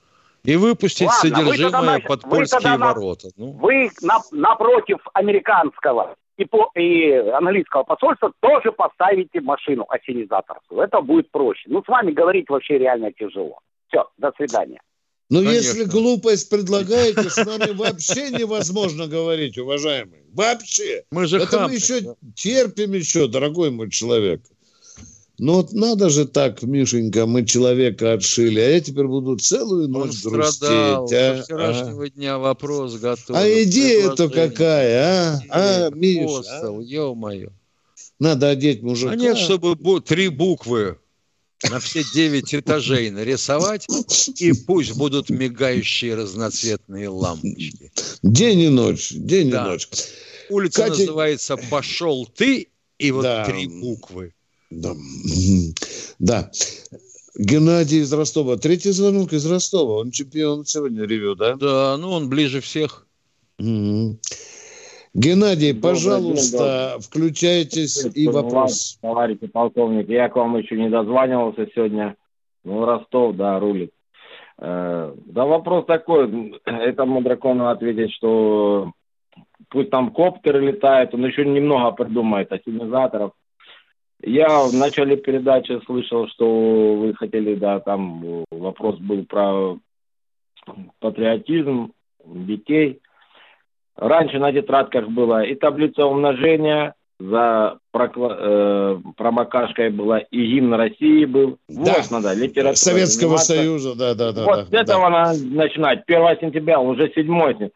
и 0.45 0.57
выпустить 0.57 1.07
Ладно, 1.07 1.21
вы 1.23 1.31
тогда 1.31 1.53
содержимое 1.53 2.01
под 2.01 2.25
вы 2.25 2.31
польские 2.31 2.61
тогда 2.61 2.79
на- 2.79 2.87
ворота. 2.87 3.29
Ну, 3.37 3.53
Вы 3.53 3.91
на- 4.03 4.21
напротив 4.33 4.99
американского 5.13 6.17
и, 6.41 6.45
по- 6.47 6.71
и 6.75 7.13
английского 7.13 7.83
посольства 7.83 8.33
тоже 8.41 8.73
поставите 8.73 9.41
машину 9.43 9.85
осенизаторскую. 9.89 10.81
Это 10.81 11.01
будет 11.03 11.31
проще. 11.31 11.65
Ну, 11.67 11.83
с 11.85 11.89
вами 11.89 12.13
говорить 12.13 12.49
вообще 12.49 12.79
реально 12.79 13.13
тяжело. 13.13 13.59
Все, 13.89 14.09
до 14.17 14.33
свидания. 14.37 14.81
Но 15.29 15.41
Конечно. 15.41 15.55
если 15.55 15.85
глупость 15.85 16.49
предлагаете, 16.51 17.29
с 17.29 17.37
нами 17.37 17.73
вообще 17.73 18.31
невозможно 18.31 19.07
говорить, 19.07 19.59
уважаемые. 19.59 20.25
Вообще. 20.33 21.05
Мы 21.13 21.27
же 21.27 21.37
Это 21.37 21.69
мы 21.69 21.75
еще 21.75 22.17
терпим 22.35 22.95
еще, 22.95 23.29
дорогой 23.29 23.71
мой 23.71 23.91
человек. 23.91 24.41
Ну 25.43 25.55
вот 25.55 25.73
надо 25.73 26.11
же 26.11 26.27
так, 26.27 26.63
Мишенька, 26.63 27.25
мы 27.25 27.47
человека 27.47 28.13
отшили, 28.13 28.61
а 28.61 28.69
я 28.73 28.81
теперь 28.83 29.07
буду 29.07 29.39
целую 29.39 29.87
Он 29.87 29.91
ночь 29.93 30.13
страдал. 30.19 30.37
грустить. 30.43 30.63
а? 31.19 31.35
До 31.37 31.43
вчерашнего 31.43 32.11
дня 32.11 32.39
вопрос 32.39 32.97
готов. 32.97 33.31
А, 33.35 33.41
а 33.41 33.63
идея-то 33.63 34.29
какая, 34.29 35.39
а? 35.39 35.41
А, 35.49 35.91
Миш, 35.95 36.25
Апостол, 36.25 36.81
ё-моё. 36.83 37.49
надо 38.19 38.51
одеть 38.51 38.83
мужика. 38.83 39.13
А 39.13 39.17
нет, 39.17 39.39
чтобы 39.39 39.77
три 40.03 40.29
буквы 40.29 40.99
на 41.71 41.81
все 41.81 42.05
девять 42.13 42.55
этажей 42.55 43.09
нарисовать, 43.09 43.87
и 44.39 44.53
пусть 44.53 44.95
будут 44.95 45.31
мигающие 45.31 46.17
разноцветные 46.17 47.09
лампочки. 47.09 47.91
День 48.23 48.61
и 48.61 48.69
ночь, 48.69 49.11
день 49.13 49.49
Да. 49.51 49.65
и 49.65 49.69
ночь. 49.71 49.89
Улица 50.51 50.83
Катя- 50.83 50.99
называется 50.99 51.57
«Пошел 51.71 52.27
ты», 52.27 52.69
и 52.99 53.11
вот 53.11 53.23
Да. 53.23 53.47
три 53.47 53.67
буквы. 53.69 54.35
Да. 54.71 54.93
да. 56.19 56.51
Геннадий 57.37 58.01
из 58.01 58.13
Ростова. 58.13 58.57
Третий 58.57 58.91
звонок 58.91 59.33
из 59.33 59.51
Ростова. 59.51 60.01
Он 60.01 60.11
чемпион 60.11 60.65
сегодня 60.65 61.05
ревю, 61.07 61.35
да? 61.35 61.57
Да, 61.57 61.97
ну 61.99 62.11
он 62.13 62.29
ближе 62.29 62.61
всех. 62.61 63.07
Мгм. 63.59 64.19
Геннадий, 65.13 65.73
Добрый 65.73 65.95
пожалуйста, 65.95 66.93
день, 66.93 67.03
включайтесь 67.03 67.99
и 67.99 68.11
Приветствую 68.11 68.33
вопрос. 68.43 68.71
вас, 68.71 68.99
Товарищи 69.03 69.47
полковник, 69.49 70.09
я 70.09 70.29
к 70.29 70.37
вам 70.37 70.57
еще 70.57 70.77
не 70.77 70.89
дозванивался 70.89 71.67
сегодня. 71.75 72.15
Ну, 72.63 72.85
Ростов, 72.85 73.35
да, 73.37 73.59
рулит. 73.59 73.91
Э, 74.59 75.13
Да 75.27 75.47
вопрос 75.47 75.87
такой, 75.87 76.61
этому 76.65 77.23
дракону 77.23 77.71
ответить, 77.71 78.13
что 78.13 78.93
пусть 79.69 79.91
там 79.91 80.13
коптеры 80.13 80.65
летают, 80.65 81.13
он 81.15 81.27
еще 81.27 81.45
немного 81.45 81.91
придумает 81.91 82.53
ассенизаторов. 82.53 83.33
Я 84.23 84.65
в 84.65 84.75
начале 84.75 85.17
передачи 85.17 85.81
слышал, 85.87 86.29
что 86.29 86.97
вы 86.97 87.15
хотели, 87.15 87.55
да, 87.55 87.81
там 87.81 88.45
вопрос 88.51 88.99
был 88.99 89.25
про 89.25 89.79
патриотизм 90.99 91.93
детей. 92.25 93.01
Раньше 93.97 94.39
на 94.39 94.53
тетрадках 94.53 95.09
было 95.09 95.43
и 95.43 95.55
таблица 95.55 96.07
умножения, 96.07 96.95
за 97.21 97.79
прокла- 97.95 98.37
э, 98.39 98.99
промокашкой 99.17 99.91
была 99.91 100.21
и 100.21 100.43
гимн 100.43 100.75
России 100.75 101.27
был. 101.27 101.59
Да. 101.69 101.97
Вот 101.99 102.11
надо, 102.11 102.33
литература 102.33 102.75
Советского 102.75 103.37
заниматься. 103.37 103.57
Союза, 103.57 103.95
да, 103.95 104.15
да, 104.15 104.33
да. 104.33 104.45
вот 104.45 104.67
с 104.67 104.69
да, 104.71 104.81
этого 104.81 105.03
да. 105.03 105.11
надо 105.11 105.45
начинать. 105.45 106.03
1 106.07 106.41
сентября, 106.41 106.81
уже 106.81 107.13
7 107.15 107.71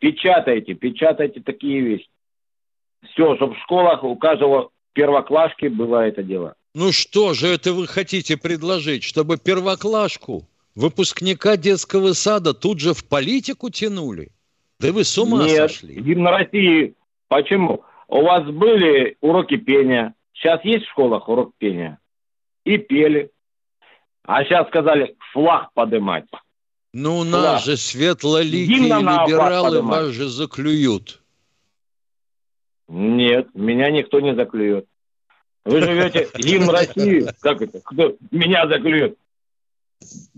Печатайте, 0.00 0.74
печатайте 0.74 1.40
такие 1.40 1.80
вещи. 1.80 2.08
Все, 3.12 3.36
чтобы 3.36 3.54
в 3.54 3.60
школах 3.60 4.02
у 4.02 4.16
каждого 4.16 4.70
первоклашки 4.92 5.66
было 5.66 6.06
это 6.06 6.22
дело. 6.22 6.54
Ну 6.74 6.92
что 6.92 7.34
же 7.34 7.48
это 7.48 7.72
вы 7.72 7.86
хотите 7.86 8.36
предложить, 8.36 9.02
чтобы 9.02 9.38
первоклашку, 9.38 10.46
выпускника 10.74 11.56
детского 11.56 12.12
сада 12.12 12.54
тут 12.54 12.78
же 12.80 12.94
в 12.94 13.04
политику 13.04 13.70
тянули? 13.70 14.30
Да 14.78 14.92
вы 14.92 15.04
с 15.04 15.16
ума 15.18 15.44
Нет, 15.44 15.70
сошли. 15.70 16.00
гимн 16.00 16.26
России. 16.28 16.94
Почему? 17.28 17.84
У 18.08 18.22
вас 18.22 18.44
были 18.48 19.16
уроки 19.20 19.56
пения. 19.56 20.14
Сейчас 20.32 20.64
есть 20.64 20.86
в 20.86 20.90
школах 20.90 21.28
урок 21.28 21.52
пения? 21.58 21.98
И 22.64 22.78
пели. 22.78 23.30
А 24.24 24.44
сейчас 24.44 24.68
сказали 24.68 25.16
флаг 25.32 25.72
подымать. 25.74 26.24
Ну 26.92 27.18
у 27.18 27.24
Да. 27.24 27.30
нас 27.42 27.64
же 27.64 27.76
светлоликие 27.76 28.66
Гимна 28.78 29.24
либералы 29.26 29.82
вас 29.82 30.06
же 30.08 30.28
заклюют. 30.28 31.19
Нет, 32.90 33.48
меня 33.54 33.88
никто 33.92 34.18
не 34.18 34.34
заклюет. 34.34 34.84
Вы 35.64 35.80
живете 35.80 36.28
гимн 36.36 36.70
России, 36.70 37.24
как 37.40 37.62
это? 37.62 37.80
Кто 37.84 38.16
меня 38.32 38.66
заклюет? 38.66 39.16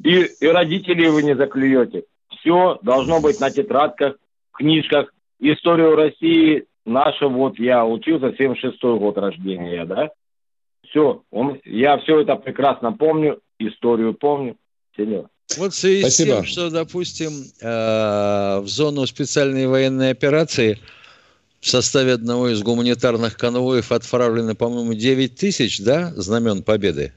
И, 0.05 0.29
и 0.39 0.47
родителей 0.47 1.09
вы 1.09 1.23
не 1.23 1.35
заклюете. 1.35 2.05
Все 2.29 2.79
должно 2.83 3.21
быть 3.21 3.41
на 3.41 3.51
тетрадках, 3.51 4.17
книжках. 4.53 5.15
Историю 5.41 5.97
России 5.97 6.67
наша, 6.85 7.27
вот 7.27 7.59
я 7.59 7.87
учился, 7.87 8.35
76 8.37 8.83
год 8.83 9.17
рождения, 9.17 9.87
да? 9.87 10.11
Все, 10.91 11.23
я 11.65 11.97
все 11.99 12.21
это 12.21 12.37
прекрасно 12.37 12.93
помню, 12.93 13.41
историю 13.59 14.13
помню, 14.13 14.57
все 14.93 15.07
дела. 15.07 15.29
Вот 15.57 15.73
в 15.73 15.77
связи 15.77 16.03
с 16.03 16.15
Спасибо. 16.17 16.37
тем, 16.37 16.45
что, 16.45 16.71
допустим, 16.71 17.31
э, 17.63 18.61
в 18.61 18.69
зону 18.69 19.07
специальной 19.07 19.67
военной 19.67 20.11
операции 20.11 20.79
в 21.63 21.69
составе 21.69 22.15
одного 22.15 22.49
из 22.49 22.61
гуманитарных 22.61 23.37
конвоев 23.37 23.93
отправлено, 23.93 24.57
по-моему, 24.57 24.95
9 24.95 25.37
тысяч, 25.37 25.79
да, 25.81 26.13
знамен 26.17 26.65
Победы? 26.65 27.13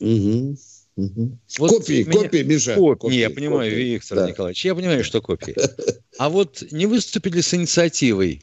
Мгм, 0.00 0.56
мгм. 0.96 1.38
Вот 1.58 1.70
копии, 1.70 2.04
меня- 2.04 2.22
копии, 2.22 2.42
Миша. 2.42 2.74
Копии, 2.76 2.98
копии, 2.98 3.16
я 3.16 3.28
понимаю, 3.28 3.70
копии. 3.70 3.82
Виктор 3.84 4.18
Да. 4.18 4.28
Николаевич, 4.30 4.64
я 4.64 4.74
понимаю, 4.74 5.04
что 5.04 5.20
копии. 5.20 5.54
А 6.18 6.28
вот 6.28 6.62
не 6.70 6.86
выступили 6.86 7.40
с 7.40 7.54
инициативой? 7.54 8.42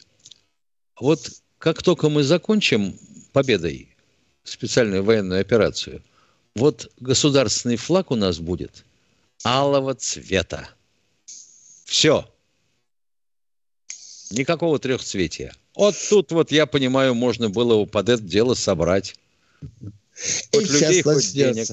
Вот 0.99 1.31
как 1.57 1.81
только 1.83 2.09
мы 2.09 2.23
закончим 2.23 2.97
победой 3.33 3.89
специальную 4.43 5.03
военную 5.03 5.41
операцию, 5.41 6.01
вот 6.55 6.91
государственный 6.99 7.77
флаг 7.77 8.11
у 8.11 8.15
нас 8.15 8.39
будет 8.39 8.83
алого 9.43 9.93
цвета. 9.95 10.69
Все. 11.85 12.27
Никакого 14.31 14.79
трехцветия. 14.79 15.53
Вот 15.75 15.95
тут 16.09 16.31
вот, 16.31 16.51
я 16.51 16.65
понимаю, 16.65 17.13
можно 17.13 17.49
было 17.49 17.83
бы 17.83 17.87
под 17.87 18.09
это 18.09 18.23
дело 18.23 18.53
собрать. 18.55 19.15
И 20.51 20.57
Хоть 20.57 20.69
людей, 20.69 20.93
сейчас 20.93 21.03
хоть 21.03 21.33
денег. 21.33 21.67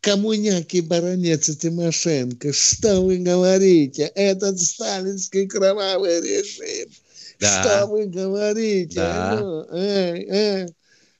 Коммуняки, 0.00 0.80
баронец 0.80 1.48
и 1.48 1.56
Тимошенко, 1.56 2.52
что 2.52 3.00
вы 3.02 3.18
говорите? 3.18 4.10
Этот 4.14 4.60
сталинский 4.60 5.46
кровавый 5.46 6.20
режим. 6.20 6.90
Да. 7.38 7.62
Что 7.62 7.86
вы 7.86 8.06
говорите? 8.06 8.94
Да. 8.94 9.38
Ну, 9.38 9.76
эй, 9.76 10.26
эй. 10.28 10.68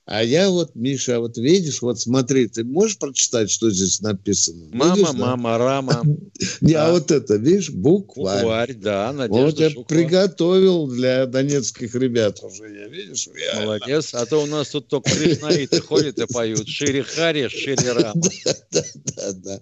А 0.05 0.23
я 0.23 0.49
вот, 0.49 0.73
Миша, 0.75 1.19
вот 1.19 1.37
видишь, 1.37 1.81
вот 1.83 1.99
смотри, 1.99 2.47
ты 2.47 2.63
можешь 2.63 2.97
прочитать, 2.97 3.51
что 3.51 3.69
здесь 3.69 4.01
написано? 4.01 4.67
Мама, 4.73 4.95
Видишь, 4.95 5.11
да? 5.11 5.17
мама, 5.17 5.57
рама. 5.59 6.03
Не, 6.61 6.73
а 6.73 6.87
Да. 6.87 6.91
вот 6.93 7.11
это, 7.11 7.35
видишь, 7.35 7.69
букварь. 7.69 8.41
Букварь, 8.41 8.73
да, 8.73 9.11
Вот 9.13 9.17
Надежда 9.29 9.63
я 9.63 9.69
Жукова. 9.69 9.85
приготовил 9.87 10.87
для 10.87 11.27
донецких 11.27 11.93
ребят 11.95 12.43
уже, 12.43 12.63
я 12.73 12.87
видишь. 12.87 13.29
Молодец. 13.61 14.13
А 14.13 14.25
то 14.25 14.41
у 14.41 14.47
нас 14.47 14.69
тут 14.69 14.87
только 14.87 15.11
кришнаиты 15.11 15.79
ходят 15.87 16.17
и 16.19 16.25
поют. 16.25 16.67
Шире 16.67 17.03
хари, 17.03 17.47
шире 17.47 17.91
рама. 17.93 18.21
Да, 18.71 19.33
да. 19.33 19.61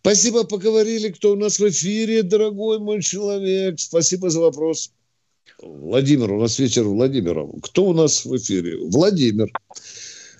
Спасибо, 0.00 0.44
поговорили. 0.44 1.08
Кто 1.08 1.32
у 1.32 1.36
нас 1.36 1.58
в 1.58 1.68
эфире, 1.68 2.22
дорогой 2.22 2.78
мой 2.80 3.00
человек? 3.02 3.80
Спасибо 3.80 4.28
за 4.28 4.40
вопрос. 4.40 4.90
Владимир, 5.58 6.32
у 6.32 6.40
нас 6.40 6.58
вечер 6.58 6.84
Владимира. 6.84 7.46
Кто 7.62 7.84
у 7.84 7.94
нас 7.94 8.24
в 8.24 8.36
эфире? 8.36 8.78
Владимир. 8.90 9.48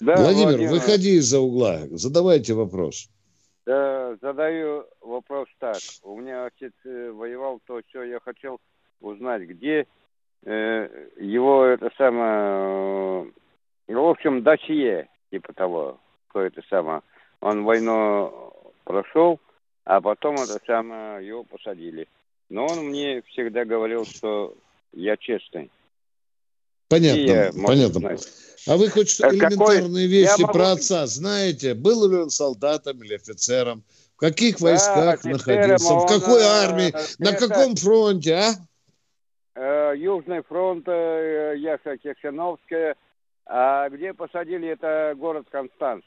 Да, 0.00 0.16
Владимир, 0.16 0.58
Владимир. 0.58 0.70
выходи 0.70 1.16
из-за 1.16 1.40
угла. 1.40 1.80
Задавайте 1.90 2.54
вопрос. 2.54 3.08
Да, 3.66 4.16
задаю 4.20 4.84
вопрос 5.00 5.48
так. 5.58 5.76
У 6.02 6.20
меня 6.20 6.46
отец 6.46 6.72
э, 6.84 7.10
воевал, 7.10 7.60
то 7.66 7.80
все, 7.88 8.02
я 8.02 8.20
хотел 8.20 8.60
узнать, 9.00 9.42
где 9.42 9.86
э, 10.44 11.08
его 11.18 11.64
это 11.64 11.90
самое, 11.96 13.32
э, 13.88 13.94
в 13.94 14.06
общем, 14.06 14.42
досье, 14.42 15.08
типа 15.30 15.54
того, 15.54 15.98
кто 16.28 16.42
это 16.42 16.60
самое. 16.68 17.00
Он 17.40 17.64
войну 17.64 18.52
прошел, 18.84 19.40
а 19.84 20.00
потом 20.00 20.34
это 20.34 20.60
самое, 20.66 21.26
его 21.26 21.44
посадили. 21.44 22.08
Но 22.50 22.66
он 22.66 22.86
мне 22.86 23.22
всегда 23.22 23.64
говорил, 23.64 24.04
что 24.04 24.54
я 24.96 25.16
честный. 25.16 25.70
Понятно, 26.88 27.18
И 27.20 27.26
я, 27.26 27.50
понятно. 27.52 28.00
знаю. 28.00 28.18
А 28.66 28.76
вы 28.76 28.88
хоть 28.88 29.18
Э, 29.20 29.24
какой- 29.24 29.36
элементарные 29.38 30.06
вещи 30.06 30.38
я 30.40 30.46
могу- 30.46 30.52
про 30.52 30.72
отца 30.72 31.06
знаете? 31.06 31.74
Был 31.74 32.08
ли 32.10 32.16
он 32.16 32.30
солдатом 32.30 33.02
или 33.02 33.14
офицером? 33.14 33.82
В 34.14 34.18
каких 34.18 34.58
Да, 34.58 34.64
войсках 34.66 35.14
офицером, 35.24 35.32
находился? 35.36 35.92
В 35.92 35.96
он, 36.02 36.08
какой 36.08 36.40
э, 36.42 36.44
армии? 36.46 36.94
На 37.18 37.30
это- 37.30 37.48
каком 37.48 37.76
фронте, 37.76 38.34
а? 38.34 38.52
Э, 39.56 39.94
Южный 39.96 40.42
фронт, 40.42 40.84
э, 40.88 41.54
Яха 41.56 41.96
Кексеновская. 41.98 42.96
А 43.46 43.88
где 43.90 44.14
посадили, 44.14 44.68
это 44.68 45.14
город 45.16 45.46
Констанц. 45.50 46.02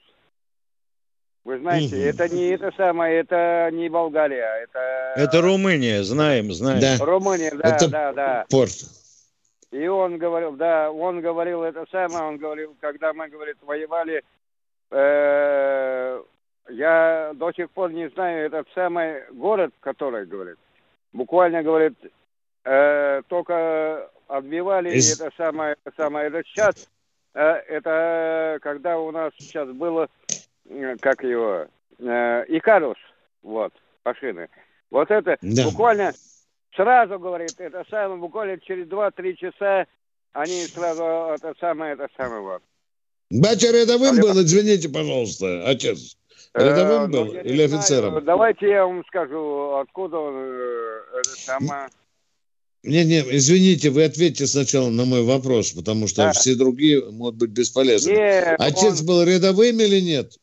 Вы 1.48 1.60
знаете, 1.60 1.96
Мгм. 1.96 2.06
это 2.10 2.28
не 2.28 2.50
это 2.50 2.74
самое, 2.76 3.20
это 3.20 3.70
не 3.72 3.88
Болгария, 3.88 4.64
это 4.64 5.14
Это 5.16 5.42
Румыния, 5.42 6.04
знаем, 6.04 6.52
знаем. 6.52 7.02
Румыния, 7.02 7.52
да, 7.56 7.70
Это 7.70 7.88
да, 7.88 8.12
да. 8.12 8.46
Порт. 8.50 8.74
И 9.72 9.88
он 9.88 10.18
говорил, 10.18 10.52
да, 10.58 10.92
он 10.92 11.22
говорил 11.22 11.64
это 11.64 11.86
самое, 11.90 12.26
он 12.26 12.38
говорил, 12.38 12.76
когда 12.82 13.14
мы, 13.14 13.30
говорит, 13.30 13.56
воевали, 13.62 14.24
э, 14.92 16.22
я 16.70 17.32
до 17.36 17.54
сих 17.54 17.72
пор 17.72 17.94
не 17.94 18.10
знаю 18.10 18.48
этот 18.48 18.68
самый 18.76 19.24
город, 19.32 19.74
который 19.80 20.26
говорит. 20.26 20.58
Буквально 21.14 21.64
говорит, 21.64 21.94
э, 22.66 23.22
только 23.30 24.10
отбивали 24.28 24.98
Из- 24.98 25.14
это 25.18 25.32
самое, 25.38 25.78
это 25.82 25.96
самое. 25.96 26.28
Это 26.28 26.44
сейчас, 26.44 26.76
э, 27.36 27.40
это 27.70 28.60
когда 28.62 29.00
у 29.00 29.12
нас 29.12 29.32
сейчас 29.40 29.70
было, 29.70 30.10
как 31.02 31.24
его, 31.24 31.68
э, 32.00 32.46
Икарус, 32.50 32.98
вот, 33.42 33.74
машины. 34.06 34.50
Вот 34.92 35.10
это 35.12 35.38
Да. 35.42 35.66
буквально 35.66 36.14
сразу, 36.76 37.20
говорит, 37.20 37.54
это 37.58 37.84
самое, 37.90 38.20
буквально 38.20 38.60
через 38.60 38.88
2-3 38.88 39.36
часа 39.36 39.86
они 40.34 40.66
сразу 40.66 41.04
это 41.04 41.54
самое, 41.60 41.94
это 41.94 42.08
самое 42.18 42.42
вот. 42.42 42.62
Батя 43.30 43.72
рядовым 43.72 44.20
был, 44.20 44.42
извините, 44.42 44.88
пожалуйста, 44.90 45.68
отец. 45.68 46.16
Рядовым 46.54 47.04
Э, 47.04 47.08
ну, 47.08 47.12
был 47.26 47.34
не 47.34 47.40
или 47.42 47.66
знаю. 47.68 47.80
офицером? 47.80 48.26
Давайте 48.26 48.70
я 48.70 48.86
вам 48.86 49.04
скажу, 49.08 49.76
откуда 49.76 50.18
он, 50.18 50.36
э, 50.38 51.02
это 51.20 51.30
самое. 51.30 51.88
Не, 52.84 53.04
не, 53.04 53.20
извините, 53.36 53.90
вы 53.90 54.06
ответьте 54.06 54.48
сначала 54.48 54.90
на 54.90 55.04
мой 55.06 55.24
вопрос, 55.24 55.72
потому 55.72 56.08
что 56.08 56.24
Да. 56.24 56.32
все 56.32 56.56
другие 56.56 57.04
могут 57.12 57.36
быть 57.36 57.50
бесполезны. 57.50 58.12
Нет, 58.12 58.56
Отец 58.60 59.02
он- 59.02 59.06
был 59.08 59.24
рядовым 59.24 59.80
или 59.82 60.00
нет? 60.00 60.38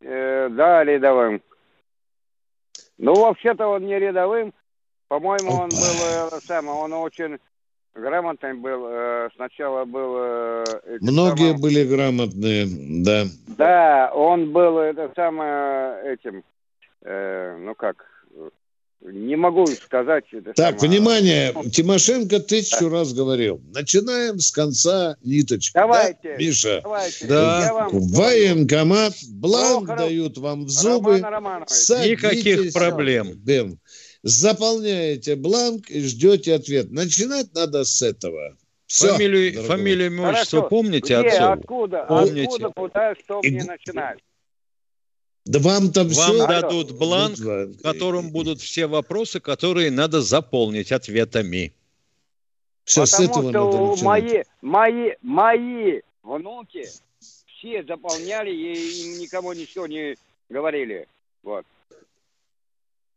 Э, 0.00 0.48
да, 0.50 0.84
рядовым. 0.84 1.42
Ну, 2.98 3.16
вообще-то 3.20 3.66
он 3.68 3.86
не 3.86 3.98
рядовым. 3.98 4.52
По-моему, 5.08 5.52
он 5.52 5.78
был 5.78 6.02
э, 6.02 6.40
самое, 6.46 6.76
он 6.78 6.92
очень 6.92 7.38
грамотный 7.94 8.54
был. 8.54 8.86
э, 8.88 9.28
сначала 9.34 9.84
был... 9.84 10.16
э, 10.18 10.98
Многие 11.00 11.48
самым- 11.52 11.60
были 11.60 11.84
грамотные, 11.84 12.66
да. 13.04 13.24
Да, 13.56 14.12
он 14.14 14.52
был 14.52 14.78
это 14.78 15.10
самое 15.16 16.12
этим, 16.12 16.44
э, 17.02 17.56
ну 17.58 17.74
как, 17.74 18.04
не 19.00 19.36
могу 19.36 19.66
сказать. 19.66 20.24
Это 20.32 20.52
Так, 20.54 20.80
самое. 20.80 20.98
внимание, 20.98 21.54
Тимошенко 21.72 22.40
тысячу 22.40 22.88
раз 22.88 23.12
говорил. 23.12 23.60
Начинаем 23.72 24.38
с 24.40 24.50
конца 24.50 25.16
ниточки. 25.22 25.72
Давайте, 25.74 26.18
Да, 26.22 26.36
Миша? 26.36 26.80
давайте. 26.82 27.26
Да. 27.26 27.72
Вам 27.72 27.88
военкомат, 27.92 29.14
бланк 29.30 29.86
Прохоров 29.86 29.98
дают 30.08 30.38
вам 30.38 30.64
в 30.64 30.68
зубы. 30.70 31.20
Роман 31.20 31.62
Никаких 31.62 32.72
проблем. 32.72 33.32
Бем. 33.36 33.78
Заполняете 34.24 35.36
бланк 35.36 35.88
и 35.90 36.00
ждете 36.02 36.54
ответ. 36.54 36.90
Начинать 36.90 37.54
надо 37.54 37.84
с 37.84 38.02
этого. 38.02 38.56
Всё, 38.86 39.12
Фамилию, 39.12 39.52
дорогой. 39.52 39.68
фамилию, 39.76 40.06
имя, 40.06 40.28
отчество 40.30 40.58
Хорошо. 40.60 40.68
помните 40.70 41.18
Где, 41.18 41.28
отцову? 41.28 41.52
откуда, 41.52 42.04
Помните. 42.08 42.42
откуда, 42.44 42.70
куда, 42.74 43.14
что 43.22 43.40
И 43.42 43.50
мне 43.50 43.64
начинать? 43.64 44.18
Да 45.48 45.60
вам 45.60 45.92
там 45.92 46.08
Вам 46.08 46.34
все... 46.34 46.46
дадут 46.46 46.92
бланк, 46.92 47.38
в 47.38 47.80
котором 47.80 48.30
будут 48.30 48.60
все 48.60 48.86
вопросы, 48.86 49.40
которые 49.40 49.90
надо 49.90 50.20
заполнить 50.20 50.92
ответами. 50.92 51.72
Все, 52.84 53.06
с 53.06 53.12
Потому 53.12 53.30
этого 53.30 53.50
что 53.50 53.64
надо 53.64 53.90
начинать. 53.90 54.46
мои, 54.62 54.92
мои, 54.92 55.12
мои 55.22 56.00
внуки 56.22 56.86
все 57.46 57.82
заполняли, 57.84 58.50
и 58.50 59.04
им 59.04 59.20
никому 59.20 59.54
ничего 59.54 59.86
не 59.86 60.16
говорили. 60.50 61.08
Вот. 61.42 61.64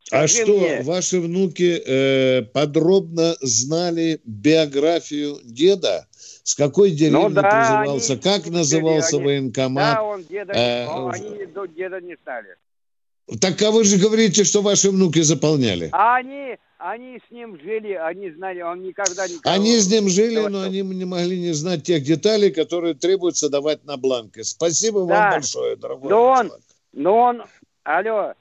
А 0.09 0.25
что, 0.27 0.57
мне. 0.57 0.83
ваши 0.83 1.19
внуки 1.19 1.81
э, 1.85 2.43
подробно 2.43 3.35
знали 3.41 4.21
биографию 4.23 5.37
деда? 5.43 6.07
С 6.43 6.55
какой 6.55 6.91
деревни 6.91 7.17
Ну 7.23 7.29
да, 7.29 7.41
призывался? 7.43 8.13
они 8.13 8.21
Как 8.21 8.47
назывался 8.47 9.17
они- 9.17 9.25
военкомат? 9.25 9.95
Да, 9.95 10.03
он 10.03 10.23
деда, 10.23 10.53
Э, 10.53 10.85
но 10.85 11.09
они 11.09 11.45
до 11.45 11.65
деда 11.67 12.01
не 12.01 12.15
знали. 12.23 12.55
Так 13.39 13.61
а 13.61 13.71
вы 13.71 13.83
же 13.83 13.97
говорите, 13.97 14.43
что 14.43 14.61
ваши 14.61 14.89
внуки 14.89 15.21
заполняли. 15.21 15.89
А 15.93 16.15
они, 16.17 16.57
они 16.79 17.19
с 17.25 17.31
ним 17.31 17.57
жили, 17.61 17.93
они 17.93 18.31
знали, 18.31 18.61
он 18.61 18.81
никогда 18.81 19.27
не... 19.27 19.35
Они 19.43 19.77
с 19.79 19.89
ним 19.89 20.09
жили, 20.09 20.39
но 20.39 20.49
что? 20.49 20.63
они 20.63 20.81
не 20.81 21.05
могли 21.05 21.39
не 21.39 21.53
знать 21.53 21.83
тех 21.83 22.03
деталей, 22.03 22.51
которые 22.51 22.95
требуется 22.95 23.47
давать 23.49 23.85
на 23.85 23.95
бланке. 23.97 24.43
Спасибо 24.43 25.05
Да. 25.05 25.13
вам 25.15 25.31
большое, 25.31 25.75
дорогой. 25.75 26.09
Но 26.09 26.23
он, 26.25 26.47
человек. 26.47 26.63
но 26.93 27.17
он, 27.17 27.43
алло, 27.83 28.33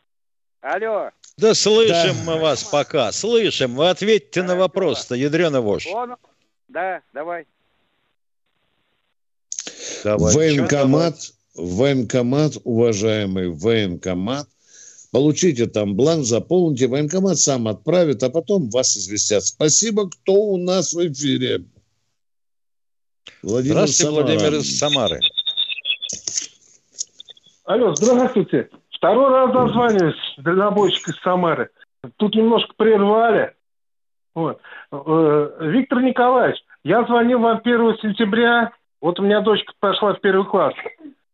алло, 0.62 1.10
Да 1.36 1.54
слышим 1.54 2.16
Да. 2.26 2.32
мы 2.32 2.40
вас 2.40 2.64
пока, 2.64 3.12
слышим. 3.12 3.76
Вы 3.76 3.90
ответьте 3.90 4.42
на 4.42 4.56
вопрос-то, 4.56 5.14
ядрена 5.14 5.60
вошь. 5.60 5.86
он, 5.86 6.16
да, 6.68 7.02
давай. 7.12 7.46
Давай. 10.04 10.34
военкомат, 10.34 11.16
военкомат, 11.54 12.54
уважаемый 12.64 13.50
военкомат. 13.50 14.46
Получите 15.12 15.66
там 15.66 15.96
бланк, 15.96 16.24
заполните. 16.24 16.86
Военкомат 16.86 17.38
сам 17.38 17.66
отправит, 17.68 18.22
а 18.22 18.30
потом 18.30 18.70
вас 18.70 18.96
известят. 18.96 19.44
Спасибо, 19.44 20.08
кто 20.08 20.34
у 20.34 20.56
нас 20.56 20.92
в 20.92 20.98
эфире. 21.08 21.64
Владимир 23.42 23.86
Здравствуйте, 23.86 24.04
Самара. 24.04 24.24
Владимир 24.24 24.54
из 24.54 24.78
Самары. 24.78 25.20
Алло, 27.64 27.94
здравствуйте. 27.94 28.68
Второй 28.90 29.30
раз 29.30 29.52
дозваниваюсь, 29.52 30.34
дальнобойщик 30.38 31.08
из 31.08 31.20
Самары. 31.22 31.70
Тут 32.16 32.34
немножко 32.34 32.72
прервали. 32.76 33.54
Вот. 34.34 34.60
Э, 34.92 35.50
Виктор 35.60 36.02
Николаевич, 36.02 36.60
я 36.84 37.04
звонил 37.04 37.40
вам 37.40 37.60
1 37.64 37.96
сентября. 38.02 38.72
Вот 39.00 39.18
у 39.18 39.22
меня 39.22 39.40
дочка 39.40 39.72
пошла 39.80 40.14
в 40.14 40.20
первый 40.20 40.46
класс. 40.46 40.74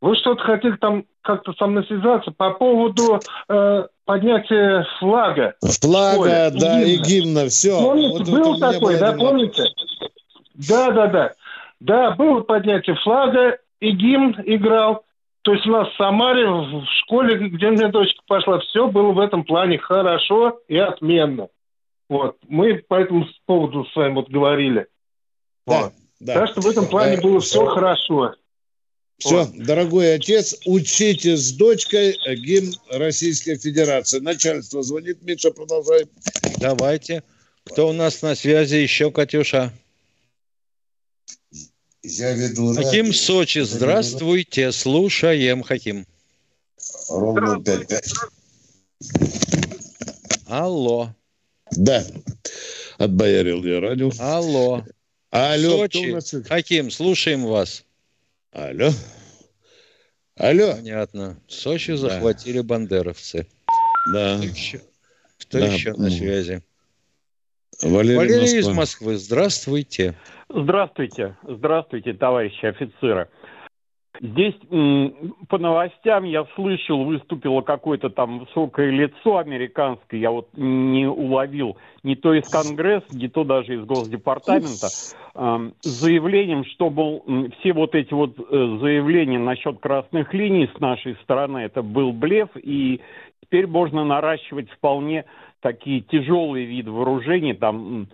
Вы 0.00 0.14
что-то 0.16 0.42
хотели 0.42 0.76
там 0.76 1.04
как-то 1.22 1.52
со 1.54 1.66
мной 1.66 1.84
связаться 1.86 2.30
по 2.30 2.50
поводу 2.52 3.18
э, 3.48 3.86
поднятия 4.04 4.86
флага. 4.98 5.54
Флага, 5.80 6.18
Оля, 6.18 6.50
да, 6.52 6.82
и 6.82 6.96
гимна. 6.96 7.06
гимна, 7.06 7.46
все. 7.48 7.80
Помните, 7.80 8.30
был 8.30 8.58
такой, 8.58 8.98
да, 8.98 9.12
помните? 9.14 9.64
Да, 10.68 10.90
да, 10.90 11.06
да. 11.06 11.32
Да, 11.80 12.10
было 12.12 12.40
поднятие 12.40 12.96
флага, 12.96 13.58
и 13.80 13.90
гимн 13.90 14.36
играл. 14.44 15.02
То 15.42 15.52
есть 15.54 15.66
у 15.66 15.70
нас 15.70 15.88
в 15.88 15.96
Самаре, 15.96 16.46
в 16.48 16.84
школе, 17.02 17.48
где 17.48 17.68
у 17.68 17.72
меня 17.72 17.88
дочка 17.88 18.20
пошла, 18.26 18.58
все 18.60 18.88
было 18.88 19.12
в 19.12 19.18
этом 19.18 19.44
плане 19.44 19.78
хорошо 19.78 20.58
и 20.68 20.76
отменно. 20.76 21.48
Вот. 22.08 22.36
Мы 22.48 22.82
по 22.88 22.94
этому 22.94 23.26
поводу 23.46 23.84
с 23.86 23.96
вами 23.96 24.14
вот 24.14 24.28
говорили. 24.28 24.86
Да, 25.66 25.90
да. 26.20 26.34
Так 26.34 26.50
что 26.50 26.60
в 26.60 26.66
этом 26.66 26.88
плане 26.88 27.16
Э, 27.16 27.20
было 27.20 27.40
все 27.40 27.66
хорошо. 27.66 28.34
Все, 29.18 29.50
дорогой 29.54 30.14
отец, 30.14 30.56
учите 30.66 31.36
с 31.36 31.52
дочкой 31.52 32.18
э, 32.26 32.34
гимн 32.34 32.74
Российской 32.90 33.56
Федерации. 33.56 34.20
Начальство 34.20 34.82
звонит, 34.82 35.22
Миша, 35.22 35.50
продолжай. 35.52 36.06
Давайте. 36.58 37.22
Кто 37.64 37.88
у 37.88 37.92
нас 37.92 38.20
на 38.22 38.34
связи 38.34 38.76
еще, 38.76 39.10
Катюша? 39.10 39.72
Я 42.02 42.32
веду 42.34 42.74
Хаким 42.74 43.12
Сочи, 43.12 43.60
здравствуйте, 43.60 44.70
слушаем, 44.70 45.62
Хаким. 45.64 46.06
Ровно 47.08 47.58
5-5. 47.58 48.12
Алло, 50.46 51.10
Да, 51.72 52.04
отбоярил 52.98 53.64
я 53.64 53.80
радио. 53.80 54.12
алло. 54.20 54.84
Алло, 55.36 55.78
Сочи, 55.78 56.12
нас? 56.12 56.34
Хаким, 56.48 56.90
слушаем 56.90 57.44
вас. 57.44 57.84
Алло. 58.52 58.90
Алло. 60.36 60.72
Понятно. 60.74 61.38
Сочи 61.46 61.92
захватили 61.92 62.60
бандеровцы. 62.60 63.46
Да. 64.12 64.38
Кто 64.38 64.46
еще, 64.46 64.80
кто 65.38 65.58
Да, 65.58 65.66
еще 65.66 65.92
на 65.92 66.10
связи? 66.10 66.62
Валерий, 67.82 68.16
Валерий 68.16 68.44
из 68.44 68.66
Москва. 68.66 68.74
Москвы, 68.74 69.16
здравствуйте. 69.18 70.14
Здравствуйте, 70.48 71.36
здравствуйте, 71.42 72.14
товарищи 72.14 72.64
офицеры. 72.64 73.28
Здесь 74.20 74.54
по 75.48 75.58
новостям 75.58 76.24
я 76.24 76.46
слышал, 76.54 77.04
выступило 77.04 77.60
какое-то 77.60 78.10
там 78.10 78.40
высокое 78.40 78.90
лицо 78.90 79.38
американское, 79.38 80.20
я 80.20 80.30
вот 80.30 80.48
не 80.56 81.06
уловил, 81.06 81.76
не 82.02 82.16
то 82.16 82.32
из 82.34 82.48
Конгресса, 82.48 83.06
не 83.10 83.28
то 83.28 83.44
даже 83.44 83.74
из 83.74 83.84
Госдепартамента, 83.84 84.88
с 84.88 85.14
заявлением, 85.82 86.64
что, 86.64 86.86
м, 87.26 87.50
все 87.58 87.72
вот 87.72 87.94
эти 87.94 88.14
вот 88.14 88.38
э, 88.38 88.78
заявления 88.80 89.38
насчет 89.38 89.78
красных 89.80 90.32
линий 90.32 90.70
с 90.74 90.80
нашей 90.80 91.16
стороны, 91.16 91.58
это 91.58 91.82
был 91.82 92.12
блеф, 92.12 92.48
и 92.56 93.00
теперь 93.42 93.66
можно 93.66 94.04
наращивать 94.04 94.70
вполне 94.70 95.24
такие 95.60 96.00
тяжелые 96.00 96.64
виды 96.66 96.90
вооружений, 96.90 97.54
там, 97.54 98.08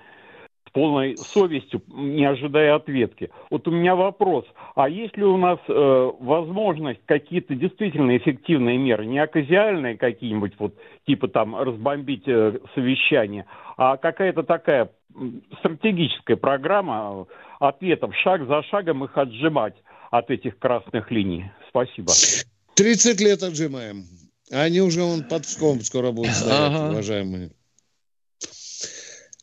полной 0.73 1.17
совестью, 1.17 1.83
не 1.89 2.25
ожидая 2.25 2.75
ответки. 2.75 3.31
Вот 3.51 3.69
у 3.69 3.71
меня 3.71 3.95
вопрос, 3.95 4.45
а 4.75 4.89
есть 4.89 5.17
ли 5.17 5.25
у 5.25 5.37
нас 5.37 5.59
э, 5.69 6.11
возможность 6.21 7.01
какие-то 7.07 7.55
действительно 7.55 8.17
эффективные 8.17 8.79
меры, 8.79 9.07
не 9.07 9.19
оказиальные 9.19 9.97
какие-нибудь, 9.97 10.55
вот 10.59 10.75
типа 11.07 11.29
там 11.29 11.57
разбомбить 11.57 12.27
э, 12.27 12.59
совещание, 12.75 13.47
а 13.77 13.97
какая-то 13.97 14.43
такая 14.43 14.91
стратегическая 15.59 16.37
программа 16.37 17.27
э, 17.29 17.33
ответов, 17.61 18.15
шаг 18.23 18.47
за 18.47 18.63
шагом 18.65 19.05
их 19.05 19.17
отжимать 19.17 19.75
от 20.11 20.31
этих 20.31 20.59
красных 20.59 21.11
линий? 21.11 21.51
Спасибо. 21.69 22.13
30 22.75 23.21
лет 23.21 23.43
отжимаем. 23.43 24.05
Они 24.51 24.81
уже 24.81 25.03
вон 25.03 25.23
под 25.23 25.43
Пском 25.43 25.81
скоро 25.81 26.13
будут 26.13 26.33
стоять, 26.33 26.73
Ага. 26.73 26.91
уважаемые. 26.91 27.51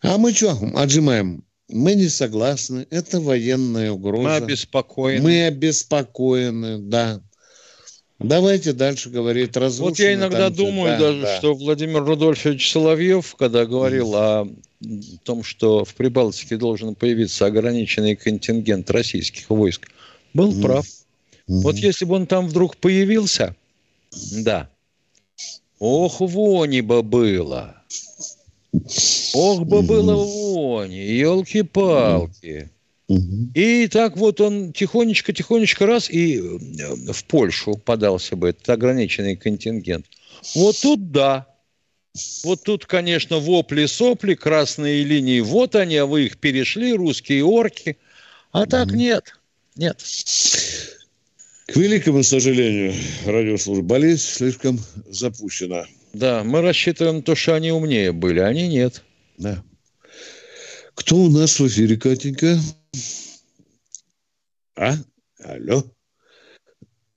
А 0.02 0.18
мы 0.18 0.34
что, 0.34 0.58
отжимаем? 0.76 1.44
Мы 1.68 1.96
не 1.96 2.08
согласны. 2.08 2.88
Это 2.90 3.20
военная 3.20 3.92
угроза. 3.92 4.24
Мы 4.24 4.36
обеспокоены. 4.36 5.22
Мы 5.24 5.46
обеспокоены, 5.46 6.80
да. 6.80 7.22
Давайте 8.18 8.74
дальше 8.74 9.10
говорить. 9.10 9.56
Вот 9.56 9.98
я 9.98 10.14
иногда 10.14 10.50
думаю 10.50 10.98
Да, 10.98 11.00
даже, 11.00 11.22
да. 11.22 11.38
что 11.38 11.54
Владимир 11.54 12.04
Рудольфович 12.04 12.72
Соловьев, 12.72 13.36
когда 13.36 13.66
говорил 13.66 14.14
о 14.16 14.48
том, 15.24 15.44
что 15.44 15.86
в 15.86 15.96
Прибалтике 15.96 16.58
должен 16.58 16.96
появиться 16.96 17.46
ограниченный 17.46 18.16
контингент 18.16 18.90
российских 18.92 19.50
войск, 19.50 19.88
был 20.34 20.60
прав. 20.62 20.86
Вот 21.48 21.76
если 21.76 22.06
бы 22.06 22.16
он 22.16 22.28
там 22.28 22.48
вдруг 22.48 22.78
появился, 22.78 23.56
да, 24.34 24.70
ох, 25.80 26.20
вони 26.20 26.82
бы 26.82 27.02
было. 27.04 27.84
Ох 29.34 29.66
бы 29.66 29.82
было 29.82 30.16
вони, 30.16 30.98
елки-палки. 30.98 32.70
И 33.56 33.88
так 33.88 34.18
вот 34.18 34.40
он 34.40 34.72
тихонечко-тихонечко 34.72 35.88
раз 35.88 36.12
и 36.12 36.38
э, 36.38 36.42
в 37.12 37.26
Польшу 37.26 37.74
подался 37.74 38.36
бы 38.36 38.50
этот 38.50 38.70
ограниченный 38.70 39.36
контингент. 39.36 40.06
Вот 40.54 40.78
тут 40.80 41.12
да. 41.12 41.48
Вот 42.44 42.64
тут, 42.64 42.86
конечно, 42.86 43.38
вопли-сопли, 43.38 44.36
красные 44.36 45.04
линии. 45.04 45.40
Вот 45.40 45.76
они, 45.76 45.98
а 45.98 46.06
вы 46.06 46.26
их 46.26 46.38
перешли, 46.38 46.94
русские 46.94 47.46
орки. 47.46 47.98
А 48.52 48.68
так 48.68 48.92
нет. 48.92 49.36
Нет. 49.76 50.04
К 51.68 51.76
великому 51.76 52.24
сожалению, 52.24 52.94
радиослужба 53.26 53.84
болезнь 53.84 54.24
слишком 54.24 54.80
запущена. 55.08 55.86
Да, 56.14 56.44
мы 56.44 56.62
рассчитываем 56.62 57.18
на 57.18 57.22
то, 57.22 57.36
что 57.36 57.56
они 57.56 57.72
умнее 57.72 58.12
были, 58.12 58.40
а 58.40 58.48
они 58.48 58.68
нет. 58.68 59.04
Да. 59.38 59.64
Кто 60.96 61.16
у 61.16 61.30
нас 61.30 61.60
в 61.60 61.68
эфире, 61.68 61.98
Катенька? 61.98 62.58
А? 64.76 64.94
Алло. 65.44 65.84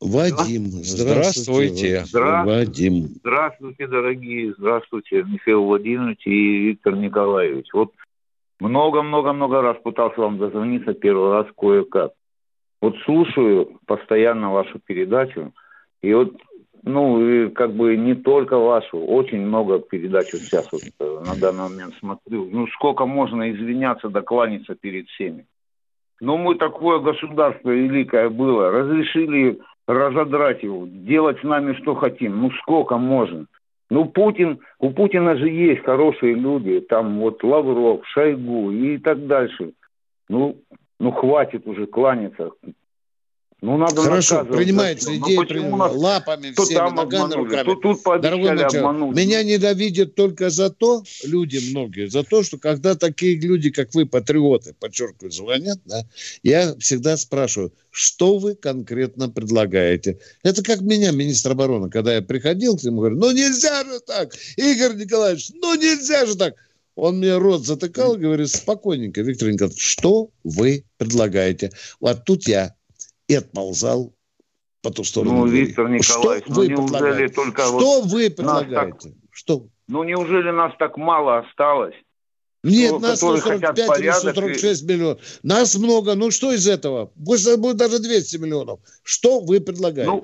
Вадим, 0.01 0.67
здравствуйте. 0.67 2.05
Здравствуйте. 2.05 2.45
Вадим. 2.45 3.09
Здравствуйте, 3.21 3.87
дорогие. 3.87 4.53
Здравствуйте, 4.59 5.23
Михаил 5.23 5.65
Владимирович 5.65 6.27
и 6.27 6.67
Виктор 6.67 6.97
Николаевич. 6.97 7.69
Вот 7.73 7.93
много-много-много 8.59 9.63
раз 9.63 9.77
пытался 9.83 10.21
вам 10.21 10.39
дозвониться, 10.39 10.93
первый 10.95 11.31
раз 11.31 11.47
кое-как. 11.57 12.13
Вот 12.81 12.97
слушаю 13.05 13.79
постоянно 13.87 14.53
вашу 14.53 14.81
передачу, 14.81 15.53
и 16.03 16.13
вот, 16.13 16.37
ну, 16.85 17.21
и 17.25 17.49
как 17.51 17.75
бы 17.75 17.97
не 17.97 18.15
только 18.15 18.59
вашу, 18.59 18.99
очень 18.99 19.41
много 19.47 19.79
передач 19.79 20.33
вот 20.33 20.43
сейчас 20.43 20.69
вот 20.73 20.83
э, 20.83 21.23
на 21.25 21.41
данный 21.41 21.69
момент 21.69 21.95
смотрю. 22.01 22.49
Ну, 22.51 22.67
сколько 22.69 23.07
можно 23.07 23.53
извиняться, 23.53 24.09
докланяться 24.09 24.75
перед 24.75 25.09
всеми. 25.09 25.47
Ну, 26.21 26.39
мы 26.39 26.57
такое 26.57 26.99
государство 26.99 27.71
великое 27.71 28.31
было, 28.31 28.71
разрешили 28.71 29.61
разодрать 29.87 30.63
его, 30.63 30.87
делать 30.87 31.39
с 31.41 31.45
нами 31.45 31.75
что 31.83 31.95
хотим. 31.95 32.41
Ну, 32.41 32.51
сколько 32.63 32.97
можно? 32.97 33.47
Ну, 33.91 34.07
Путин, 34.07 34.61
у 34.79 34.91
Путина 34.91 35.37
же 35.37 35.49
есть 35.49 35.85
хорошие 35.85 36.35
люди, 36.35 36.81
там 36.81 37.19
вот 37.21 37.45
Лавров, 37.45 38.01
Шойгу 38.07 38.73
и 38.73 38.99
так 38.99 39.27
дальше. 39.27 39.73
Ну, 40.29 40.57
ну 40.99 41.13
хватит 41.13 41.67
уже 41.67 41.87
кланяться. 41.87 42.53
Ну, 43.63 43.77
надо 43.77 44.03
Хорошо, 44.03 44.45
принимается. 44.45 45.09
Ну, 45.09 45.19
идея, 45.19 45.41
приним- 45.43 45.77
нас 45.77 45.95
лапами 45.95 46.51
то 46.51 46.65
всеми, 46.65 46.79
там 46.79 46.97
ногами, 46.97 47.23
обманули, 47.27 47.49
руками. 47.49 47.65
то 47.65 47.75
тут 47.77 48.03
Дорогой 48.21 48.61
обмануть. 48.61 49.17
меня 49.17 49.45
ненавидят 49.45 50.17
только 50.17 50.51
за 50.51 50.69
то, 50.69 51.05
люди 51.23 51.71
многие, 51.71 52.11
за 52.11 52.25
то, 52.25 52.43
что 52.43 52.59
когда 52.59 52.97
такие 52.97 53.37
люди, 53.39 53.71
как 53.71 53.95
вы, 53.95 54.05
патриоты, 54.05 54.75
подчеркиваю, 54.81 55.31
звонят, 55.31 55.79
да, 55.85 56.05
я 56.43 56.75
всегда 56.81 57.17
спрашиваю, 57.17 57.73
что 57.91 58.39
вы 58.39 58.57
конкретно 58.57 59.29
предлагаете? 59.29 60.19
Это 60.43 60.65
как 60.65 60.81
меня, 60.81 61.13
министр 61.13 61.53
обороны, 61.53 61.89
когда 61.89 62.17
я 62.17 62.21
приходил 62.21 62.77
к 62.77 62.83
нему, 62.83 62.99
говорю, 62.99 63.17
ну 63.17 63.31
нельзя 63.31 63.85
же 63.85 64.01
так, 64.01 64.35
Игорь 64.57 64.97
Николаевич, 64.97 65.51
ну 65.55 65.77
нельзя 65.77 66.27
же 66.27 66.35
так. 66.35 66.55
Он 66.97 67.19
мне 67.19 67.37
рот 67.39 67.65
затыкал 67.65 68.17
и 68.17 68.19
говорит, 68.19 68.51
спокойненько, 68.51 69.21
Виктор 69.23 69.51
Николаевич, 69.53 69.81
что 69.81 70.31
вы 70.43 70.85
предлагаете? 70.99 71.71
Вот 72.01 72.25
тут 72.25 72.49
я 72.49 72.75
и 73.33 73.35
отползал 73.37 74.13
по 74.83 74.91
ту 74.91 75.05
сторону 75.05 75.39
Ну, 75.39 75.47
двери. 75.47 75.67
Виктор 75.67 75.89
Николаевич, 75.89 76.45
что 76.45 76.53
ну 76.53 76.55
вы 76.55 76.69
неужели 76.69 76.87
предлагаете? 76.93 77.35
только 77.35 77.63
что 77.63 78.01
вот 78.03 78.07
вы 78.13 78.31
предлагаете? 78.31 79.15
Что? 79.31 79.67
Ну, 79.89 80.05
неужели 80.05 80.51
нас 80.51 80.73
так 80.79 80.97
мало 80.97 81.39
осталось? 81.39 81.95
Нет, 82.65 82.91
Что- 82.91 82.99
нас 83.01 83.21
которые 83.21 83.41
хотят 83.43 83.77
145 83.77 83.79
или 83.79 83.87
порядок 83.89 84.25
и- 84.25 84.33
146 84.33 84.83
миллионов. 84.85 85.19
Нас 85.43 85.77
много. 85.77 86.15
Ну 86.15 86.31
что 86.31 86.53
из 86.53 86.69
этого? 86.69 87.11
Пусть 87.25 87.47
это 87.47 87.57
будет 87.59 87.77
даже 87.77 87.99
200 87.99 88.37
миллионов. 88.37 88.81
Что 89.03 89.41
вы 89.41 89.61
предлагаете? 89.61 90.11
Ну, 90.11 90.23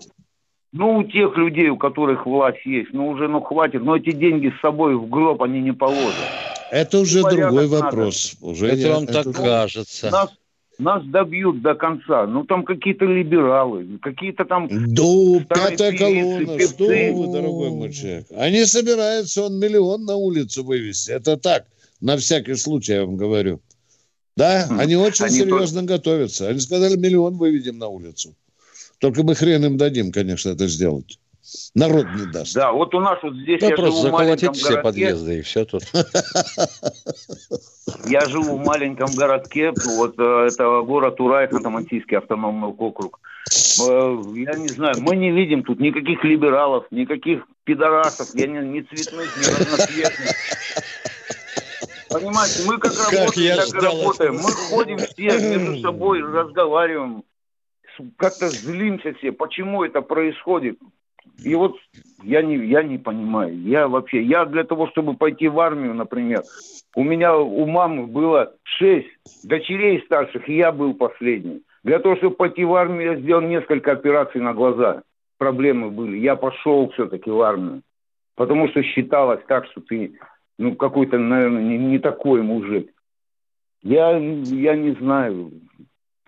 ну, 0.72 0.98
у 0.98 1.02
тех 1.04 1.36
людей, 1.36 1.68
у 1.70 1.76
которых 1.76 2.26
власть 2.26 2.64
есть, 2.66 2.90
ну, 2.92 3.09
уже, 3.09 3.26
ну, 3.28 3.40
хватит. 3.40 3.82
Но 3.82 3.96
эти 3.96 4.12
деньги 4.12 4.52
с 4.56 4.61
собой 4.61 4.96
в 4.96 5.09
гроб 5.09 5.42
они 5.42 5.61
не 5.61 5.72
положат. 5.72 6.14
это 6.70 6.98
уже 7.00 7.22
порядок 7.22 7.48
другой 7.54 7.68
надо. 7.70 7.84
вопрос. 7.84 8.34
Уже 8.40 8.66
Это 8.68 8.76
я- 8.76 8.94
вам 8.94 9.06
так 9.06 9.26
уже- 9.26 9.38
кажется. 9.42 10.11
Нас, 10.11 10.30
нас 10.79 11.05
добьют 11.05 11.61
до 11.62 11.74
конца. 11.74 12.26
Ну, 12.26 12.45
там 12.45 12.64
какие-то 12.64 13.05
либералы, 13.05 13.99
какие-то 14.01 14.45
там... 14.45 14.68
Да, 14.68 15.45
пятая 15.49 15.93
певицы, 15.93 16.45
колонна. 16.47 16.61
Что 16.61 16.85
вы, 16.85 17.33
дорогой 17.33 17.70
мой 17.70 17.93
человек? 17.93 18.26
Они 18.37 18.64
собираются, 18.64 19.45
он 19.45 19.59
миллион 19.59 20.05
на 20.05 20.14
улицу 20.16 20.64
вывести. 20.64 21.11
Это 21.11 21.37
так, 21.37 21.66
на 22.01 22.16
всякий 22.16 22.55
случай, 22.55 22.93
я 22.93 23.05
вам 23.05 23.16
говорю. 23.16 23.61
Да, 24.37 24.68
они 24.79 24.95
очень 24.97 25.24
Они 25.24 25.35
серьезно 25.35 25.83
готовятся. 25.83 26.49
Они 26.49 26.61
сказали, 26.61 26.97
миллион 26.97 27.37
выведем 27.37 27.79
на 27.79 27.89
улицу. 27.89 28.37
Только 28.99 29.24
мы 29.24 29.35
хрен 29.35 29.64
им 29.64 29.76
дадим, 29.76 30.12
конечно, 30.12 30.51
это 30.51 30.68
сделать. 30.68 31.18
Народ 31.74 32.07
не 32.14 32.26
даст. 32.32 32.55
Да, 32.55 32.72
вот 32.72 32.94
у 32.94 33.01
нас 33.01 33.18
вот 33.22 33.34
здесь 33.34 33.61
Да 33.61 33.68
я 33.68 33.76
просто 33.76 34.01
живу 34.01 34.11
заколотить 34.16 34.57
все 34.57 34.68
городке. 34.68 34.82
подъезды, 34.82 35.38
и 35.38 35.42
все 35.42 35.64
тут. 35.64 35.82
Я 38.07 38.20
живу 38.26 38.59
в 38.59 38.64
маленьком 38.64 39.09
городке, 39.14 39.72
вот 39.96 40.14
э, 40.18 40.49
это 40.53 40.82
город 40.82 41.20
Урай, 41.20 41.46
Ханты-Мансийский 41.46 42.18
автономный 42.18 42.68
округ. 42.68 43.18
Э, 43.80 44.16
Я 44.34 44.55
не 44.55 44.68
знаю, 44.68 44.96
мы 45.01 45.16
не 45.16 45.30
видим 45.30 45.62
тут 45.62 45.80
никаких 45.80 46.22
либералов, 46.24 46.84
никаких 46.90 47.44
пидорасов, 47.64 48.28
я 48.34 48.46
не, 48.46 48.59
ни 48.59 48.80
цветных, 48.82 49.34
ни 49.38 49.44
разноцветных. 49.44 50.34
Понимаете, 52.11 52.62
мы 52.66 52.78
как, 52.78 52.92
Как 52.94 53.12
работаем, 53.12 53.57
так 53.57 53.68
и 53.74 53.84
работаем. 53.86 54.34
Мы 54.36 54.51
ходим 54.53 54.99
все 54.99 55.38
между 55.38 55.80
собой, 55.82 56.22
разговариваем, 56.22 57.22
как-то 58.16 58.49
злимся 58.49 59.12
все. 59.14 59.32
Почему 59.32 59.84
это 59.84 60.01
происходит? 60.03 60.78
И 61.45 61.55
вот 61.55 61.76
я 62.22 62.43
не, 62.43 62.57
я 62.57 62.82
не 62.82 62.99
понимаю. 62.99 63.57
Я 63.61 63.89
вообще, 63.89 64.22
я 64.22 64.45
для 64.45 64.64
того, 64.64 64.89
чтобы 64.89 65.14
пойти 65.14 65.49
в 65.49 65.61
армию, 65.61 65.95
например, 65.95 66.43
у 66.95 67.05
меня 67.05 67.36
у 67.36 67.66
мамы 67.66 68.07
было 68.07 68.55
шесть 68.64 69.09
дочерей 69.45 70.03
старших, 70.05 70.49
и 70.49 70.57
я 70.57 70.72
был 70.72 70.95
последний. 70.95 71.62
Для 71.84 72.01
того, 72.01 72.16
чтобы 72.16 72.36
пойти 72.36 72.64
в 72.64 72.74
армию, 72.74 73.12
я 73.12 73.20
сделал 73.20 73.43
несколько 73.43 73.93
операций 73.93 74.41
на 74.41 74.53
глаза. 74.53 75.03
Проблемы 75.39 75.91
были. 75.91 76.18
Я 76.18 76.34
пошел 76.34 76.91
все-таки 76.91 77.30
в 77.30 77.41
армию. 77.41 77.82
Потому 78.34 78.68
что 78.68 78.82
считалось 78.82 79.41
так, 79.47 79.66
что 79.66 79.80
ты 79.80 80.18
ну, 80.59 80.74
какой-то, 80.74 81.18
наверное, 81.18 81.62
не, 81.62 81.78
не 81.78 81.99
такой 81.99 82.43
мужик. 82.43 82.91
Я, 83.82 84.16
я 84.16 84.74
не 84.76 84.93
знаю. 84.97 85.53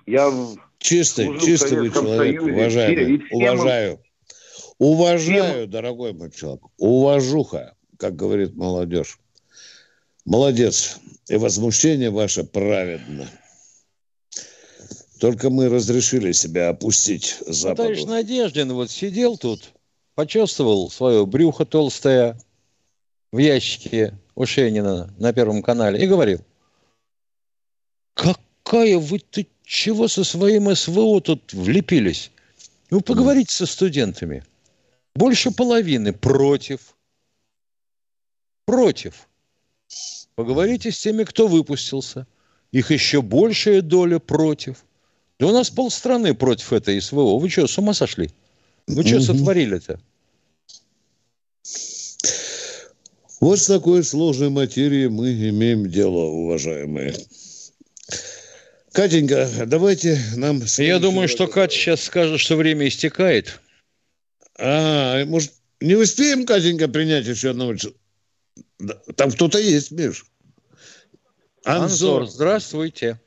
Я 0.06 0.30
Чистый, 0.78 1.38
чистый 1.38 1.78
вы 1.78 1.90
человек, 1.90 2.42
уважаемый. 2.42 3.16
мы- 3.96 3.98
уважаю. 4.80 5.44
Уважаю, 5.44 5.68
дорогой 5.68 6.12
мой 6.12 6.30
человек. 6.32 6.62
Уважуха, 6.78 7.76
как 7.98 8.16
говорит 8.16 8.56
молодежь. 8.56 9.20
Молодец. 10.24 10.98
И 11.28 11.36
возмущение 11.36 12.10
ваше 12.10 12.42
праведно. 12.42 13.28
Только 15.20 15.50
мы 15.50 15.68
разрешили 15.68 16.32
себя 16.32 16.70
опустить 16.70 17.36
Ну, 17.46 17.52
Западу. 17.52 17.82
Товарищ 17.82 18.04
Надеждин 18.04 18.72
вот 18.72 18.90
сидел 18.90 19.36
тут, 19.36 19.72
почувствовал 20.14 20.90
свое 20.90 21.26
брюхо 21.26 21.66
толстое 21.66 22.40
в 23.30 23.38
ящике 23.38 24.18
у 24.34 24.46
Шенина 24.46 25.14
на 25.18 25.32
Первом 25.34 25.62
канале 25.62 26.02
и 26.02 26.06
говорил, 26.06 26.40
какая 28.14 28.98
вы 28.98 29.18
ты 29.18 29.46
чего 29.62 30.08
со 30.08 30.24
своим 30.24 30.74
СВО 30.74 31.20
тут 31.20 31.52
влепились? 31.52 32.30
Ну, 32.90 33.02
поговорите 33.02 33.54
со 33.54 33.66
студентами. 33.66 34.42
Больше 35.14 35.50
половины 35.50 36.12
против. 36.12 36.96
Против. 38.64 39.28
Поговорите 40.34 40.90
с 40.90 41.00
теми, 41.00 41.24
кто 41.24 41.48
выпустился. 41.48 42.26
Их 42.72 42.90
еще 42.90 43.20
большая 43.20 43.82
доля 43.82 44.18
против. 44.18 44.84
Да 45.38 45.48
у 45.48 45.52
нас 45.52 45.70
полстраны 45.70 46.34
против 46.34 46.72
этой 46.72 47.00
СВО. 47.00 47.38
Вы 47.38 47.48
что, 47.50 47.66
с 47.66 47.76
ума 47.78 47.94
сошли? 47.94 48.30
Вы 48.86 49.02
что 49.04 49.16
Мгм. 49.16 49.22
сотворили-то? 49.22 50.00
Вот 53.40 53.58
с 53.58 53.66
такой 53.66 54.04
сложной 54.04 54.50
материей 54.50 55.08
мы 55.08 55.32
имеем 55.32 55.90
дело, 55.90 56.24
уважаемые. 56.26 57.14
Катенька, 58.92 59.48
давайте 59.66 60.20
нам... 60.36 60.62
Я 60.78 60.98
думаю, 60.98 61.28
что 61.28 61.46
Катя 61.46 61.74
сейчас 61.74 62.02
скажет, 62.02 62.38
что 62.40 62.56
время 62.56 62.86
истекает. 62.88 63.60
А, 64.60 65.24
может, 65.26 65.52
не 65.80 65.94
успеем, 65.96 66.44
Катенька, 66.46 66.88
принять 66.88 67.26
еще 67.26 67.50
одного? 67.50 67.74
ч- 67.76 67.94
Да, 68.78 68.94
Там 69.16 69.30
кто-то 69.30 69.58
есть, 69.58 69.90
Миш. 69.92 70.24
Анзор, 71.64 72.26
здравствуйте. 72.26 73.20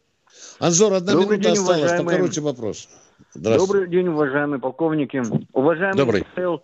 Анзор, 0.59 0.93
одна 0.93 1.13
Добрый 1.13 1.37
минута 1.37 1.49
день, 1.49 1.53
осталась, 1.53 1.79
уважаемые. 1.81 2.15
покороче 2.17 2.41
вопрос. 2.41 2.89
Добрый 3.35 3.87
день, 3.89 4.07
уважаемые 4.07 4.59
полковники. 4.59 5.21
Уважаемый 5.53 5.97
Добрый. 5.97 6.21
Михаил 6.21 6.63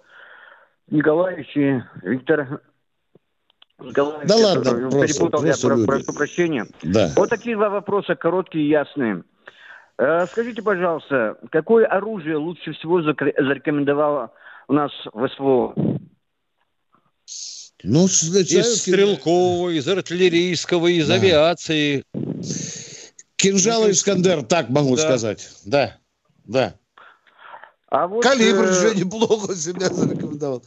Николаевич 0.89 1.55
и 1.55 1.81
Виктор 2.03 2.61
Николаевич. 3.79 4.27
Да 4.27 4.35
я 4.35 4.45
ладно, 4.45 4.63
тоже 4.63 4.89
просто- 4.89 5.07
перепутал, 5.07 5.39
я 5.41 5.47
просто 5.47 5.67
про- 5.67 5.75
люди. 5.75 5.87
прошу 5.87 6.13
прощения. 6.13 6.67
Да. 6.83 7.11
Вот 7.15 7.29
такие 7.29 7.55
два 7.55 7.69
вопроса, 7.69 8.15
короткие 8.15 8.65
и 8.65 8.69
ясные. 8.69 9.23
Э, 9.97 10.25
Скажите, 10.27 10.61
пожалуйста, 10.61 11.37
какое 11.51 11.85
оружие 11.85 12.37
лучше 12.37 12.73
всего 12.73 13.01
зарекомендовало 13.01 14.31
у 14.69 14.73
нас 14.73 14.91
в 15.11 15.27
СВО? 15.35 15.73
Ну, 17.83 18.05
Из 18.05 18.81
стрелкового, 18.81 19.69
из 19.69 19.87
артиллерийского, 19.87 20.87
из 20.87 21.07
Да. 21.07 21.15
авиации. 21.15 22.03
Кинжал 23.35 23.89
Искандер, 23.89 24.43
так 24.43 24.69
могу 24.69 24.95
Да. 24.95 25.01
сказать. 25.01 25.49
Да, 25.65 25.97
да. 26.45 26.75
А 27.91 28.05
вот, 28.05 28.21
Калибр 28.21 28.65
э, 28.65 28.71
же 28.73 28.95
неплохо 28.95 29.55
себя 29.55 29.87
зарекомендовал. 29.89 30.61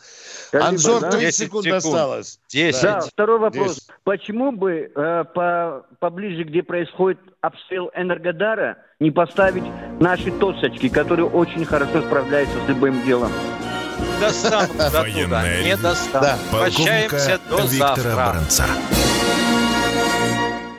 Калибр, 0.50 0.68
Анзор, 0.68 1.00
да? 1.02 1.10
30 1.12 1.20
10 1.26 1.36
секунд 1.36 1.64
секунд. 1.64 1.84
осталось. 1.84 2.40
Да, 2.82 3.00
второй 3.02 3.38
вопрос. 3.38 3.74
10. 3.76 3.90
Почему 4.02 4.50
бы 4.50 4.90
э, 4.92 5.24
по, 5.32 5.86
поближе, 6.00 6.42
где 6.42 6.64
происходит 6.64 7.20
обстрел 7.40 7.90
Энергодара, 7.94 8.78
не 8.98 9.12
поставить 9.12 9.64
наши 10.00 10.32
тосочки, 10.32 10.88
которые 10.88 11.26
очень 11.28 11.64
хорошо 11.64 12.02
справляются 12.02 12.56
с 12.64 12.68
любым 12.68 13.04
делом? 13.04 13.30
Достанут 14.22 14.76
до 14.76 14.84
туда, 14.86 15.00
Военная 15.00 15.64
не 15.64 15.76
достанут. 15.76 16.38
Полковника 16.50 17.08
Прощаемся 17.10 17.40
до 17.50 17.56
Виктора 17.62 17.96
завтра. 17.96 18.16
Баранца. 18.16 18.64